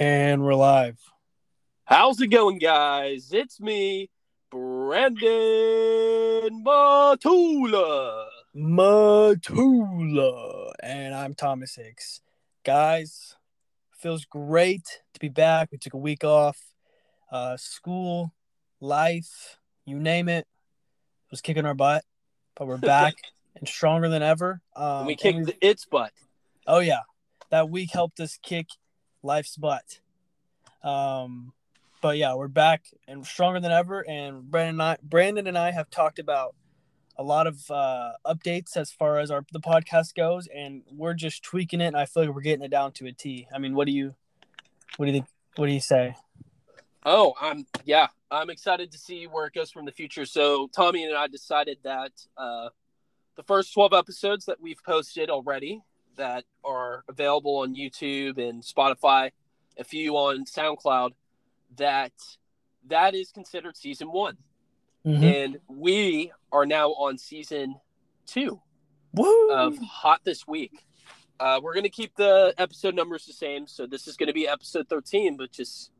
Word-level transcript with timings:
And 0.00 0.42
we're 0.42 0.54
live. 0.54 0.98
How's 1.84 2.22
it 2.22 2.28
going, 2.28 2.58
guys? 2.58 3.34
It's 3.34 3.60
me, 3.60 4.08
Brandon 4.50 5.20
Matula. 6.64 8.24
Matula. 8.56 10.72
And 10.82 11.14
I'm 11.14 11.34
Thomas 11.34 11.74
Hicks. 11.74 12.22
Guys, 12.64 13.36
feels 13.92 14.24
great 14.24 15.02
to 15.12 15.20
be 15.20 15.28
back. 15.28 15.68
We 15.70 15.76
took 15.76 15.92
a 15.92 15.98
week 15.98 16.24
off. 16.24 16.56
Uh, 17.30 17.58
school, 17.58 18.32
life, 18.80 19.58
you 19.84 19.98
name 19.98 20.30
it, 20.30 20.46
was 21.30 21.42
kicking 21.42 21.66
our 21.66 21.74
butt. 21.74 22.04
But 22.56 22.68
we're 22.68 22.76
back 22.78 23.16
and 23.54 23.68
stronger 23.68 24.08
than 24.08 24.22
ever. 24.22 24.62
Um, 24.74 25.04
we 25.04 25.14
kicked 25.14 25.44
the, 25.44 25.56
its 25.60 25.84
butt. 25.84 26.12
Oh 26.66 26.78
yeah, 26.78 27.00
that 27.50 27.68
week 27.68 27.90
helped 27.92 28.18
us 28.18 28.38
kick 28.42 28.68
life's 29.22 29.56
butt. 29.56 30.00
Um, 30.82 31.52
but 32.00 32.16
yeah, 32.16 32.34
we're 32.34 32.48
back 32.48 32.86
and 33.06 33.26
stronger 33.26 33.60
than 33.60 33.72
ever. 33.72 34.00
And 34.08 34.50
Brandon 34.50 34.74
and 34.74 34.82
I, 34.82 34.96
Brandon 35.02 35.46
and 35.46 35.58
I 35.58 35.70
have 35.70 35.90
talked 35.90 36.18
about 36.18 36.54
a 37.16 37.22
lot 37.22 37.46
of 37.46 37.70
uh, 37.70 38.12
updates 38.26 38.76
as 38.76 38.90
far 38.90 39.18
as 39.18 39.30
our 39.30 39.44
the 39.52 39.60
podcast 39.60 40.14
goes, 40.14 40.48
and 40.54 40.82
we're 40.90 41.14
just 41.14 41.42
tweaking 41.42 41.80
it. 41.80 41.88
And 41.88 41.96
I 41.96 42.06
feel 42.06 42.24
like 42.24 42.34
we're 42.34 42.40
getting 42.40 42.64
it 42.64 42.70
down 42.70 42.92
to 42.92 43.06
a 43.06 43.12
T. 43.12 43.46
I 43.54 43.58
mean, 43.58 43.74
what 43.74 43.86
do 43.86 43.92
you, 43.92 44.14
what 44.96 45.06
do 45.06 45.12
you 45.12 45.18
think? 45.18 45.26
What 45.56 45.66
do 45.66 45.72
you 45.72 45.80
say? 45.80 46.16
Oh, 47.04 47.34
I'm 47.40 47.66
yeah, 47.84 48.08
I'm 48.30 48.48
excited 48.48 48.92
to 48.92 48.98
see 48.98 49.26
where 49.26 49.46
it 49.46 49.52
goes 49.52 49.70
from 49.70 49.84
the 49.84 49.92
future. 49.92 50.24
So 50.24 50.68
Tommy 50.74 51.04
and 51.04 51.14
I 51.14 51.26
decided 51.26 51.78
that 51.82 52.12
uh, 52.36 52.70
the 53.36 53.42
first 53.42 53.74
12 53.74 53.92
episodes 53.92 54.46
that 54.46 54.60
we've 54.60 54.82
posted 54.84 55.28
already 55.28 55.82
that 56.20 56.44
are 56.64 57.02
available 57.08 57.56
on 57.58 57.74
YouTube 57.74 58.36
and 58.38 58.62
Spotify, 58.62 59.30
a 59.78 59.84
few 59.84 60.14
on 60.16 60.44
SoundCloud, 60.44 61.12
that 61.76 62.12
that 62.88 63.14
is 63.14 63.32
considered 63.32 63.76
season 63.76 64.12
one, 64.12 64.36
Mm-hmm. 65.06 65.24
and 65.24 65.58
we 65.66 66.30
are 66.52 66.66
now 66.66 66.90
on 66.90 67.16
season 67.16 67.76
two. 68.26 68.60
Woo! 69.14 69.50
of 69.50 69.78
Hot 69.78 70.20
This 70.24 70.46
Week. 70.46 70.84
Uh, 71.40 71.58
we're 71.62 71.72
going 71.72 71.84
to 71.84 71.88
keep 71.88 72.14
the 72.16 72.52
episode 72.58 72.94
numbers 72.94 73.24
the 73.24 73.32
same. 73.32 73.66
So 73.66 73.86
this 73.86 74.06
is 74.06 74.18
going 74.18 74.26
to 74.26 74.34
be 74.34 74.46
episode 74.46 74.88
13, 74.90 75.38
but 75.38 75.50
just 75.52 75.90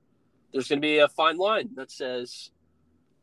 there's 0.53 0.69
going 0.69 0.81
to 0.81 0.87
be 0.87 0.99
a 0.99 1.09
fine 1.09 1.39
line 1.39 1.71
that 1.77 1.91
says 1.91 2.51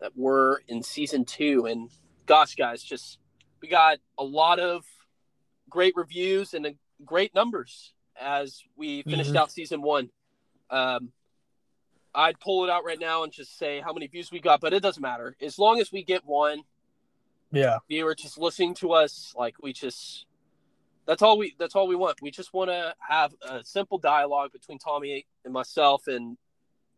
that 0.02 0.14
we're 0.16 0.58
in 0.68 0.82
season 0.82 1.26
two. 1.26 1.68
And 1.68 1.92
gosh, 2.26 2.56
guys, 2.56 2.82
just 2.82 3.20
we 3.62 3.68
got 3.68 4.00
a 4.18 4.24
lot 4.24 4.60
of 4.60 4.84
great 5.70 5.94
reviews 5.96 6.56
and 6.56 6.66
uh, 6.66 6.70
great 7.06 7.34
numbers 7.36 7.94
as 8.20 8.64
we 8.76 9.04
finished 9.04 9.32
Mhm. 9.34 9.38
out 9.38 9.52
season 9.52 9.82
one. 9.82 10.10
Um, 10.70 11.12
I'd 12.16 12.40
pull 12.40 12.64
it 12.64 12.70
out 12.70 12.84
right 12.84 13.00
now 13.00 13.24
and 13.24 13.32
just 13.32 13.58
say 13.58 13.80
how 13.80 13.94
many 13.94 14.08
views 14.08 14.32
we 14.32 14.40
got, 14.40 14.60
but 14.60 14.74
it 14.74 14.82
doesn't 14.82 15.02
matter. 15.02 15.36
As 15.40 15.60
long 15.60 15.80
as 15.80 15.92
we 15.92 16.04
get 16.04 16.26
one, 16.26 16.64
yeah, 17.52 17.80
viewer 17.88 18.16
just 18.16 18.38
listening 18.38 18.74
to 18.76 18.92
us 18.92 19.34
like 19.38 19.56
we 19.62 19.72
just 19.72 20.26
that's 21.06 21.22
all 21.22 21.38
we 21.38 21.56
that's 21.58 21.76
all 21.76 21.88
we 21.88 21.96
want 21.96 22.22
we 22.22 22.30
just 22.30 22.54
want 22.54 22.70
to 22.70 22.94
have 23.00 23.34
a 23.42 23.64
simple 23.64 23.98
dialogue 23.98 24.52
between 24.52 24.78
tommy 24.78 25.26
and 25.46 25.54
myself 25.54 26.08
and 26.08 26.38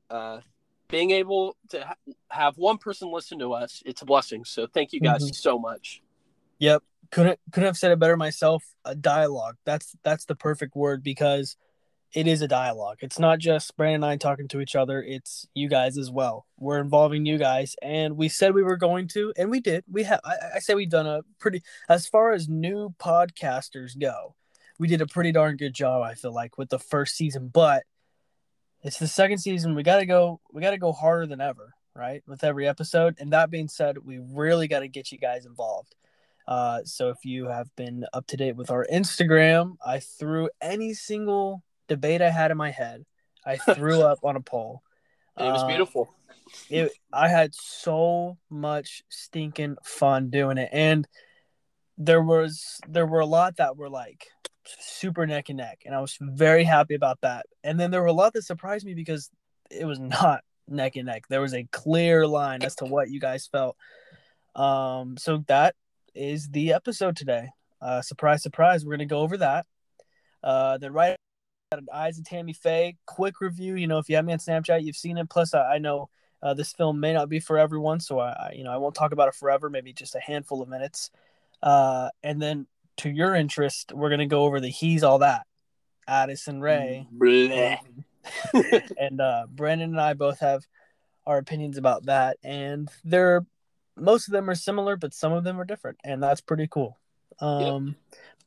uh 0.10 0.40
being 0.88 1.12
able 1.12 1.56
to 1.70 1.86
ha- 1.86 1.96
have 2.30 2.58
one 2.58 2.80
person 2.80 3.12
listen 3.12 3.38
to 3.38 3.54
us 3.54 3.84
it's 3.86 4.02
a 4.02 4.06
blessing 4.06 4.44
so 4.44 4.66
thank 4.66 4.92
you 4.92 5.00
guys 5.00 5.30
Mhm. 5.30 5.36
so 5.36 5.60
much 5.60 6.02
Yep. 6.58 6.82
Couldn't 7.12 7.40
couldn't 7.52 7.68
have 7.68 7.78
said 7.78 7.92
it 7.92 8.00
better 8.00 8.18
myself. 8.18 8.64
A 8.86 8.96
dialogue. 8.96 9.56
That's 9.66 9.96
that's 10.04 10.26
the 10.26 10.36
perfect 10.36 10.76
word 10.76 11.04
because 11.04 11.58
it 12.14 12.28
is 12.28 12.42
a 12.42 12.48
dialogue. 12.48 12.98
It's 13.02 13.20
not 13.20 13.40
just 13.40 13.76
Brandon 13.78 14.04
and 14.04 14.06
I 14.06 14.18
talking 14.18 14.48
to 14.50 14.62
each 14.62 14.76
other, 14.76 15.02
it's 15.02 15.48
you 15.54 15.70
guys 15.70 15.98
as 15.98 16.10
well. 16.10 16.48
We're 16.58 16.80
involving 16.80 17.26
you 17.26 17.38
guys 17.38 17.76
and 17.82 18.18
we 18.18 18.30
said 18.30 18.54
we 18.54 18.64
were 18.64 18.78
going 18.78 19.08
to 19.10 19.32
and 19.38 19.52
we 19.52 19.60
did. 19.60 19.84
We 19.90 20.04
have 20.04 20.20
I, 20.24 20.36
I 20.56 20.60
say 20.60 20.74
we've 20.76 20.90
done 20.90 21.08
a 21.08 21.22
pretty 21.40 21.62
as 21.88 22.08
far 22.08 22.32
as 22.32 22.50
new 22.50 22.96
podcasters 23.00 24.00
go, 24.00 24.36
we 24.80 24.88
did 24.88 25.02
a 25.02 25.08
pretty 25.08 25.32
darn 25.32 25.58
good 25.58 25.74
job, 25.74 26.02
I 26.02 26.16
feel 26.16 26.34
like, 26.34 26.58
with 26.58 26.70
the 26.70 26.80
first 26.80 27.16
season, 27.16 27.50
but 27.54 27.84
it's 28.82 28.98
the 28.98 29.08
second 29.08 29.40
season. 29.40 29.76
We 29.76 29.84
gotta 29.84 30.06
go 30.06 30.40
we 30.52 30.62
gotta 30.62 30.78
go 30.78 30.94
harder 30.94 31.28
than 31.28 31.42
ever, 31.42 31.74
right? 31.94 32.24
With 32.28 32.44
every 32.44 32.68
episode. 32.68 33.18
And 33.20 33.34
that 33.34 33.52
being 33.52 33.68
said, 33.68 33.98
we 34.00 34.20
really 34.20 34.68
gotta 34.68 34.88
get 34.88 35.12
you 35.12 35.18
guys 35.18 35.46
involved. 35.46 35.96
Uh, 36.50 36.84
so 36.84 37.10
if 37.10 37.24
you 37.24 37.46
have 37.46 37.70
been 37.76 38.04
up 38.12 38.26
to 38.26 38.36
date 38.36 38.56
with 38.56 38.72
our 38.72 38.84
Instagram, 38.92 39.76
I 39.86 40.00
threw 40.00 40.50
any 40.60 40.96
single 40.96 41.62
debate 41.88 42.24
I 42.24 42.32
had 42.32 42.50
in 42.50 42.58
my 42.58 42.72
head. 42.72 43.06
I 43.46 43.58
threw 43.76 44.02
up 44.02 44.18
on 44.24 44.36
a 44.36 44.42
poll. 44.42 44.82
It 45.38 45.44
was 45.44 45.62
Uh, 45.62 45.68
beautiful 45.68 46.10
It, 46.68 46.92
I 47.14 47.28
had 47.28 47.54
so 47.54 48.40
much 48.50 49.04
stinking 49.10 49.78
fun 49.84 50.32
doing 50.32 50.58
it, 50.58 50.70
and 50.72 51.08
there 52.00 52.24
was 52.24 52.80
there 52.88 53.06
were 53.06 53.20
a 53.20 53.28
lot 53.28 53.58
that 53.58 53.78
were 53.78 53.90
like 53.90 54.26
super 54.80 55.28
neck 55.28 55.50
and 55.50 55.58
neck, 55.58 55.84
and 55.86 55.94
I 55.94 56.02
was 56.02 56.18
very 56.20 56.64
happy 56.64 56.96
about 56.96 57.22
that. 57.22 57.46
And 57.64 57.80
then 57.80 57.92
there 57.92 58.02
were 58.02 58.08
a 58.08 58.14
lot 58.14 58.34
that 58.34 58.42
surprised 58.42 58.88
me 58.88 58.96
because 58.96 59.30
it 59.70 59.86
was 59.86 60.00
not 60.00 60.42
neck 60.68 60.96
and 60.96 61.06
neck. 61.06 61.26
There 61.30 61.42
was 61.42 61.54
a 61.54 61.68
clear 61.72 62.26
line 62.26 62.64
as 62.64 62.76
to 62.78 62.86
what 62.86 63.12
you 63.12 63.20
guys 63.20 63.46
felt. 63.46 63.78
Um, 64.56 65.16
so 65.16 65.44
that 65.48 65.76
is 66.14 66.50
the 66.50 66.74
episode 66.74 67.16
today. 67.16 67.50
Uh, 67.82 68.02
surprise, 68.02 68.44
surprise. 68.44 68.86
We're 68.86 68.94
gonna 68.94 69.06
go 69.06 69.20
over 69.20 69.38
that. 69.38 69.66
Uh, 70.44 70.78
then 70.78 70.94
right 70.94 71.16
at 71.72 71.80
Eyes 71.94 72.18
of 72.18 72.26
Tammy 72.26 72.54
Faye, 72.54 72.98
quick 73.06 73.42
review. 73.42 73.76
You 73.76 73.88
know, 73.88 74.00
if 74.00 74.10
you 74.10 74.16
have 74.16 74.26
me 74.26 74.34
on 74.34 74.40
Snapchat, 74.40 74.84
you've 74.84 74.96
seen 74.96 75.18
it. 75.18 75.30
Plus, 75.30 75.54
I, 75.54 75.76
I 75.76 75.78
know 75.78 76.10
uh, 76.42 76.54
this 76.54 76.74
film 76.74 77.00
may 77.00 77.14
not 77.14 77.30
be 77.30 77.40
for 77.40 77.58
everyone, 77.58 78.00
so 78.00 78.20
I, 78.20 78.30
I, 78.32 78.54
you 78.56 78.64
know, 78.64 78.72
I 78.72 78.78
won't 78.78 78.96
talk 78.96 79.12
about 79.12 79.28
it 79.28 79.36
forever. 79.36 79.70
Maybe 79.70 79.94
just 79.94 80.16
a 80.16 80.20
handful 80.20 80.62
of 80.62 80.70
minutes. 80.70 81.12
Uh, 81.62 82.10
and 82.24 82.42
then 82.42 82.68
to 82.98 83.10
your 83.10 83.36
interest, 83.36 83.92
we're 83.94 84.10
gonna 84.10 84.28
go 84.28 84.44
over 84.44 84.60
the 84.60 84.70
He's 84.70 85.04
All 85.04 85.20
That. 85.20 85.46
Addison 86.08 86.60
Rae 86.60 87.08
and 89.00 89.22
uh, 89.22 89.46
Brandon 89.50 89.92
and 89.92 90.02
I 90.02 90.14
both 90.14 90.40
have 90.40 90.66
our 91.26 91.38
opinions 91.38 91.78
about 91.78 92.06
that, 92.06 92.38
and 92.44 92.90
they're 93.04 93.46
most 94.02 94.28
of 94.28 94.34
them 94.34 94.50
are 94.50 94.56
similar, 94.56 94.96
but 94.98 95.14
some 95.14 95.32
of 95.34 95.44
them 95.44 95.60
are 95.60 95.66
different, 95.66 95.98
and 96.04 96.22
that's 96.22 96.42
pretty 96.42 96.68
cool. 96.68 96.98
Um, 97.40 97.96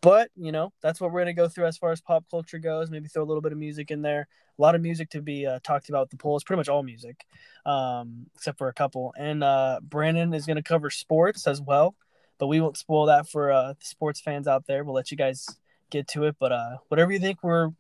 But 0.01 0.31
you 0.37 0.51
know, 0.51 0.73
that's 0.83 1.01
what 1.01 1.13
we're 1.13 1.21
gonna 1.21 1.33
go 1.33 1.49
through 1.49 1.67
as 1.67 1.79
far 1.79 1.93
as 1.93 2.01
pop 2.01 2.25
culture 2.31 2.59
goes. 2.59 2.91
Maybe 2.91 3.09
throw 3.09 3.23
a 3.23 3.25
little 3.25 3.41
bit 3.41 3.53
of 3.53 3.59
music 3.59 3.91
in 3.91 4.03
there. 4.03 4.27
A 4.59 4.62
lot 4.62 4.75
of 4.75 4.83
music 4.83 5.11
to 5.11 5.23
be 5.23 5.47
uh, 5.47 5.61
talked 5.62 5.89
about. 5.89 6.11
The 6.11 6.17
polls, 6.17 6.43
pretty 6.45 6.59
much 6.59 6.69
all 6.69 6.83
music, 6.83 7.25
um, 7.65 8.27
except 8.35 8.59
for 8.59 8.69
a 8.69 8.73
couple. 8.73 9.15
And 9.17 9.45
uh, 9.45 9.79
Brandon 9.81 10.35
is 10.35 10.45
gonna 10.45 10.62
cover 10.62 10.91
sports 10.91 11.47
as 11.47 11.61
well, 11.62 11.95
but 12.39 12.49
we 12.49 12.61
won't 12.61 12.77
spoil 12.77 13.07
that 13.07 13.29
for 13.29 13.53
uh, 13.53 13.75
the 13.75 13.85
sports 13.85 14.21
fans 14.21 14.49
out 14.49 14.67
there. 14.67 14.83
We'll 14.83 14.95
let 14.95 15.12
you 15.12 15.17
guys 15.17 15.47
get 15.91 16.09
to 16.09 16.25
it. 16.25 16.37
But 16.41 16.51
uh, 16.51 16.79
whatever 16.89 17.12
you 17.12 17.21
think 17.21 17.43
we're 17.45 17.71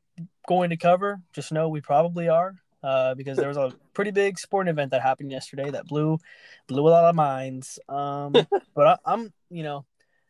going 0.46 0.70
to 0.70 0.76
cover, 0.76 1.20
just 1.32 1.50
know 1.50 1.68
we 1.68 1.80
probably 1.80 2.28
are. 2.28 2.54
Uh, 2.82 3.14
because 3.14 3.36
there 3.36 3.48
was 3.48 3.56
a 3.56 3.72
pretty 3.94 4.10
big 4.10 4.38
sporting 4.38 4.70
event 4.70 4.90
that 4.90 5.02
happened 5.02 5.30
yesterday 5.30 5.70
that 5.70 5.86
blew 5.86 6.18
blew 6.66 6.88
a 6.88 6.90
lot 6.90 7.04
of 7.04 7.14
minds. 7.14 7.78
Um, 7.88 8.32
but 8.74 8.86
I, 8.86 8.96
I'm 9.04 9.32
you 9.50 9.62
know 9.62 9.84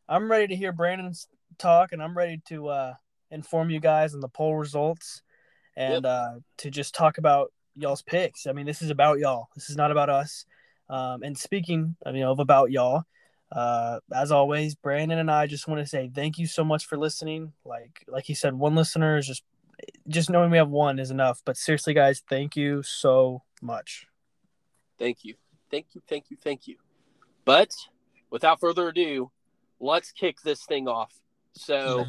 I'm 0.08 0.30
ready 0.30 0.48
to 0.48 0.56
hear 0.56 0.72
Brandon's 0.72 1.28
talk, 1.58 1.92
and 1.92 2.02
I'm 2.02 2.16
ready 2.16 2.42
to 2.48 2.68
uh, 2.68 2.94
inform 3.30 3.70
you 3.70 3.80
guys 3.80 4.14
on 4.14 4.20
the 4.20 4.28
poll 4.28 4.56
results 4.56 5.22
and 5.76 6.04
uh, 6.04 6.34
to 6.58 6.70
just 6.70 6.94
talk 6.94 7.18
about 7.18 7.52
y'all's 7.76 8.02
picks. 8.02 8.46
I 8.46 8.52
mean, 8.52 8.66
this 8.66 8.82
is 8.82 8.90
about 8.90 9.19
y'all. 9.19 9.48
This 9.54 9.70
is 9.70 9.76
not 9.76 9.90
about 9.90 10.10
us. 10.10 10.44
Um, 10.88 11.22
and 11.22 11.36
speaking, 11.36 11.96
of, 12.04 12.14
you 12.14 12.22
know, 12.22 12.32
of 12.32 12.38
about 12.38 12.70
y'all, 12.70 13.04
uh, 13.50 14.00
as 14.14 14.30
always, 14.30 14.74
Brandon 14.74 15.19
and 15.19 15.30
I 15.30 15.46
just 15.46 15.69
want 15.69 15.80
to 15.80 15.86
say 15.86 16.10
thank 16.14 16.38
you 16.38 16.46
so 16.46 16.64
much 16.64 16.86
for 16.86 16.98
listening. 16.98 17.52
Like, 17.64 18.04
like 18.08 18.24
he 18.24 18.34
said, 18.34 18.54
one 18.54 18.74
listener 18.74 19.16
is 19.19 19.26
just, 19.26 19.42
just 20.09 20.31
knowing 20.31 20.50
we 20.50 20.59
have 20.59 20.70
one 20.70 20.98
is 20.98 21.10
enough. 21.10 21.43
But 21.44 21.56
seriously, 21.56 21.94
guys, 21.94 22.22
thank 22.28 22.56
you 22.56 22.82
so 22.82 23.43
much. 23.61 24.06
thank 24.99 25.25
you 25.25 25.34
thank 25.70 25.87
you 25.94 26.02
thank 26.08 26.31
you 26.31 26.37
thank 26.37 26.67
you 26.67 26.76
but 27.44 27.70
without 28.31 28.61
further 28.61 28.88
ado 28.88 29.31
let's 29.81 30.12
kick 30.12 30.40
this 30.43 30.64
thing 30.64 30.87
off 30.88 31.12
so 31.55 32.05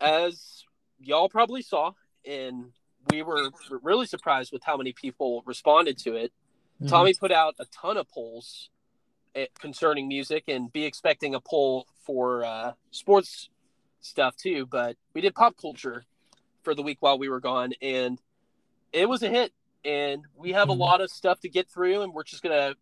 as 0.00 0.64
y'all 1.00 1.28
probably 1.28 1.62
saw, 1.62 1.92
and 2.26 2.72
we 3.10 3.22
were 3.22 3.50
really 3.82 4.06
surprised 4.06 4.52
with 4.52 4.62
how 4.64 4.76
many 4.76 4.92
people 4.92 5.42
responded 5.46 5.98
to 5.98 6.16
it. 6.16 6.32
Mhm. 6.80 6.88
Tommy 6.88 7.14
put 7.14 7.32
out 7.32 7.54
a 7.58 7.66
ton 7.66 7.96
of 7.96 8.08
polls 8.08 8.70
eh, 9.34 9.46
concerning 9.58 10.08
music, 10.08 10.44
and 10.48 10.72
be 10.72 10.84
expecting 10.84 11.34
a 11.34 11.40
poll 11.40 11.86
for 12.04 12.44
uh, 12.44 12.72
sports 12.90 13.48
stuff 14.00 14.36
too. 14.36 14.66
But 14.66 14.96
we 15.14 15.20
did 15.20 15.34
pop 15.34 15.56
culture 15.56 16.04
for 16.62 16.74
the 16.74 16.82
week 16.82 16.98
while 17.00 17.18
we 17.18 17.28
were 17.28 17.40
gone, 17.40 17.72
and 17.82 18.20
it 18.92 19.08
was 19.08 19.22
a 19.22 19.28
hit. 19.28 19.52
And 19.84 20.24
we 20.36 20.52
have 20.52 20.68
Mhm. 20.68 20.72
a 20.72 20.74
lot 20.74 21.00
of 21.00 21.10
stuff 21.10 21.40
to 21.40 21.48
get 21.48 21.68
through, 21.68 22.02
and 22.02 22.14
we're 22.14 22.22
just 22.24 22.42
gonna 22.42 22.76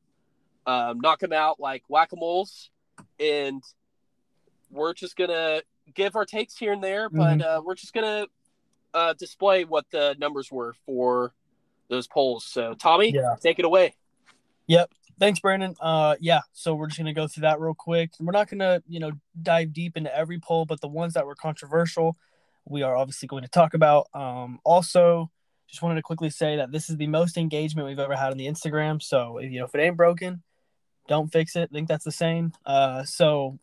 um, 0.66 1.00
knock 1.00 1.18
them 1.20 1.32
out 1.32 1.58
like 1.58 1.82
whack 1.88 2.12
a 2.12 2.16
moles, 2.16 2.70
and 3.18 3.62
we're 4.70 4.92
just 4.92 5.16
gonna 5.16 5.62
give 5.94 6.14
our 6.14 6.26
takes 6.26 6.56
here 6.58 6.72
and 6.72 6.84
there. 6.84 7.08
But 7.08 7.40
uh, 7.40 7.62
we're 7.64 7.74
just 7.74 7.94
gonna 7.94 8.26
uh, 8.92 9.14
display 9.14 9.64
what 9.64 9.86
the 9.90 10.14
numbers 10.18 10.52
were 10.52 10.74
for 10.84 11.32
those 11.88 12.06
polls. 12.06 12.44
So 12.44 12.74
Tommy, 12.74 13.10
Yeah. 13.12 13.36
take 13.40 13.58
it 13.58 13.64
away. 13.64 13.94
Yep. 14.66 14.92
Thanks, 15.18 15.40
Brandon. 15.40 15.74
Uh, 15.80 16.16
yeah. 16.20 16.40
So 16.52 16.74
we're 16.74 16.88
just 16.88 16.98
gonna 16.98 17.14
go 17.14 17.26
through 17.26 17.42
that 17.42 17.58
real 17.60 17.74
quick. 17.74 18.10
We're 18.20 18.32
not 18.32 18.48
gonna, 18.48 18.82
you 18.86 19.00
know, 19.00 19.12
dive 19.40 19.72
deep 19.72 19.96
into 19.96 20.14
every 20.14 20.38
poll, 20.38 20.66
but 20.66 20.80
the 20.82 20.88
ones 20.88 21.14
that 21.14 21.24
were 21.24 21.34
controversial, 21.34 22.16
we 22.64 22.82
are 22.82 22.96
obviously 22.96 23.28
going 23.28 23.42
to 23.42 23.48
talk 23.48 23.74
about. 23.74 24.08
Um, 24.14 24.58
also, 24.64 25.30
just 25.68 25.82
wanted 25.82 25.96
to 25.96 26.02
quickly 26.02 26.30
say 26.30 26.56
that 26.56 26.72
this 26.72 26.90
is 26.90 26.96
the 26.96 27.06
most 27.06 27.36
engagement 27.36 27.88
we've 27.88 27.98
ever 27.98 28.16
had 28.16 28.32
on 28.32 28.38
the 28.38 28.46
Instagram. 28.46 29.02
So 29.02 29.38
if 29.38 29.50
you 29.50 29.60
know 29.60 29.66
if 29.66 29.74
it 29.74 29.80
ain't 29.80 29.96
broken, 29.96 30.42
don't 31.08 31.32
fix 31.32 31.56
it. 31.56 31.70
I 31.70 31.74
think 31.74 31.88
that's 31.88 32.04
the 32.04 32.12
same. 32.12 32.52
Uh, 32.66 33.04
so 33.04 33.58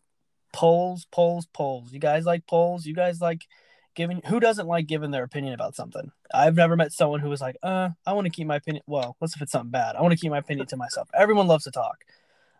polls, 0.52 1.06
polls, 1.10 1.46
polls. 1.52 1.92
You 1.92 2.00
guys 2.00 2.24
like 2.24 2.46
polls? 2.46 2.86
You 2.86 2.94
guys 2.94 3.20
like 3.20 3.46
giving? 3.94 4.22
Who 4.26 4.40
doesn't 4.40 4.66
like 4.66 4.86
giving 4.86 5.10
their 5.10 5.24
opinion 5.24 5.54
about 5.54 5.74
something? 5.74 6.10
I've 6.32 6.56
never 6.56 6.76
met 6.76 6.92
someone 6.92 7.20
who 7.20 7.28
was 7.28 7.40
like, 7.40 7.56
uh, 7.62 7.90
I 8.06 8.12
want 8.14 8.26
to 8.26 8.30
keep 8.30 8.46
my 8.46 8.56
opinion. 8.56 8.84
Well, 8.86 9.16
what's 9.18 9.36
if 9.36 9.42
it's 9.42 9.52
something 9.52 9.70
bad? 9.70 9.96
I 9.96 10.02
want 10.02 10.12
to 10.12 10.18
keep 10.18 10.30
my 10.30 10.38
opinion 10.38 10.66
to 10.68 10.76
myself. 10.76 11.08
Everyone 11.14 11.46
loves 11.46 11.64
to 11.64 11.70
talk. 11.70 12.04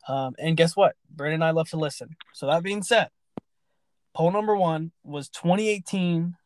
Um, 0.06 0.34
and 0.38 0.56
guess 0.56 0.74
what? 0.74 0.96
Brandon 1.10 1.34
and 1.34 1.44
I 1.44 1.50
love 1.50 1.68
to 1.70 1.76
listen. 1.76 2.16
So 2.32 2.46
that 2.46 2.62
being 2.62 2.82
said, 2.82 3.10
poll 4.14 4.30
number 4.30 4.56
one 4.56 4.92
was 5.04 5.28
2018 5.28 6.36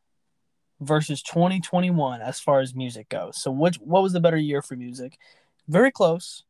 versus 0.81 1.23
2021 1.23 2.21
as 2.21 2.41
far 2.41 2.61
as 2.61 2.75
music 2.75 3.09
goes. 3.09 3.41
So 3.41 3.51
which 3.51 3.77
what 3.77 4.03
was 4.03 4.13
the 4.13 4.21
better 4.21 4.37
year 4.37 4.63
for 4.63 4.77
music? 4.77 5.19
Very 5.69 5.91
close. 5.91 6.45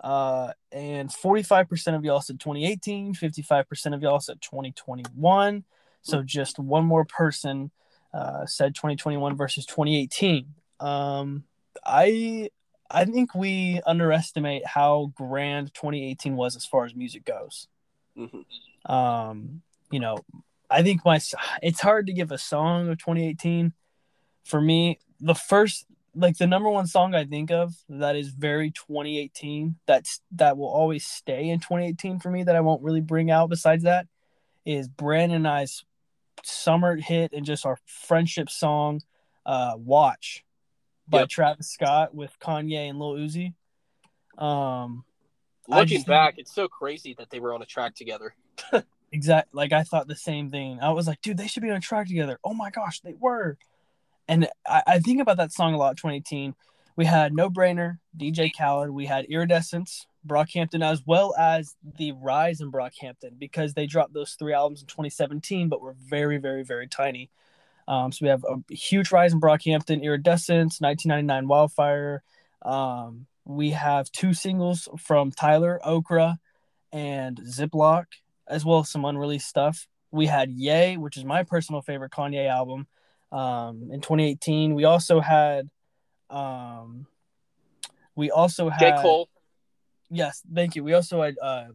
Uh, 0.00 0.52
and 0.72 1.10
45% 1.10 1.94
of 1.94 2.04
y'all 2.04 2.20
said 2.20 2.40
2018, 2.40 3.14
55% 3.14 3.94
of 3.94 4.02
y'all 4.02 4.20
said 4.20 4.40
2021. 4.40 5.64
So 6.02 6.22
just 6.22 6.58
one 6.58 6.84
more 6.84 7.04
person 7.04 7.70
uh, 8.12 8.46
said 8.46 8.74
2021 8.74 9.36
versus 9.36 9.64
2018. 9.66 10.46
Um, 10.80 11.44
I 11.84 12.50
I 12.90 13.06
think 13.06 13.34
we 13.34 13.80
underestimate 13.86 14.66
how 14.66 15.12
grand 15.14 15.72
2018 15.72 16.36
was 16.36 16.56
as 16.56 16.66
far 16.66 16.84
as 16.84 16.94
music 16.94 17.24
goes. 17.24 17.68
Mhm. 18.18 18.44
Um, 18.84 19.62
you 19.90 20.00
know, 20.00 20.18
I 20.72 20.82
think 20.82 21.04
my 21.04 21.20
it's 21.62 21.80
hard 21.80 22.06
to 22.06 22.12
give 22.12 22.32
a 22.32 22.38
song 22.38 22.88
of 22.88 22.98
2018. 22.98 23.72
For 24.44 24.60
me, 24.60 24.98
the 25.20 25.34
first 25.34 25.86
like 26.14 26.36
the 26.36 26.46
number 26.46 26.68
one 26.68 26.86
song 26.86 27.14
I 27.14 27.24
think 27.24 27.50
of 27.50 27.74
that 27.88 28.16
is 28.16 28.28
very 28.28 28.70
2018 28.70 29.76
that's 29.86 30.20
that 30.32 30.56
will 30.56 30.68
always 30.68 31.06
stay 31.06 31.48
in 31.48 31.60
2018 31.60 32.20
for 32.20 32.30
me 32.30 32.42
that 32.44 32.56
I 32.56 32.60
won't 32.60 32.82
really 32.82 33.00
bring 33.00 33.30
out 33.30 33.48
besides 33.48 33.84
that 33.84 34.06
is 34.66 34.88
Brandon 34.88 35.36
and 35.36 35.48
I's 35.48 35.84
summer 36.44 36.96
hit 36.96 37.32
and 37.32 37.46
just 37.46 37.64
our 37.64 37.78
friendship 37.86 38.50
song 38.50 39.00
uh 39.46 39.72
Watch 39.76 40.44
by 41.08 41.20
Yep. 41.20 41.28
Travis 41.28 41.70
Scott 41.70 42.14
with 42.14 42.36
Kanye 42.40 42.90
and 42.90 42.98
Lil 42.98 43.14
Uzi. 43.14 43.54
Um 44.42 45.04
Looking 45.68 46.02
back, 46.02 46.34
it's 46.38 46.52
so 46.52 46.66
crazy 46.68 47.14
that 47.18 47.30
they 47.30 47.38
were 47.38 47.54
on 47.54 47.62
a 47.62 47.66
track 47.66 47.94
together. 47.94 48.34
exact 49.12 49.54
like 49.54 49.72
I 49.72 49.82
thought 49.82 50.08
the 50.08 50.16
same 50.16 50.50
thing. 50.50 50.80
I 50.80 50.90
was 50.90 51.06
like, 51.06 51.20
dude, 51.20 51.36
they 51.36 51.46
should 51.46 51.62
be 51.62 51.70
on 51.70 51.76
a 51.76 51.80
track 51.80 52.08
together. 52.08 52.38
Oh 52.42 52.54
my 52.54 52.70
gosh, 52.70 53.00
they 53.00 53.14
were. 53.18 53.58
And 54.28 54.48
I, 54.66 54.82
I 54.86 54.98
think 54.98 55.20
about 55.20 55.36
that 55.36 55.52
song 55.52 55.74
a 55.74 55.76
lot. 55.76 55.96
2018, 55.96 56.54
we 56.96 57.04
had 57.04 57.34
No 57.34 57.50
Brainer, 57.50 57.98
DJ 58.16 58.50
Khaled, 58.56 58.90
we 58.90 59.06
had 59.06 59.26
Iridescence, 59.26 60.06
Brockhampton, 60.26 60.84
as 60.84 61.02
well 61.06 61.34
as 61.38 61.74
the 61.98 62.12
rise 62.12 62.60
in 62.60 62.70
Brockhampton 62.70 63.38
because 63.38 63.74
they 63.74 63.86
dropped 63.86 64.14
those 64.14 64.34
three 64.34 64.52
albums 64.52 64.82
in 64.82 64.86
2017, 64.86 65.68
but 65.68 65.80
were 65.80 65.96
very, 65.98 66.38
very, 66.38 66.62
very 66.62 66.88
tiny. 66.88 67.30
Um, 67.88 68.12
so 68.12 68.18
we 68.22 68.28
have 68.28 68.44
a 68.44 68.74
huge 68.74 69.10
rise 69.10 69.32
in 69.32 69.40
Brockhampton, 69.40 70.02
Iridescence, 70.02 70.80
1999 70.80 71.48
Wildfire. 71.48 72.22
Um, 72.62 73.26
we 73.44 73.70
have 73.70 74.10
two 74.12 74.34
singles 74.34 74.88
from 74.98 75.32
Tyler, 75.32 75.80
Okra, 75.84 76.38
and 76.92 77.40
Ziploc, 77.40 78.04
as 78.52 78.64
well 78.64 78.80
as 78.80 78.90
some 78.90 79.04
unreleased 79.04 79.48
stuff. 79.48 79.86
We 80.10 80.26
had 80.26 80.50
Ye, 80.50 80.96
which 80.96 81.16
is 81.16 81.24
my 81.24 81.42
personal 81.42 81.80
favorite 81.82 82.12
Kanye 82.12 82.48
album, 82.48 82.86
um, 83.32 83.88
in 83.90 84.00
2018. 84.00 84.74
We 84.74 84.84
also 84.84 85.20
had, 85.20 85.70
um, 86.28 87.06
we 88.14 88.30
also 88.30 88.68
had 88.68 88.96
J. 88.96 89.02
Cole, 89.02 89.28
Yes, 90.14 90.42
thank 90.54 90.76
you. 90.76 90.84
We 90.84 90.92
also 90.92 91.22
had 91.22 91.36
uh, 91.40 91.68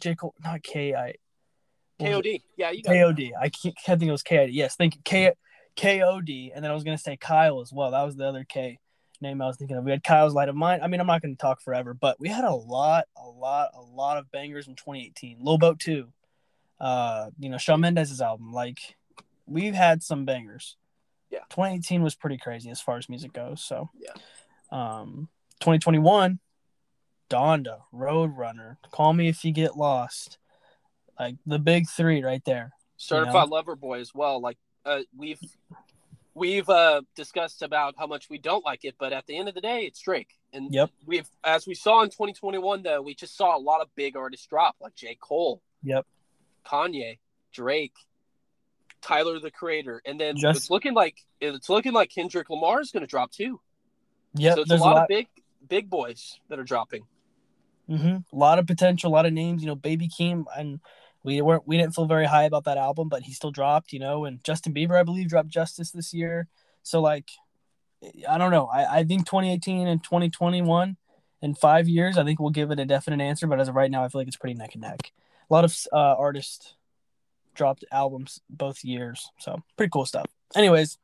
J 0.00 0.14
Cole, 0.14 0.34
not 0.42 0.62
K 0.62 0.94
I. 0.94 1.14
was 2.00 2.08
it? 2.08 2.24
KOD. 2.24 2.42
Yeah, 2.56 2.70
you 2.70 2.82
got 2.82 2.96
it. 2.96 2.98
KOD. 2.98 3.30
I 3.38 3.50
can't, 3.50 4.00
think 4.00 4.08
it 4.08 4.10
was 4.10 4.22
KID. 4.22 4.52
Yes, 4.52 4.74
thank 4.76 4.94
you. 4.94 5.02
K 5.04 5.32
KOD. 5.76 6.52
And 6.54 6.64
then 6.64 6.70
I 6.70 6.74
was 6.74 6.82
gonna 6.82 6.96
say 6.96 7.18
Kyle 7.18 7.60
as 7.60 7.72
well. 7.72 7.90
That 7.90 8.02
was 8.02 8.16
the 8.16 8.26
other 8.26 8.44
K 8.48 8.78
name 9.24 9.42
I 9.42 9.46
was 9.46 9.56
thinking 9.56 9.76
of. 9.76 9.84
We 9.84 9.90
had 9.90 10.04
Kyle's 10.04 10.34
Light 10.34 10.48
of 10.48 10.54
Mine. 10.54 10.80
I 10.82 10.86
mean, 10.86 11.00
I'm 11.00 11.06
not 11.06 11.22
gonna 11.22 11.34
talk 11.34 11.60
forever, 11.60 11.94
but 11.94 12.20
we 12.20 12.28
had 12.28 12.44
a 12.44 12.54
lot, 12.54 13.06
a 13.16 13.28
lot, 13.28 13.70
a 13.74 13.80
lot 13.80 14.18
of 14.18 14.30
bangers 14.30 14.68
in 14.68 14.76
2018. 14.76 15.38
Lil 15.40 15.58
Boat 15.58 15.80
2. 15.80 16.06
Uh, 16.80 17.30
you 17.38 17.48
know, 17.48 17.58
Shawn 17.58 17.80
Mendes' 17.80 18.20
album. 18.20 18.52
Like, 18.52 18.96
we've 19.46 19.74
had 19.74 20.02
some 20.02 20.24
bangers. 20.24 20.76
Yeah. 21.30 21.40
2018 21.50 22.02
was 22.02 22.14
pretty 22.14 22.38
crazy 22.38 22.70
as 22.70 22.80
far 22.80 22.96
as 22.96 23.08
music 23.08 23.32
goes. 23.32 23.62
So 23.62 23.90
Yeah. 23.98 24.12
Um 24.70 25.28
2021, 25.60 26.38
Donda, 27.30 27.80
Roadrunner, 27.92 28.76
Call 28.90 29.12
Me 29.12 29.28
If 29.28 29.44
You 29.44 29.52
Get 29.52 29.76
Lost. 29.76 30.38
Like 31.18 31.36
the 31.46 31.58
big 31.58 31.88
three 31.88 32.22
right 32.22 32.44
there. 32.44 32.72
Certified 32.96 33.48
Lover 33.48 33.76
Boy 33.76 34.00
as 34.00 34.14
well. 34.14 34.40
Like 34.40 34.58
uh, 34.84 35.00
we've 35.16 35.40
we've 36.34 36.68
uh, 36.68 37.02
discussed 37.14 37.62
about 37.62 37.94
how 37.96 38.06
much 38.06 38.28
we 38.28 38.38
don't 38.38 38.64
like 38.64 38.84
it, 38.84 38.96
but 38.98 39.12
at 39.12 39.26
the 39.26 39.36
end 39.38 39.48
of 39.48 39.54
the 39.54 39.60
day, 39.60 39.82
it's 39.86 40.00
Drake. 40.00 40.34
And 40.52 40.72
Yep. 40.72 40.90
we've 41.06 41.28
as 41.44 41.66
we 41.66 41.74
saw 41.74 42.02
in 42.02 42.10
2021, 42.10 42.82
though, 42.82 43.02
we 43.02 43.14
just 43.14 43.36
saw 43.36 43.56
a 43.56 43.58
lot 43.58 43.80
of 43.80 43.88
big 43.94 44.16
artists 44.16 44.46
drop, 44.46 44.76
like 44.80 44.94
J. 44.94 45.16
Cole, 45.20 45.62
Yep. 45.82 46.06
Kanye, 46.66 47.18
Drake, 47.52 47.94
Tyler 49.00 49.38
the 49.38 49.50
Creator, 49.50 50.02
and 50.04 50.18
then 50.20 50.36
Just- 50.36 50.56
it's 50.56 50.70
looking 50.70 50.94
like 50.94 51.16
it's 51.40 51.68
looking 51.68 51.92
like 51.92 52.10
Kendrick 52.10 52.48
Lamar 52.50 52.80
is 52.80 52.90
going 52.90 53.02
to 53.02 53.06
drop 53.06 53.30
too. 53.30 53.60
Yeah, 54.34 54.54
so 54.54 54.62
it's 54.62 54.70
a 54.70 54.72
there's 54.72 54.80
lot, 54.80 54.96
of 55.02 55.08
big 55.08 55.28
big 55.68 55.88
boys 55.90 56.38
that 56.48 56.58
are 56.58 56.64
dropping. 56.64 57.06
hmm 57.86 58.16
A 58.32 58.36
lot 58.36 58.58
of 58.58 58.66
potential, 58.66 59.10
a 59.10 59.14
lot 59.14 59.26
of 59.26 59.32
names. 59.32 59.62
You 59.62 59.68
know, 59.68 59.74
Baby 59.76 60.08
Keem, 60.08 60.44
and 60.56 60.80
we 61.24 61.40
weren't 61.40 61.66
we 61.66 61.78
didn't 61.78 61.94
feel 61.94 62.04
very 62.04 62.26
high 62.26 62.44
about 62.44 62.64
that 62.64 62.76
album, 62.76 63.08
but 63.08 63.22
he 63.22 63.32
still 63.32 63.50
dropped. 63.50 63.92
You 63.92 63.98
know, 63.98 64.26
and 64.26 64.44
Justin 64.44 64.74
Bieber, 64.74 64.98
I 64.98 65.02
believe, 65.02 65.28
dropped 65.28 65.48
Justice 65.48 65.90
this 65.90 66.12
year. 66.14 66.46
So 66.82 67.00
like, 67.00 67.30
I 68.28 68.38
don't 68.38 68.50
know. 68.50 68.66
I 68.66 68.98
I 68.98 69.04
think 69.04 69.26
2018 69.26 69.88
and 69.88 70.04
2021 70.04 70.96
in 71.42 71.54
five 71.54 71.88
years, 71.88 72.18
I 72.18 72.24
think 72.24 72.38
we'll 72.38 72.50
give 72.50 72.70
it 72.70 72.78
a 72.78 72.84
definite 72.84 73.22
answer. 73.22 73.46
But 73.46 73.58
as 73.58 73.68
of 73.68 73.74
right 73.74 73.90
now, 73.90 74.04
I 74.04 74.08
feel 74.08 74.20
like 74.20 74.28
it's 74.28 74.36
pretty 74.36 74.54
neck 74.54 74.74
and 74.74 74.82
neck. 74.82 75.12
A 75.50 75.52
lot 75.52 75.64
of 75.64 75.76
uh, 75.92 76.14
artists 76.18 76.74
dropped 77.54 77.84
albums 77.90 78.40
both 78.50 78.84
years, 78.84 79.30
so 79.38 79.62
pretty 79.76 79.90
cool 79.90 80.06
stuff. 80.06 80.26
Anyways. 80.54 80.98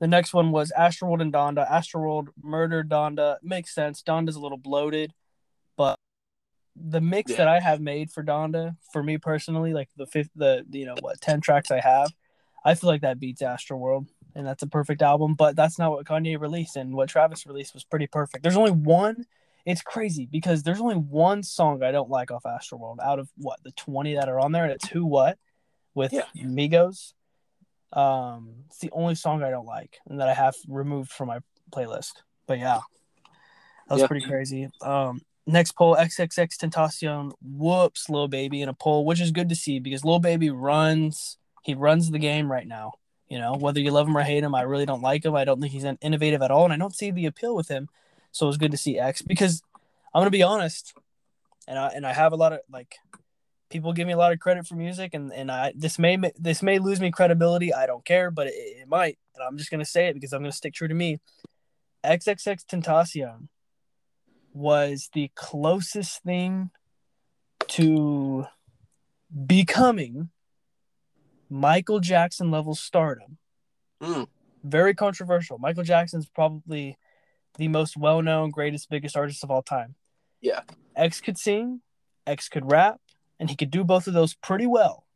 The 0.00 0.06
next 0.06 0.32
one 0.32 0.50
was 0.50 0.72
Astroworld 0.78 1.20
and 1.20 1.30
Donda. 1.30 1.70
Astroworld 1.70 2.28
murdered 2.42 2.88
Donda. 2.88 3.36
Makes 3.42 3.74
sense. 3.74 4.02
Donda's 4.02 4.34
a 4.34 4.40
little 4.40 4.56
bloated, 4.56 5.12
the 6.76 7.00
mix 7.00 7.32
Yeah. 7.32 7.38
that 7.38 7.48
I 7.48 7.60
have 7.60 7.80
made 7.80 8.10
for 8.10 8.22
Donda, 8.22 8.76
for 8.92 9.02
me 9.02 9.18
personally, 9.18 9.72
like 9.72 9.88
the 9.96 10.06
fifth, 10.06 10.30
the 10.36 10.64
you 10.70 10.86
know 10.86 10.94
what 11.00 11.20
ten 11.20 11.40
tracks 11.40 11.70
I 11.70 11.80
have, 11.80 12.12
I 12.64 12.74
feel 12.74 12.88
like 12.88 13.02
that 13.02 13.18
beats 13.20 13.42
Astro 13.42 13.76
World, 13.76 14.06
and 14.34 14.46
that's 14.46 14.62
a 14.62 14.66
perfect 14.66 15.02
album. 15.02 15.34
But 15.34 15.56
that's 15.56 15.78
not 15.78 15.90
what 15.90 16.06
Kanye 16.06 16.40
released, 16.40 16.76
and 16.76 16.94
what 16.94 17.08
Travis 17.08 17.46
released 17.46 17.74
was 17.74 17.84
pretty 17.84 18.06
perfect. 18.06 18.42
There's 18.42 18.56
only 18.56 18.70
one. 18.70 19.26
It's 19.66 19.82
crazy 19.82 20.26
because 20.26 20.62
there's 20.62 20.80
only 20.80 20.96
one 20.96 21.42
song 21.42 21.82
I 21.82 21.92
don't 21.92 22.08
like 22.08 22.30
off 22.30 22.46
Astro 22.46 22.78
World 22.78 22.98
out 23.02 23.18
of 23.18 23.28
what 23.36 23.62
the 23.62 23.72
twenty 23.72 24.14
that 24.14 24.28
are 24.28 24.40
on 24.40 24.52
there, 24.52 24.64
and 24.64 24.72
it's 24.72 24.88
Who 24.88 25.04
What 25.04 25.38
with 25.94 26.12
Yeah. 26.12 26.24
Migos. 26.36 27.12
Um, 27.92 28.54
it's 28.68 28.78
the 28.78 28.90
only 28.92 29.16
song 29.16 29.42
I 29.42 29.50
don't 29.50 29.66
like 29.66 29.98
and 30.08 30.20
that 30.20 30.28
I 30.28 30.34
have 30.34 30.54
removed 30.68 31.10
from 31.10 31.26
my 31.26 31.40
playlist. 31.72 32.12
But 32.46 32.60
yeah, 32.60 32.78
that 33.88 33.94
was 33.94 34.00
Yeah. 34.02 34.06
pretty 34.06 34.26
crazy. 34.26 34.70
Um, 34.80 35.22
next 35.46 35.72
poll 35.72 35.96
XXXTentacion 35.96 37.32
whoops 37.42 38.08
Lil 38.08 38.28
Baby 38.28 38.62
in 38.62 38.68
a 38.68 38.74
poll, 38.74 39.04
which 39.04 39.20
is 39.20 39.30
good 39.30 39.48
to 39.48 39.54
see 39.54 39.78
because 39.78 40.04
Lil 40.04 40.20
Baby 40.20 40.50
runs 40.50 41.38
he 41.62 41.74
runs 41.74 42.10
the 42.10 42.18
game 42.18 42.50
right 42.50 42.66
now. 42.66 42.94
You 43.28 43.38
know, 43.38 43.54
whether 43.54 43.80
you 43.80 43.90
love 43.90 44.08
him 44.08 44.16
or 44.16 44.22
hate 44.22 44.42
him, 44.42 44.54
I 44.54 44.62
really 44.62 44.86
don't 44.86 45.02
like 45.02 45.24
him. 45.24 45.36
I 45.36 45.44
don't 45.44 45.60
think 45.60 45.72
he's 45.72 45.84
innovative 45.84 46.42
at 46.42 46.50
all, 46.50 46.64
and 46.64 46.72
I 46.72 46.76
don't 46.76 46.94
see 46.94 47.10
the 47.10 47.26
appeal 47.26 47.54
with 47.54 47.68
him. 47.68 47.88
So 48.32 48.46
it 48.46 48.48
was 48.48 48.56
good 48.56 48.72
to 48.72 48.76
see 48.76 48.98
X 48.98 49.22
because 49.22 49.62
I'm 50.12 50.20
gonna 50.20 50.30
be 50.30 50.42
honest, 50.42 50.94
and 51.68 51.78
I 51.78 51.88
and 51.88 52.06
I 52.06 52.12
have 52.12 52.32
a 52.32 52.36
lot 52.36 52.52
of 52.52 52.60
like 52.70 52.96
people 53.70 53.92
give 53.92 54.06
me 54.06 54.12
a 54.12 54.16
lot 54.16 54.32
of 54.32 54.40
credit 54.40 54.66
for 54.66 54.74
music, 54.74 55.14
and 55.14 55.32
and 55.32 55.50
I 55.50 55.72
this 55.76 55.98
may 55.98 56.18
this 56.38 56.62
may 56.62 56.78
lose 56.78 57.00
me 57.00 57.10
credibility. 57.10 57.72
I 57.72 57.86
don't 57.86 58.04
care, 58.04 58.30
but 58.30 58.48
it, 58.48 58.54
it 58.54 58.88
might, 58.88 59.18
and 59.34 59.44
I'm 59.44 59.56
just 59.56 59.70
gonna 59.70 59.84
say 59.84 60.08
it 60.08 60.14
because 60.14 60.32
I'm 60.32 60.42
gonna 60.42 60.52
stick 60.52 60.74
true 60.74 60.88
to 60.88 60.94
me. 60.94 61.20
XXXTentacion 62.04 63.48
was 64.52 65.10
the 65.12 65.30
closest 65.34 66.22
thing 66.22 66.70
to 67.68 68.46
becoming 69.46 70.30
Michael 71.48 72.00
Jackson 72.00 72.50
level 72.50 72.74
stardom. 72.74 73.38
Mm. 74.02 74.28
Very 74.64 74.94
controversial. 74.94 75.58
Michael 75.58 75.84
Jackson's 75.84 76.28
probably 76.28 76.98
the 77.58 77.68
most 77.68 77.96
well-known, 77.96 78.50
greatest, 78.50 78.90
biggest 78.90 79.16
artist 79.16 79.42
of 79.44 79.50
all 79.50 79.62
time. 79.62 79.94
Yeah. 80.40 80.62
X 80.96 81.20
could 81.20 81.38
sing, 81.38 81.80
X 82.26 82.48
could 82.48 82.70
rap, 82.70 83.00
and 83.38 83.50
he 83.50 83.56
could 83.56 83.70
do 83.70 83.84
both 83.84 84.06
of 84.06 84.14
those 84.14 84.34
pretty 84.34 84.66
well. 84.66 85.06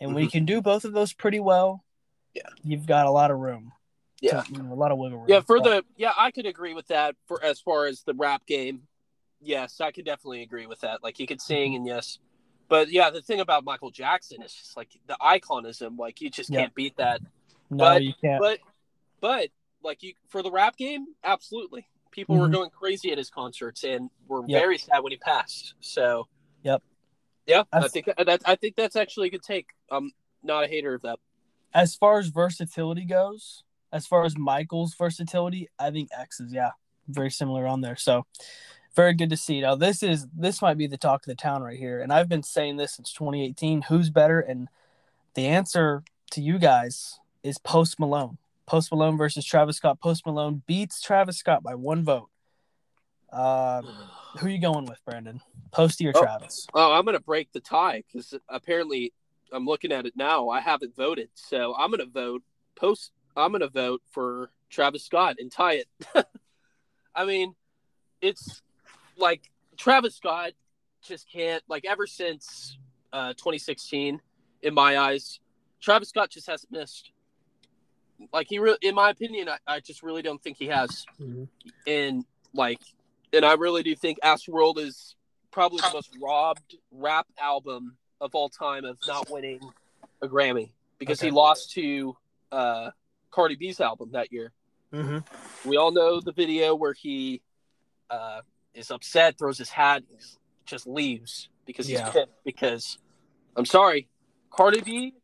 And 0.00 0.14
when 0.14 0.24
he 0.24 0.30
can 0.30 0.44
do 0.44 0.60
both 0.60 0.84
of 0.84 0.92
those 0.92 1.12
pretty 1.12 1.40
well, 1.40 1.84
Yeah. 2.34 2.48
you've 2.62 2.86
got 2.86 3.06
a 3.06 3.10
lot 3.10 3.30
of 3.30 3.38
room. 3.38 3.72
Yeah. 4.20 4.42
you 4.50 4.62
know, 4.62 4.72
a 4.72 4.74
lot 4.74 4.92
of 4.92 4.98
wiggle 4.98 5.18
room. 5.18 5.26
Yeah, 5.28 5.40
for 5.40 5.58
But- 5.60 5.64
the 5.64 5.84
yeah, 5.96 6.12
I 6.16 6.30
could 6.30 6.46
agree 6.46 6.74
with 6.74 6.86
that 6.88 7.16
for 7.26 7.42
as 7.42 7.60
far 7.60 7.86
as 7.86 8.02
the 8.02 8.14
rap 8.14 8.46
game. 8.46 8.88
Yes, 9.40 9.80
I 9.80 9.90
could 9.92 10.04
definitely 10.06 10.42
agree 10.42 10.66
with 10.66 10.80
that. 10.80 11.02
Like 11.02 11.16
he 11.16 11.26
could 11.26 11.40
sing 11.42 11.72
Mm-hmm. 11.72 11.76
and 11.76 11.86
yes. 11.86 12.18
But 12.68 12.90
yeah, 12.90 13.10
the 13.10 13.22
thing 13.22 13.40
about 13.40 13.64
Michael 13.64 13.90
Jackson 13.90 14.42
is 14.42 14.52
just 14.52 14.76
like 14.76 14.88
the 15.06 15.16
iconism, 15.20 15.98
like 15.98 16.20
you 16.20 16.30
just 16.30 16.50
Yeah. 16.50 16.60
can't 16.62 16.74
beat 16.74 16.96
that. 16.96 17.20
no, 17.68 17.76
but- 17.78 18.02
you 18.02 18.14
can't. 18.20 18.40
But 18.40 18.60
but 19.20 19.48
like 19.82 20.02
you 20.02 20.14
for 20.28 20.42
the 20.42 20.50
rap 20.50 20.76
game, 20.76 21.06
absolutely. 21.22 21.86
People 22.10 22.36
were 22.38 22.48
Mhm. 22.48 22.52
going 22.52 22.70
crazy 22.70 23.12
at 23.12 23.18
his 23.18 23.28
concerts 23.28 23.84
and 23.84 24.08
were 24.26 24.42
Yep. 24.46 24.62
very 24.62 24.78
sad 24.78 25.00
when 25.00 25.12
he 25.12 25.18
passed. 25.18 25.74
So 25.80 26.28
Yep. 26.62 26.82
Yeah, 27.46 27.64
I 27.72 27.78
I've- 27.78 27.88
think 27.90 28.06
that 28.06 28.40
I 28.46 28.56
think 28.56 28.74
that's 28.76 28.96
actually 28.96 29.28
a 29.28 29.30
good 29.30 29.42
take. 29.42 29.68
I'm 29.90 30.12
not 30.42 30.64
a 30.64 30.66
hater 30.68 30.94
of 30.94 31.02
that. 31.02 31.18
as 31.74 31.94
far 31.94 32.18
as 32.18 32.28
versatility 32.28 33.04
goes, 33.04 33.62
as 33.96 34.06
far 34.06 34.24
as 34.24 34.36
Michael's 34.36 34.94
versatility, 34.94 35.68
I 35.78 35.90
think 35.90 36.10
X 36.16 36.40
is 36.40 36.52
yeah, 36.52 36.70
very 37.08 37.30
similar 37.30 37.66
on 37.66 37.80
there. 37.80 37.96
So 37.96 38.26
very 38.94 39.14
good 39.14 39.30
to 39.30 39.36
see. 39.36 39.60
Now 39.60 39.74
this 39.74 40.02
is 40.02 40.26
this 40.36 40.62
might 40.62 40.78
be 40.78 40.86
the 40.86 40.96
talk 40.96 41.22
of 41.22 41.26
the 41.26 41.34
town 41.34 41.62
right 41.62 41.78
here, 41.78 42.00
and 42.00 42.12
I've 42.12 42.28
been 42.28 42.42
saying 42.42 42.76
this 42.76 42.94
since 42.94 43.12
2018. 43.12 43.82
Who's 43.82 44.10
better? 44.10 44.40
And 44.40 44.68
the 45.34 45.46
answer 45.46 46.02
to 46.32 46.40
you 46.40 46.58
guys 46.58 47.18
is 47.42 47.58
Post 47.58 47.98
Malone. 48.00 48.38
Post 48.66 48.90
Malone 48.90 49.16
versus 49.16 49.44
Travis 49.44 49.76
Scott. 49.76 50.00
Post 50.00 50.26
Malone 50.26 50.62
beats 50.66 51.00
Travis 51.00 51.36
Scott 51.36 51.62
by 51.62 51.74
one 51.74 52.04
vote. 52.04 52.28
Uh, 53.32 53.82
who 54.38 54.48
you 54.48 54.60
going 54.60 54.86
with, 54.86 54.98
Brandon? 55.04 55.40
Posty 55.72 56.06
or 56.08 56.12
Oh. 56.16 56.22
Travis? 56.22 56.66
Oh, 56.74 56.92
I'm 56.92 57.04
gonna 57.04 57.20
break 57.20 57.52
the 57.52 57.60
tie 57.60 58.02
because 58.06 58.34
apparently 58.48 59.12
I'm 59.52 59.66
looking 59.66 59.92
at 59.92 60.06
it 60.06 60.16
now. 60.16 60.48
I 60.48 60.60
haven't 60.60 60.96
voted, 60.96 61.28
so 61.34 61.74
I'm 61.76 61.90
gonna 61.90 62.06
vote 62.06 62.42
post. 62.76 63.12
I'm 63.36 63.52
gonna 63.52 63.68
vote 63.68 64.02
for 64.10 64.50
Travis 64.70 65.04
Scott 65.04 65.36
and 65.38 65.50
tie 65.50 65.82
it. 65.82 65.88
I 67.14 67.24
mean, 67.24 67.54
it's 68.20 68.62
like 69.16 69.50
Travis 69.76 70.16
Scott 70.16 70.52
just 71.02 71.30
can't 71.30 71.62
like 71.68 71.84
ever 71.84 72.06
since 72.06 72.78
uh, 73.12 73.32
2016. 73.34 74.20
In 74.62 74.74
my 74.74 74.98
eyes, 74.98 75.38
Travis 75.80 76.08
Scott 76.08 76.30
just 76.30 76.46
hasn't 76.48 76.72
missed. 76.72 77.12
Like 78.32 78.46
he, 78.48 78.58
re- 78.58 78.78
in 78.80 78.94
my 78.94 79.10
opinion, 79.10 79.48
I, 79.48 79.58
I 79.66 79.80
just 79.80 80.02
really 80.02 80.22
don't 80.22 80.42
think 80.42 80.56
he 80.56 80.66
has 80.66 81.04
and 81.86 82.24
like 82.54 82.80
and 83.32 83.44
i 83.44 83.54
really 83.54 83.82
do 83.82 83.94
think 83.94 84.18
astroworld 84.24 84.78
is 84.78 85.14
probably 85.50 85.78
the 85.78 85.90
most 85.92 86.10
robbed 86.20 86.76
rap 86.90 87.26
album 87.40 87.96
of 88.20 88.34
all 88.34 88.48
time 88.48 88.84
of 88.84 88.98
not 89.06 89.30
winning 89.30 89.60
a 90.22 90.28
grammy 90.28 90.70
because 90.98 91.20
he 91.20 91.30
lost 91.30 91.72
to 91.72 92.16
uh 92.52 92.90
cardi 93.30 93.56
b's 93.56 93.80
album 93.80 94.10
that 94.12 94.32
year 94.32 94.52
Mm-hmm. 94.92 95.68
we 95.68 95.76
all 95.76 95.90
know 95.90 96.20
the 96.20 96.32
video 96.32 96.74
where 96.74 96.92
he 96.92 97.42
uh 98.08 98.40
is 98.72 98.90
upset 98.92 99.36
throws 99.36 99.58
his 99.58 99.68
hat 99.68 100.02
and 100.10 100.20
just 100.64 100.86
leaves 100.86 101.48
because 101.66 101.86
he's 101.88 101.98
Yeah. 101.98 102.10
pissed 102.10 102.28
because 102.44 102.98
i'm 103.56 103.66
sorry 103.66 104.08
cardi 104.50 104.80
b 104.80 105.14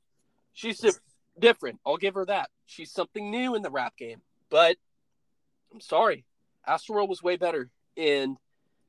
she's 0.53 0.79
di- 0.81 0.91
different 1.39 1.79
i'll 1.87 1.97
give 1.97 2.15
her 2.15 2.27
that 2.27 2.51
she's 2.67 2.91
something 2.91 3.31
new 3.31 3.55
in 3.55 3.63
the 3.63 3.71
rap 3.71 3.97
game 3.97 4.21
but 4.51 4.77
i'm 5.73 5.81
sorry 5.81 6.25
astroworld 6.69 7.09
was 7.09 7.23
way 7.23 7.37
better 7.37 7.71
and 7.97 8.37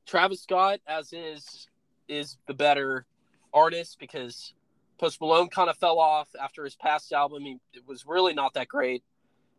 travis 0.07 0.41
scott 0.41 0.79
as 0.87 1.13
is 1.13 1.67
is 2.07 2.37
the 2.47 2.53
better 2.53 3.05
artist 3.53 3.97
because 3.99 4.53
post 4.99 5.19
malone 5.19 5.49
kind 5.49 5.69
of 5.69 5.77
fell 5.77 5.99
off 5.99 6.29
after 6.41 6.63
his 6.63 6.75
past 6.75 7.11
album 7.13 7.43
he, 7.43 7.57
it 7.73 7.87
was 7.87 8.05
really 8.05 8.33
not 8.33 8.53
that 8.53 8.67
great 8.67 9.03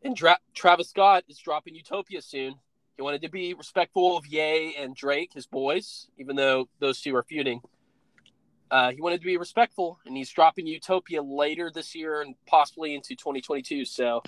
and 0.03 0.15
Dra- 0.15 0.39
Travis 0.55 0.91
Scott 0.91 1.25
is 1.29 1.39
dropping 1.39 1.75
Utopia 1.75 2.21
soon. 2.21 2.57
He 2.97 3.03
wanted 3.03 3.23
to 3.23 3.31
be 3.31 3.55
respectful 3.55 4.19
of 4.19 4.27
Ye 4.27 4.77
and 4.77 4.95
Drake, 4.95 5.33
his 5.33 5.47
boys, 5.47 6.09
even 6.19 6.37
though 6.37 6.69
those 6.79 7.01
two 7.01 7.17
are 7.17 7.23
feuding. 7.23 7.63
Uh, 8.71 8.91
he 8.93 9.01
wanted 9.01 9.21
to 9.21 9.25
be 9.25 9.39
respectful, 9.39 9.99
and 10.05 10.15
he's 10.15 10.29
dropping 10.29 10.67
Utopia 10.67 11.23
later 11.23 11.71
this 11.75 11.95
year 11.95 12.21
and 12.21 12.35
possibly 12.47 12.95
into 12.95 13.17
2022. 13.17 13.87
So 13.87 14.23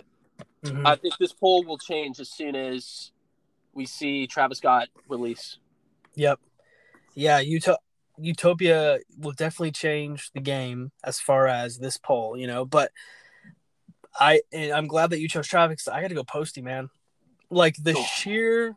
Mm-hmm. 0.63 0.87
I 0.87 0.97
think 0.97 1.17
this 1.19 1.33
poll 1.33 1.65
will 1.65 1.79
change 1.79 2.21
as 2.21 2.29
soon 2.31 2.57
as 2.57 3.13
we 3.73 3.87
see 3.87 4.27
Travis 4.27 4.59
Scott 4.59 4.89
release. 5.09 5.59
Yep. 6.15 6.41
Yeah, 7.15 7.41
Utah 7.41 7.77
Utopia 8.19 8.99
will 9.19 9.33
definitely 9.33 9.73
change 9.73 10.31
the 10.33 10.41
game 10.41 10.93
as 11.05 11.21
far 11.21 11.47
as 11.47 11.79
this 11.79 11.97
poll, 11.97 12.37
you 12.37 12.47
know, 12.47 12.65
but 12.65 12.91
I 14.19 14.41
and 14.53 14.73
I'm 14.73 14.87
glad 14.87 15.11
that 15.11 15.21
you 15.21 15.29
chose 15.29 15.47
Travis. 15.47 15.89
I 15.89 16.01
got 16.01 16.09
to 16.09 16.15
go 16.15 16.25
Posty, 16.25 16.63
man. 16.63 16.89
Like 17.51 17.77
the 17.83 17.95
Cool. 17.95 18.03
sheer 18.03 18.77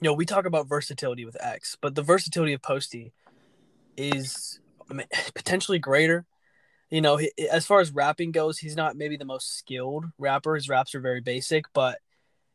you 0.00 0.08
know, 0.08 0.14
we 0.14 0.24
talk 0.24 0.46
about 0.46 0.66
versatility 0.66 1.26
with 1.26 1.36
X, 1.40 1.76
but 1.80 1.94
the 1.94 2.02
versatility 2.02 2.54
of 2.54 2.62
Posty 2.62 3.12
is 3.96 4.60
I 4.90 4.94
mean, 4.94 5.06
potentially 5.34 5.78
greater. 5.78 6.26
You 6.90 7.00
know, 7.00 7.18
he, 7.18 7.30
as 7.50 7.66
far 7.66 7.80
as 7.80 7.92
rapping 7.92 8.32
goes, 8.32 8.58
he's 8.58 8.76
not 8.76 8.96
maybe 8.96 9.16
the 9.16 9.24
most 9.24 9.56
skilled 9.56 10.06
rapper. 10.18 10.56
His 10.56 10.68
raps 10.68 10.94
are 10.94 11.00
very 11.00 11.20
basic, 11.20 11.66
but 11.72 11.98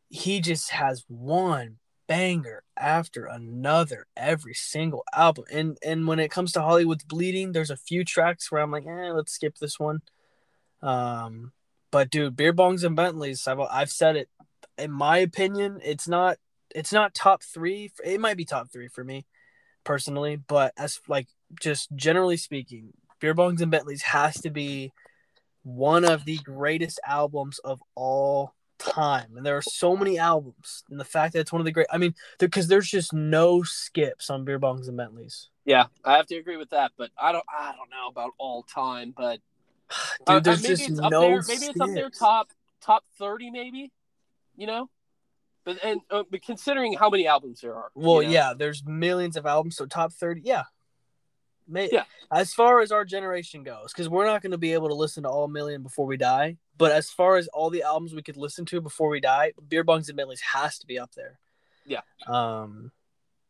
he 0.09 0.41
just 0.41 0.71
has 0.71 1.05
one 1.07 1.77
banger 2.07 2.63
after 2.77 3.25
another 3.25 4.07
every 4.15 4.53
single 4.53 5.03
album. 5.13 5.45
And 5.51 5.77
and 5.83 6.07
when 6.07 6.19
it 6.19 6.31
comes 6.31 6.51
to 6.53 6.61
Hollywood's 6.61 7.03
Bleeding, 7.03 7.51
there's 7.51 7.71
a 7.71 7.77
few 7.77 8.03
tracks 8.03 8.51
where 8.51 8.61
I'm 8.61 8.71
like, 8.71 8.85
eh, 8.85 9.11
let's 9.11 9.33
skip 9.33 9.57
this 9.57 9.79
one. 9.79 10.01
Um, 10.81 11.51
but 11.91 12.09
dude, 12.09 12.35
beer 12.35 12.53
bongs 12.53 12.83
and 12.83 12.95
Bentleys, 12.95 13.47
I've 13.47 13.59
I've 13.59 13.91
said 13.91 14.15
it. 14.15 14.29
In 14.77 14.91
my 14.91 15.19
opinion, 15.19 15.79
it's 15.83 16.07
not 16.07 16.37
it's 16.73 16.91
not 16.93 17.13
top 17.13 17.43
three. 17.43 17.91
It 18.03 18.19
might 18.19 18.37
be 18.37 18.45
top 18.45 18.71
three 18.71 18.89
for 18.89 19.03
me 19.03 19.25
personally, 19.83 20.35
but 20.35 20.73
as 20.77 20.99
like 21.07 21.27
just 21.59 21.95
generally 21.95 22.37
speaking, 22.37 22.93
beer 23.19 23.33
bongs 23.33 23.61
and 23.61 23.71
Bentleys 23.71 24.01
has 24.03 24.41
to 24.41 24.49
be 24.49 24.91
one 25.63 26.05
of 26.05 26.25
the 26.25 26.37
greatest 26.37 26.99
albums 27.07 27.59
of 27.59 27.81
all 27.95 28.53
time. 28.77 29.37
And 29.37 29.45
there 29.45 29.57
are 29.57 29.61
so 29.61 29.95
many 29.95 30.17
albums, 30.17 30.83
and 30.89 30.99
the 30.99 31.05
fact 31.05 31.33
that 31.33 31.39
it's 31.39 31.51
one 31.51 31.61
of 31.61 31.65
the 31.65 31.71
great. 31.71 31.87
I 31.91 31.97
mean, 31.97 32.15
because 32.39 32.67
there's 32.67 32.87
just 32.87 33.13
no 33.13 33.63
skips 33.63 34.29
on 34.29 34.45
beer 34.45 34.59
bongs 34.59 34.87
and 34.87 34.97
Bentleys. 34.97 35.49
Yeah, 35.65 35.85
I 36.03 36.17
have 36.17 36.27
to 36.27 36.35
agree 36.35 36.57
with 36.57 36.69
that, 36.69 36.91
but 36.97 37.11
I 37.17 37.31
don't 37.31 37.45
I 37.49 37.73
don't 37.75 37.89
know 37.89 38.07
about 38.07 38.31
all 38.37 38.63
time, 38.63 39.13
but 39.15 39.39
Dude, 40.25 40.27
Uh, 40.27 40.39
there's 40.39 40.63
maybe 40.63 40.75
just 40.75 40.89
it's 40.89 40.99
up 40.99 41.11
no 41.11 41.21
there. 41.21 41.43
Maybe 41.47 41.65
it's 41.65 41.79
up 41.79 41.89
there 41.93 42.09
top 42.09 42.49
top 42.81 43.03
thirty, 43.17 43.49
maybe. 43.49 43.91
You 44.55 44.67
know, 44.67 44.89
but 45.65 45.83
and 45.83 45.99
uh, 46.11 46.23
but 46.29 46.43
considering 46.43 46.93
how 46.93 47.09
many 47.09 47.27
albums 47.27 47.61
there 47.61 47.75
are. 47.75 47.89
Well, 47.95 48.21
you 48.21 48.29
know? 48.29 48.33
yeah, 48.33 48.53
there's 48.57 48.85
millions 48.85 49.35
of 49.35 49.45
albums, 49.45 49.75
so 49.75 49.85
top 49.85 50.13
30, 50.13 50.41
yeah. 50.45 50.63
May, 51.67 51.89
Yeah. 51.91 52.03
As 52.31 52.53
far 52.53 52.81
as 52.81 52.91
our 52.91 53.05
generation 53.05 53.63
goes, 53.63 53.91
because 53.91 54.09
we're 54.09 54.25
not 54.25 54.41
going 54.41 54.51
to 54.51 54.57
be 54.57 54.73
able 54.73 54.89
to 54.89 54.95
listen 54.95 55.23
to 55.23 55.29
all 55.29 55.47
million 55.47 55.83
before 55.83 56.05
we 56.05 56.17
die, 56.17 56.57
but 56.77 56.91
as 56.91 57.09
far 57.09 57.37
as 57.37 57.47
all 57.47 57.69
the 57.69 57.83
albums 57.83 58.13
we 58.13 58.21
could 58.21 58.37
listen 58.37 58.65
to 58.65 58.81
before 58.81 59.09
we 59.09 59.19
die, 59.19 59.53
Beer 59.67 59.83
Bongs 59.83 60.07
and 60.07 60.17
Bentleys 60.17 60.41
has 60.41 60.77
to 60.79 60.87
be 60.87 60.99
up 60.99 61.13
there. 61.15 61.39
Yeah. 61.85 62.01
Um, 62.27 62.91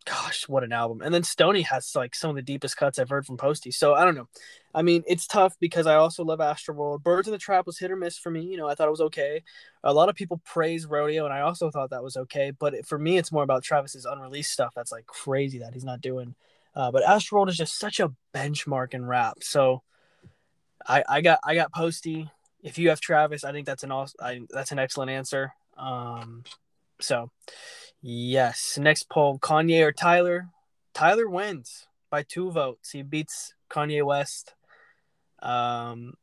gosh, 0.05 0.48
what 0.48 0.63
an 0.63 0.72
album! 0.72 1.01
And 1.01 1.13
then 1.13 1.24
Stoney 1.24 1.63
has 1.63 1.95
like 1.95 2.15
some 2.15 2.29
of 2.29 2.36
the 2.36 2.41
deepest 2.41 2.77
cuts 2.77 3.00
I've 3.00 3.10
heard 3.10 3.25
from 3.25 3.38
Posty. 3.38 3.72
So 3.72 3.93
I 3.95 4.05
don't 4.05 4.15
know. 4.15 4.27
I 4.74 4.81
mean, 4.81 5.03
it's 5.07 5.25
tough 5.25 5.55
because 5.60 5.88
I 5.88 5.95
also 5.95 6.24
love 6.24 6.39
Astroworld. 6.39 7.03
Birds 7.03 7.27
in 7.27 7.31
the 7.31 7.38
Trap 7.38 7.65
was 7.65 7.79
hit 7.79 7.91
or 7.91 7.95
miss 7.95 8.17
for 8.17 8.29
me. 8.29 8.41
You 8.41 8.57
know, 8.57 8.67
I 8.67 8.75
thought 8.75 8.88
it 8.88 8.91
was 8.91 9.01
okay. 9.01 9.43
A 9.84 9.93
lot 9.93 10.10
of 10.10 10.15
people 10.15 10.41
praise 10.45 10.86
Rodeo, 10.86 11.25
and 11.25 11.34
I 11.34 11.41
also 11.41 11.72
thought 11.72 11.89
that 11.89 12.03
was 12.03 12.17
okay. 12.17 12.51
But 12.51 12.74
it, 12.74 12.86
for 12.86 13.00
me, 13.00 13.17
it's 13.17 13.31
more 13.31 13.43
about 13.43 13.63
Travis's 13.63 14.05
unreleased 14.05 14.51
stuff 14.51 14.74
that's 14.75 14.91
like 14.91 15.05
crazy 15.05 15.60
that 15.60 15.74
he's 15.74 15.86
not 15.86 16.01
doing. 16.01 16.36
Uh, 16.75 16.91
but 16.91 17.03
Astroworld 17.03 17.50
is 17.50 17.58
just 17.58 17.79
such 17.79 18.00
a 18.00 18.12
benchmark 18.34 18.94
in 18.94 19.05
rap. 19.05 19.38
So 19.41 19.82
I, 20.86 21.03
I 21.08 21.22
got 21.22 21.39
I 21.44 21.55
got 21.55 21.72
Posty. 21.72 22.29
If 22.62 22.77
you 22.77 22.89
have 22.89 23.00
Travis, 23.00 23.44
I 23.44 23.51
think 23.51 23.65
that's 23.65 23.84
an 23.84 23.91
awesome, 23.91 24.17
I, 24.22 24.41
that's 24.50 24.72
an 24.72 24.79
excellent 24.79 25.12
answer. 25.12 25.53
Um, 25.77 26.44
so 27.00 27.32
yes, 28.01 28.77
next 28.79 29.10
poll: 29.10 29.39
Kanye 29.39 29.86
or 29.86 29.91
Tyler? 29.91 30.50
Tyler 30.94 31.29
wins 31.29 31.88
by 32.10 32.24
two 32.24 32.51
votes. 32.51 32.91
He 32.91 33.03
beats 33.03 33.53
Kanye 33.70 34.03
West. 34.03 34.53
Um, 35.41 36.15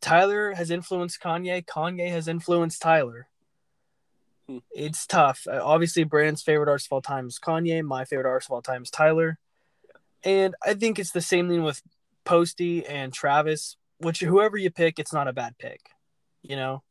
Tyler 0.00 0.52
has 0.54 0.70
influenced 0.70 1.20
Kanye. 1.20 1.64
Kanye 1.64 2.10
has 2.10 2.28
influenced 2.28 2.82
Tyler. 2.82 3.28
Hmm. 4.48 4.58
It's 4.70 5.06
tough. 5.06 5.46
Uh, 5.50 5.60
obviously, 5.62 6.04
Brand's 6.04 6.42
favorite 6.42 6.68
artist 6.68 6.88
of 6.88 6.92
all 6.92 7.02
time 7.02 7.26
is 7.26 7.38
Kanye. 7.38 7.82
My 7.82 8.04
favorite 8.04 8.28
artist 8.28 8.48
of 8.48 8.54
all 8.54 8.62
time 8.62 8.82
is 8.82 8.90
Tyler. 8.90 9.38
And 10.24 10.54
I 10.64 10.74
think 10.74 10.98
it's 10.98 11.12
the 11.12 11.20
same 11.20 11.48
thing 11.48 11.62
with 11.62 11.82
Posty 12.24 12.84
and 12.86 13.12
Travis. 13.12 13.76
Which 13.98 14.20
whoever 14.20 14.56
you 14.56 14.70
pick, 14.70 14.98
it's 14.98 15.12
not 15.12 15.26
a 15.28 15.32
bad 15.32 15.58
pick. 15.58 15.80
You 16.42 16.56
know, 16.56 16.82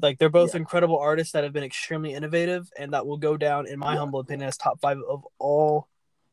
Like 0.00 0.18
they're 0.18 0.30
both 0.30 0.54
Yeah. 0.54 0.60
incredible 0.60 0.98
artists 0.98 1.32
that 1.34 1.44
have 1.44 1.52
been 1.52 1.62
extremely 1.62 2.14
innovative, 2.14 2.70
and 2.78 2.92
that 2.94 3.06
will 3.06 3.18
go 3.18 3.36
down, 3.36 3.66
in 3.66 3.78
my 3.78 3.92
Yeah. 3.92 3.98
humble 3.98 4.20
opinion, 4.20 4.48
as 4.48 4.56
top 4.56 4.80
five 4.80 4.98
of 4.98 5.26
all 5.38 5.88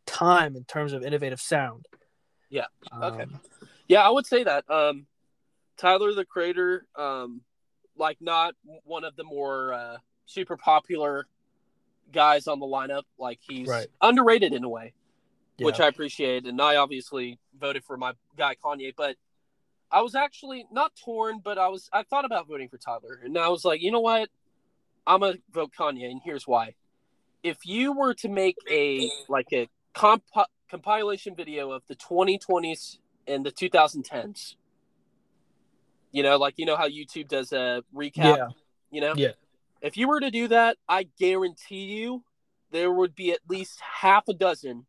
time 0.06 0.56
in 0.56 0.64
terms 0.64 0.94
of 0.94 1.04
innovative 1.04 1.42
sound. 1.42 1.86
Yeah. 2.50 2.68
Okay. 3.02 3.24
Um, 3.24 3.42
Yeah, 3.88 4.08
I 4.08 4.10
would 4.10 4.26
say 4.26 4.44
that. 4.44 4.70
Um, 4.72 5.06
Tyler 5.78 6.14
the 6.14 6.24
Creator, 6.26 6.86
um, 6.96 7.42
like 7.98 8.22
not 8.22 8.56
one 8.84 9.04
of 9.04 9.16
the 9.18 9.24
more 9.26 9.74
uh, 9.74 9.98
super 10.26 10.56
popular 10.56 11.28
guys 12.12 12.48
on 12.48 12.60
the 12.60 12.66
lineup. 12.66 13.04
Like 13.18 13.40
he's 13.42 13.68
Right. 13.68 13.90
underrated 14.02 14.54
in 14.54 14.64
a 14.64 14.70
way, 14.70 14.94
yeah. 15.62 15.66
which 15.66 15.80
I 15.80 15.88
appreciate. 15.88 16.46
And 16.46 16.60
I 16.60 16.78
obviously 16.78 17.40
voted 17.60 17.84
for 17.84 17.96
my 17.98 18.14
guy 18.36 18.56
Kanye, 18.64 18.94
but 18.96 19.16
I 19.92 20.02
was 20.02 20.16
actually 20.16 20.66
not 20.72 20.92
torn, 21.04 21.40
but 21.44 21.58
I 21.58 21.68
was 21.68 21.90
I 21.94 22.04
thought 22.04 22.26
about 22.26 22.48
voting 22.48 22.70
for 22.70 22.78
Tyler, 22.78 23.20
and 23.24 23.38
I 23.38 23.50
was 23.50 23.64
like, 23.64 23.82
you 23.82 23.92
know 23.92 24.00
what, 24.00 24.30
I'm 25.06 25.20
gonna 25.20 25.38
vote 25.52 25.72
Kanye, 25.78 26.10
and 26.10 26.22
here's 26.24 26.48
why. 26.48 26.74
If 27.44 27.66
you 27.66 27.94
were 27.94 28.14
to 28.16 28.30
make 28.30 28.56
a 28.70 29.12
like 29.28 29.48
a 29.54 29.68
comp- 29.94 30.24
compilation 30.70 31.36
video 31.36 31.72
of 31.72 31.84
the 31.88 31.96
2020s 31.96 32.98
and 33.28 33.46
the 33.46 33.52
2010s, 33.52 34.56
you 36.12 36.24
know, 36.24 36.38
like 36.38 36.56
you 36.58 36.66
know 36.66 36.78
how 36.78 36.88
YouTube 36.88 37.28
does 37.28 37.52
a 37.52 37.84
recap, 37.94 38.16
yeah, 38.38 38.48
you 38.90 39.02
know, 39.02 39.14
Yeah. 39.16 39.32
If 39.82 39.98
you 39.98 40.08
were 40.08 40.20
to 40.20 40.30
do 40.30 40.48
that, 40.50 40.78
I 40.88 41.08
guarantee 41.18 41.86
you 41.86 42.24
there 42.72 42.92
would 42.92 43.16
be 43.16 43.32
at 43.32 43.40
least 43.50 43.82
half 43.82 44.28
a 44.28 44.34
dozen 44.34 44.86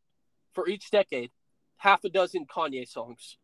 for 0.52 0.68
each 0.68 0.90
decade, 0.90 1.30
half 1.78 2.04
a 2.04 2.09
dozen 2.09 2.47
Kanye 2.47 2.88
songs 2.88 3.38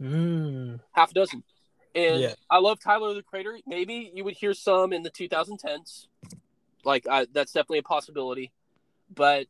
Mm, 0.00 0.80
half 0.92 1.10
a 1.10 1.14
dozen. 1.14 1.42
And 1.94 2.20
Yeah. 2.20 2.34
I 2.48 2.58
love 2.58 2.80
Tyler 2.80 3.12
the 3.14 3.22
Creator. 3.22 3.58
Maybe 3.66 4.10
you 4.14 4.24
would 4.24 4.34
hear 4.34 4.54
some 4.54 4.92
in 4.92 5.02
the 5.02 5.10
2010s. 5.10 6.06
Like 6.84 7.06
I, 7.06 7.26
that's 7.32 7.52
definitely 7.52 7.78
a 7.78 7.82
possibility, 7.82 8.52
but 9.14 9.46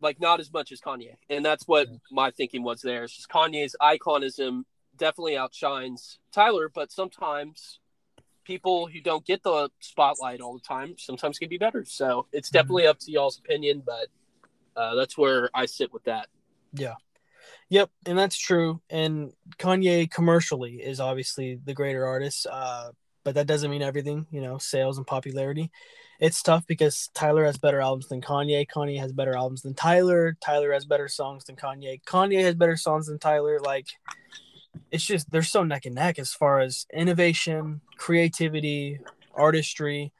like 0.00 0.20
not 0.20 0.40
as 0.40 0.52
much 0.52 0.72
as 0.72 0.80
Kanye. 0.80 1.16
And 1.30 1.44
that's 1.44 1.66
what 1.66 1.88
my 2.10 2.30
thinking 2.30 2.62
was 2.62 2.82
there. 2.82 3.04
It's 3.04 3.16
just 3.16 3.30
Kanye's 3.30 3.74
iconism 3.80 4.64
definitely 4.96 5.36
outshines 5.36 6.18
Tyler, 6.32 6.68
but 6.68 6.92
sometimes 6.92 7.78
people 8.44 8.86
who 8.86 9.00
don't 9.00 9.24
get 9.24 9.42
the 9.42 9.70
spotlight 9.80 10.40
all 10.40 10.54
the 10.54 10.60
time 10.60 10.96
sometimes 10.98 11.38
can 11.38 11.48
be 11.48 11.58
better. 11.58 11.84
So 11.84 12.26
it's 12.32 12.50
definitely 12.50 12.86
up 12.86 12.98
to 13.00 13.10
y'all's 13.10 13.38
opinion, 13.38 13.82
but 13.84 14.08
uh, 14.76 14.94
that's 14.94 15.16
where 15.16 15.50
I 15.54 15.66
sit 15.66 15.92
with 15.92 16.04
that. 16.04 16.28
Yeah. 16.72 16.94
Yep, 17.68 17.90
and 18.06 18.18
that's 18.18 18.38
true. 18.38 18.80
And 18.90 19.32
Kanye 19.58 20.10
commercially 20.10 20.76
is 20.76 21.00
obviously 21.00 21.58
the 21.64 21.74
greater 21.74 22.06
artist, 22.06 22.46
uh, 22.50 22.90
but 23.24 23.34
that 23.34 23.48
doesn't 23.48 23.70
mean 23.70 23.82
everything. 23.82 24.26
You 24.30 24.40
know, 24.40 24.58
sales 24.58 24.98
and 24.98 25.06
popularity. 25.06 25.70
It's 26.20 26.42
tough 26.42 26.66
because 26.66 27.10
Tyler 27.12 27.44
has 27.44 27.58
better 27.58 27.80
albums 27.80 28.08
than 28.08 28.22
Kanye. 28.22 28.66
Kanye 28.68 28.98
has 29.00 29.12
better 29.12 29.36
albums 29.36 29.62
than 29.62 29.74
Tyler. 29.74 30.36
Tyler 30.40 30.72
has 30.72 30.86
better 30.86 31.08
songs 31.08 31.44
than 31.44 31.56
Kanye. 31.56 32.02
Kanye 32.04 32.40
has 32.42 32.54
better 32.54 32.76
songs 32.76 33.06
than 33.06 33.18
Tyler. 33.18 33.58
Like, 33.60 33.88
it's 34.90 35.04
just 35.04 35.30
they're 35.30 35.42
so 35.42 35.62
neck 35.62 35.86
and 35.86 35.94
neck 35.94 36.18
as 36.18 36.32
far 36.32 36.60
as 36.60 36.86
innovation, 36.92 37.80
creativity, 37.98 39.00
artistry, 39.34 40.12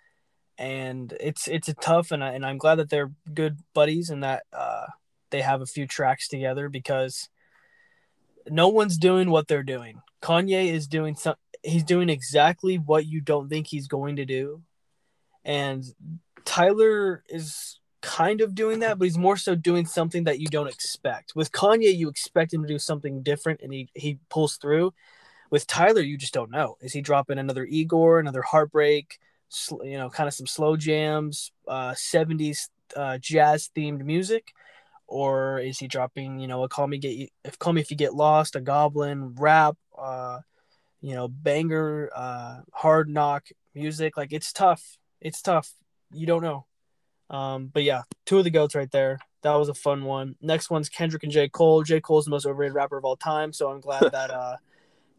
and 0.59 1.15
it's 1.21 1.49
it's 1.49 1.69
a 1.69 1.75
tough. 1.75 2.13
And 2.13 2.23
I, 2.23 2.33
and 2.33 2.45
I'm 2.45 2.59
glad 2.59 2.77
that 2.77 2.91
they're 2.91 3.13
good 3.33 3.59
buddies 3.75 4.11
and 4.11 4.23
that 4.23 4.45
uh, 4.53 4.87
they 5.31 5.43
have 5.43 5.61
a 5.61 5.67
few 5.67 5.87
tracks 5.87 6.29
together 6.29 6.69
because 6.69 7.29
no 8.49 8.69
one's 8.69 8.99
doing 8.99 9.31
what 9.31 9.49
they're 9.49 9.63
doing. 9.63 10.01
Kanye 10.23 10.73
is 10.73 10.87
doing 10.87 11.15
some 11.15 11.37
he's 11.63 11.85
doing 11.85 12.09
exactly 12.09 12.77
what 12.77 13.07
you 13.07 13.21
don't 13.21 13.49
think 13.49 13.67
he's 13.67 13.89
going 13.89 14.17
to 14.17 14.25
do. 14.25 14.63
And 15.45 15.85
Tyler 16.45 17.23
is 17.29 17.81
kind 18.03 18.41
of 18.41 18.55
doing 18.55 18.81
that, 18.81 18.99
but 18.99 19.05
he's 19.05 19.19
more 19.19 19.37
so 19.37 19.55
doing 19.55 19.85
something 19.85 20.25
that 20.25 20.39
you 20.39 20.47
don't 20.47 20.69
expect. 20.69 21.35
With 21.35 21.53
Kanye, 21.53 21.97
you 21.97 22.09
expect 22.09 22.55
him 22.55 22.63
to 22.63 22.69
do 22.69 22.79
something 22.79 23.23
different 23.23 23.61
and 23.63 23.73
he, 23.73 23.89
he 23.95 24.19
pulls 24.29 24.57
through. 24.57 24.95
With 25.51 25.67
Tyler, 25.67 26.01
you 26.01 26.17
just 26.17 26.35
don't 26.35 26.51
know. 26.51 26.77
Is 26.81 26.93
he 26.93 27.01
dropping 27.01 27.39
another 27.39 27.65
Igor, 27.65 28.19
another 28.19 28.43
heartbreak, 28.43 29.19
you 29.83 29.99
know, 29.99 30.11
kind 30.11 30.29
of 30.29 30.35
some 30.35 30.47
slow 30.47 30.77
jams, 30.77 31.53
uh, 31.69 31.93
70s 31.93 32.69
uh, 32.95 33.19
jazz 33.19 33.71
themed 33.77 34.05
music? 34.05 34.53
or 35.07 35.59
is 35.59 35.79
he 35.79 35.87
dropping 35.87 36.39
you 36.39 36.49
know 36.49 36.65
a 36.65 36.69
call 36.69 36.87
me 36.87 36.99
get 36.99 37.15
you 37.15 37.29
if 37.45 37.59
call 37.59 37.73
me 37.73 37.81
if 37.81 37.91
you 37.91 37.97
get 37.97 38.15
lost 38.15 38.57
a 38.57 38.61
goblin 38.61 39.35
rap 39.37 39.77
uh 39.97 40.41
you 41.01 41.15
know 41.15 41.29
banger 41.29 42.11
uh 42.15 42.61
hard 42.73 43.09
knock 43.09 43.49
music? 43.75 44.17
Like 44.17 44.33
it's 44.33 44.53
tough. 44.53 44.99
It's 45.21 45.43
tough. 45.43 45.73
You 46.13 46.27
don't 46.27 46.43
know. 46.43 46.67
Um 47.31 47.71
but 47.73 47.83
yeah 47.83 48.03
two 48.25 48.39
of 48.39 48.45
the 48.45 48.51
goats 48.51 48.75
right 48.75 48.91
there. 48.91 49.19
That 49.43 49.55
was 49.55 49.69
a 49.69 49.75
fun 49.75 50.05
one. 50.05 50.35
Next 50.41 50.71
one's 50.71 50.89
kendrick 50.89 51.23
and 51.23 51.31
j. 51.31 51.49
Cole. 51.49 51.85
J. 51.85 52.01
Cole's 52.01 52.25
the 52.25 52.31
most 52.33 52.47
overrated 52.47 52.75
rapper 52.75 52.99
of 52.99 53.05
all 53.05 53.17
time 53.17 53.53
so 53.53 53.71
i'm 53.71 53.81
glad 53.81 54.03
that 54.13 54.31
uh 54.31 54.57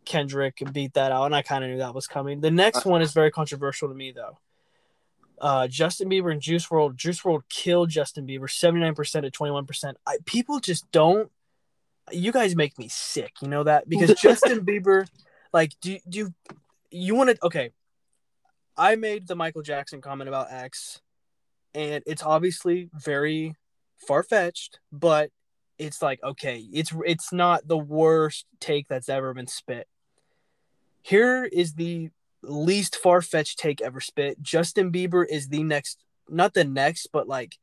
kendrick 0.07 0.61
beat 0.71 0.93
that 0.93 1.11
out 1.11 1.25
and 1.25 1.35
i 1.35 1.41
kind 1.41 1.63
of 1.63 1.69
knew 1.69 1.77
that 1.77 1.93
was 1.93 2.07
coming 2.07 2.39
the 2.39 2.51
next 2.51 2.85
one 2.85 3.01
is 3.01 3.13
very 3.13 3.31
controversial 3.31 3.89
to 3.89 3.95
me 3.95 4.11
though 4.11 4.37
uh, 5.39 5.67
Justin 5.67 6.09
Bieber 6.09 6.31
and 6.31 6.41
Juice 6.41 6.67
WRLD. 6.67 6.95
Juice 6.95 7.21
WRLD 7.21 7.43
killed 7.49 7.89
Justin 7.89 8.25
Bieber, 8.25 8.49
seventy 8.49 8.81
nine 8.81 8.95
percent 8.95 9.23
to 9.23 9.31
twenty 9.31 9.51
one 9.51 9.65
percent. 9.65 9.97
People 10.25 10.59
just 10.59 10.89
don't. 10.91 11.31
You 12.11 12.31
guys 12.31 12.55
make 12.55 12.79
me 12.79 12.87
sick. 12.87 13.33
You 13.41 13.47
know 13.47 13.63
that 13.63 13.87
because 13.87 14.13
Justin 14.21 14.65
Bieber, 14.65 15.07
like, 15.53 15.73
do 15.81 15.99
do 16.09 16.19
you, 16.19 16.33
you 16.89 17.15
want 17.15 17.29
to? 17.29 17.37
Okay, 17.43 17.71
I 18.75 18.95
made 18.95 19.27
the 19.27 19.35
Michael 19.35 19.61
Jackson 19.61 20.01
comment 20.01 20.27
about 20.27 20.51
X, 20.51 21.01
and 21.75 22.03
it's 22.07 22.23
obviously 22.23 22.89
very 22.93 23.55
far 24.07 24.23
fetched, 24.23 24.79
but 24.91 25.29
it's 25.77 26.01
like 26.01 26.19
okay, 26.23 26.65
it's 26.73 26.91
it's 27.05 27.31
not 27.31 27.67
the 27.67 27.77
worst 27.77 28.45
take 28.59 28.87
that's 28.87 29.09
ever 29.09 29.33
been 29.33 29.47
spit. 29.47 29.87
Here 31.07 31.45
is 31.45 31.73
the 31.75 32.09
least 32.43 32.97
far 32.97 33.21
fetched 33.21 33.59
take 33.59 33.81
ever 33.81 34.01
spit. 34.01 34.41
Justin 34.41 34.91
Bieber 34.91 35.25
is 35.25 35.47
the 35.47 35.63
next, 35.63 36.03
not 36.27 36.53
the 36.53 36.65
next, 36.65 37.07
but 37.13 37.29
like 37.29 37.55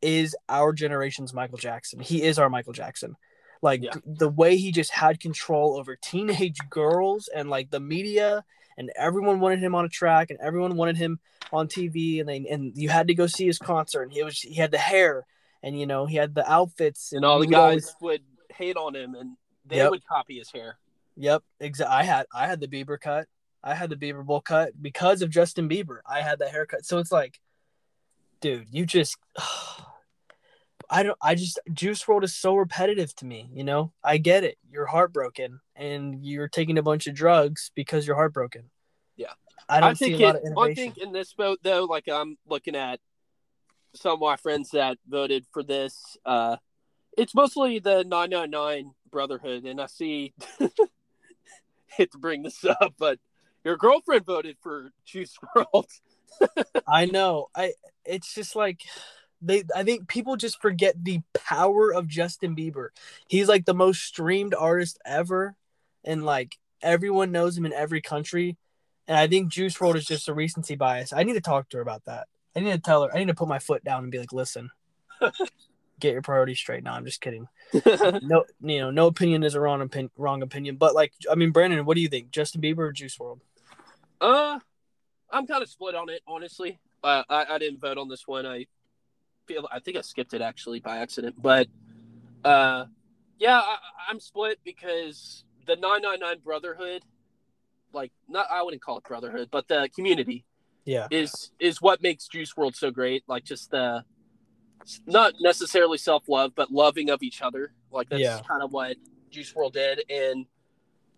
is 0.00 0.34
our 0.48 0.72
generation's 0.72 1.32
Michael 1.32 1.58
Jackson. 1.58 2.00
He 2.00 2.24
is 2.24 2.40
our 2.40 2.50
Michael 2.50 2.72
Jackson. 2.72 3.14
Like 3.62 3.84
Yeah. 3.84 3.92
the 4.04 4.28
way 4.28 4.56
he 4.56 4.72
just 4.72 4.90
had 4.90 5.20
control 5.20 5.78
over 5.78 5.94
teenage 5.94 6.58
girls 6.70 7.28
and 7.32 7.48
like 7.48 7.70
the 7.70 7.78
media 7.78 8.44
and 8.76 8.90
everyone 8.96 9.38
wanted 9.38 9.60
him 9.60 9.76
on 9.76 9.84
a 9.84 9.88
track 9.88 10.30
and 10.30 10.40
everyone 10.40 10.74
wanted 10.76 10.96
him 10.96 11.20
on 11.52 11.68
TV 11.68 12.18
and 12.18 12.28
they 12.28 12.44
and 12.50 12.72
you 12.76 12.88
had 12.88 13.06
to 13.06 13.14
go 13.14 13.28
see 13.28 13.46
his 13.46 13.58
concert 13.58 14.02
and 14.02 14.12
he 14.12 14.24
was 14.24 14.40
he 14.40 14.54
had 14.56 14.72
the 14.72 14.78
hair 14.78 15.24
and 15.62 15.78
you 15.78 15.86
know 15.86 16.06
he 16.06 16.16
had 16.16 16.34
the 16.34 16.50
outfits 16.50 17.12
And 17.12 17.24
all 17.24 17.38
the 17.38 17.46
guys 17.46 17.60
always- 17.60 17.96
would 18.00 18.22
hate 18.56 18.76
on 18.76 18.96
him 18.96 19.14
and 19.14 19.36
they 19.66 19.76
Yep. 19.76 19.90
would 19.92 20.04
copy 20.04 20.38
his 20.38 20.50
hair. 20.50 20.78
Yep, 21.16 21.42
exactly. 21.60 21.94
I 21.94 22.02
had 22.04 22.26
I 22.34 22.46
had 22.46 22.60
the 22.60 22.68
Bieber 22.68 23.00
cut. 23.00 23.26
I 23.64 23.74
had 23.74 23.90
the 23.90 23.96
Bieber 23.96 24.24
bowl 24.24 24.40
cut 24.40 24.72
because 24.80 25.22
of 25.22 25.30
Justin 25.30 25.68
Bieber. 25.68 25.98
I 26.06 26.20
had 26.20 26.40
that 26.40 26.50
haircut. 26.50 26.84
So 26.84 26.98
it's 26.98 27.12
like, 27.12 27.38
dude, 28.40 28.66
you 28.70 28.86
just 28.86 29.16
I 30.90 31.02
don't 31.02 31.18
I 31.22 31.34
just 31.34 31.58
Juice 31.72 32.04
WRLD 32.04 32.24
is 32.24 32.36
so 32.36 32.54
repetitive 32.54 33.14
to 33.16 33.26
me, 33.26 33.48
you 33.52 33.64
know? 33.64 33.92
I 34.02 34.18
get 34.18 34.44
it. 34.44 34.58
You're 34.70 34.86
heartbroken 34.86 35.60
and 35.76 36.24
you're 36.24 36.48
taking 36.48 36.76
a 36.76 36.82
bunch 36.82 37.06
of 37.06 37.14
drugs 37.14 37.70
because 37.74 38.06
you're 38.06 38.16
heartbroken. 38.16 38.70
Yeah. 39.16 39.32
I 39.68 39.80
don't 39.80 39.90
I 39.90 39.94
see 39.94 40.04
think 40.06 40.20
a 40.20 40.24
lot 40.24 40.36
it, 40.36 40.42
of 40.44 40.58
I 40.58 40.74
think 40.74 40.98
in 40.98 41.12
this 41.12 41.32
vote 41.32 41.60
though, 41.62 41.84
like 41.84 42.08
I'm 42.08 42.36
looking 42.46 42.76
at 42.76 43.00
some 43.94 44.14
of 44.14 44.20
my 44.20 44.36
friends 44.36 44.70
that 44.70 44.98
voted 45.08 45.44
for 45.52 45.62
this. 45.62 46.16
Uh, 46.24 46.56
it's 47.16 47.34
mostly 47.34 47.78
the 47.78 48.04
999 48.04 48.92
Brotherhood, 49.10 49.64
and 49.64 49.80
I 49.80 49.86
see 49.86 50.32
hate 51.96 52.12
to 52.12 52.18
bring 52.18 52.42
this 52.42 52.64
up, 52.64 52.94
but 52.98 53.18
your 53.64 53.76
girlfriend 53.76 54.26
voted 54.26 54.56
for 54.60 54.92
Juice 55.04 55.36
WRLD. 55.56 56.00
I 56.88 57.06
know. 57.06 57.48
I 57.54 57.74
it's 58.04 58.34
just 58.34 58.56
like 58.56 58.82
they 59.40 59.64
I 59.74 59.84
think 59.84 60.08
people 60.08 60.36
just 60.36 60.60
forget 60.60 61.02
the 61.02 61.20
power 61.34 61.92
of 61.92 62.08
Justin 62.08 62.56
Bieber. 62.56 62.88
He's 63.28 63.48
like 63.48 63.64
the 63.64 63.74
most 63.74 64.02
streamed 64.02 64.54
artist 64.54 64.98
ever 65.04 65.56
and 66.04 66.24
like 66.24 66.58
everyone 66.80 67.32
knows 67.32 67.56
him 67.56 67.66
in 67.66 67.72
every 67.72 68.00
country. 68.00 68.56
And 69.06 69.16
I 69.16 69.26
think 69.26 69.50
Juice 69.50 69.76
WRLD 69.76 69.96
is 69.96 70.06
just 70.06 70.28
a 70.28 70.34
recency 70.34 70.76
bias. 70.76 71.12
I 71.12 71.22
need 71.24 71.34
to 71.34 71.40
talk 71.40 71.68
to 71.70 71.76
her 71.78 71.82
about 71.82 72.04
that. 72.06 72.28
I 72.54 72.60
need 72.60 72.72
to 72.72 72.78
tell 72.78 73.02
her. 73.02 73.14
I 73.14 73.18
need 73.18 73.28
to 73.28 73.34
put 73.34 73.48
my 73.48 73.58
foot 73.58 73.82
down 73.82 74.02
and 74.04 74.12
be 74.12 74.18
like, 74.18 74.32
"Listen, 74.32 74.70
get 76.02 76.12
your 76.12 76.22
priorities 76.22 76.58
straight." 76.58 76.82
No, 76.84 76.90
I'm 76.92 77.04
just 77.04 77.20
kidding. 77.20 77.48
No, 78.22 78.44
you 78.60 78.80
know, 78.80 78.90
no 78.90 79.06
opinion 79.06 79.42
is 79.42 79.54
a 79.54 79.60
wrong 79.60 79.80
opinion. 79.80 80.10
Wrong 80.16 80.42
opinion. 80.42 80.76
But 80.76 80.94
like, 80.94 81.12
I 81.30 81.34
mean, 81.34 81.50
Brandon, 81.52 81.84
what 81.84 81.94
do 81.94 82.00
you 82.02 82.08
think? 82.08 82.30
Justin 82.30 82.60
Bieber 82.60 82.78
or 82.78 82.92
Juice 82.92 83.16
WRLD? 83.16 83.40
uh, 84.20 84.58
I'm 85.30 85.46
kind 85.46 85.62
of 85.62 85.68
split 85.70 85.94
on 85.94 86.08
it, 86.10 86.20
honestly. 86.26 86.78
Uh, 87.02 87.22
I, 87.28 87.46
I 87.54 87.58
didn't 87.58 87.80
vote 87.80 87.96
on 87.98 88.08
this 88.08 88.26
one. 88.28 88.44
I 88.46 88.66
feel 89.46 89.66
I 89.72 89.80
think 89.80 89.96
I 89.96 90.02
skipped 90.02 90.34
it 90.34 90.42
actually 90.42 90.80
by 90.80 90.98
accident, 90.98 91.36
but 91.40 91.66
uh, 92.44 92.84
yeah, 93.38 93.58
I, 93.58 93.76
I'm 94.08 94.20
split 94.20 94.58
because 94.64 95.44
the 95.66 95.76
999 95.76 96.38
Brotherhood 96.44 97.02
like 97.92 98.12
not 98.28 98.46
I 98.50 98.62
wouldn't 98.62 98.82
call 98.82 98.98
it 98.98 99.04
brotherhood, 99.04 99.48
but 99.50 99.68
the 99.68 99.88
community 99.94 100.44
Yeah. 100.84 101.08
is 101.10 101.50
is 101.58 101.80
what 101.82 102.02
makes 102.02 102.26
Juice 102.28 102.52
WRLD 102.54 102.74
so 102.76 102.90
great. 102.90 103.24
Like 103.26 103.44
just 103.44 103.70
the 103.70 104.04
not 105.06 105.34
necessarily 105.40 105.98
self 105.98 106.28
love, 106.28 106.52
but 106.54 106.70
loving 106.70 107.10
of 107.10 107.22
each 107.22 107.42
other. 107.42 107.72
Like 107.90 108.08
that's 108.08 108.20
Yeah. 108.22 108.40
kind 108.46 108.62
of 108.62 108.72
what 108.72 108.96
Juice 109.30 109.52
WRLD 109.52 109.72
did, 109.72 110.10
and 110.10 110.46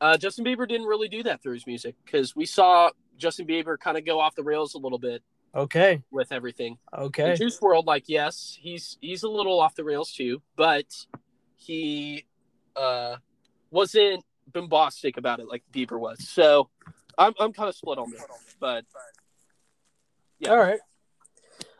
uh, 0.01 0.17
Justin 0.17 0.45
Bieber 0.45 0.69
didn't 0.69 0.87
really 0.87 1.09
do 1.09 1.23
that 1.23 1.43
through 1.43 1.55
his 1.55 1.67
music 1.67 1.95
because 2.05 2.35
we 2.37 2.47
saw 2.47 2.91
Justin 3.17 3.47
Bieber 3.47 3.79
kind 3.79 3.97
of 3.97 4.05
go 4.05 4.21
off 4.21 4.35
the 4.35 4.43
rails 4.43 4.75
a 4.75 4.79
little 4.79 4.99
bit 4.99 5.23
Okay. 5.55 6.03
with 6.11 6.33
everything. 6.33 6.79
Okay. 6.97 7.31
In 7.31 7.37
Juice 7.37 7.59
WRLD, 7.61 7.87
like 7.87 8.05
yes, 8.09 8.57
he's 8.61 8.99
he's 9.01 9.23
a 9.23 9.29
little 9.29 9.61
off 9.61 9.75
the 9.75 9.85
rails 9.85 10.13
too, 10.13 10.43
but 10.57 10.87
he 11.57 12.27
uh, 12.77 13.17
wasn't 13.71 14.25
bombastic 14.53 15.17
about 15.17 15.41
it 15.41 15.47
like 15.49 15.63
Bieber 15.73 15.99
was. 15.99 16.29
So 16.29 16.69
I'm 17.17 17.33
I'm 17.39 17.53
kind 17.53 17.69
of 17.69 17.75
split 17.77 17.99
on 17.99 18.11
this, 18.11 18.23
but 18.61 18.85
Yeah. 20.41 20.51
All 20.51 20.59
right. 20.59 20.81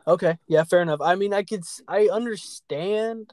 Okay. 0.07 0.39
Yeah. 0.49 0.65
Fair 0.65 0.83
enough. 0.83 1.01
I 1.01 1.15
mean, 1.15 1.33
I 1.33 1.43
could. 1.43 1.63
I 1.89 2.09
understand 2.09 3.33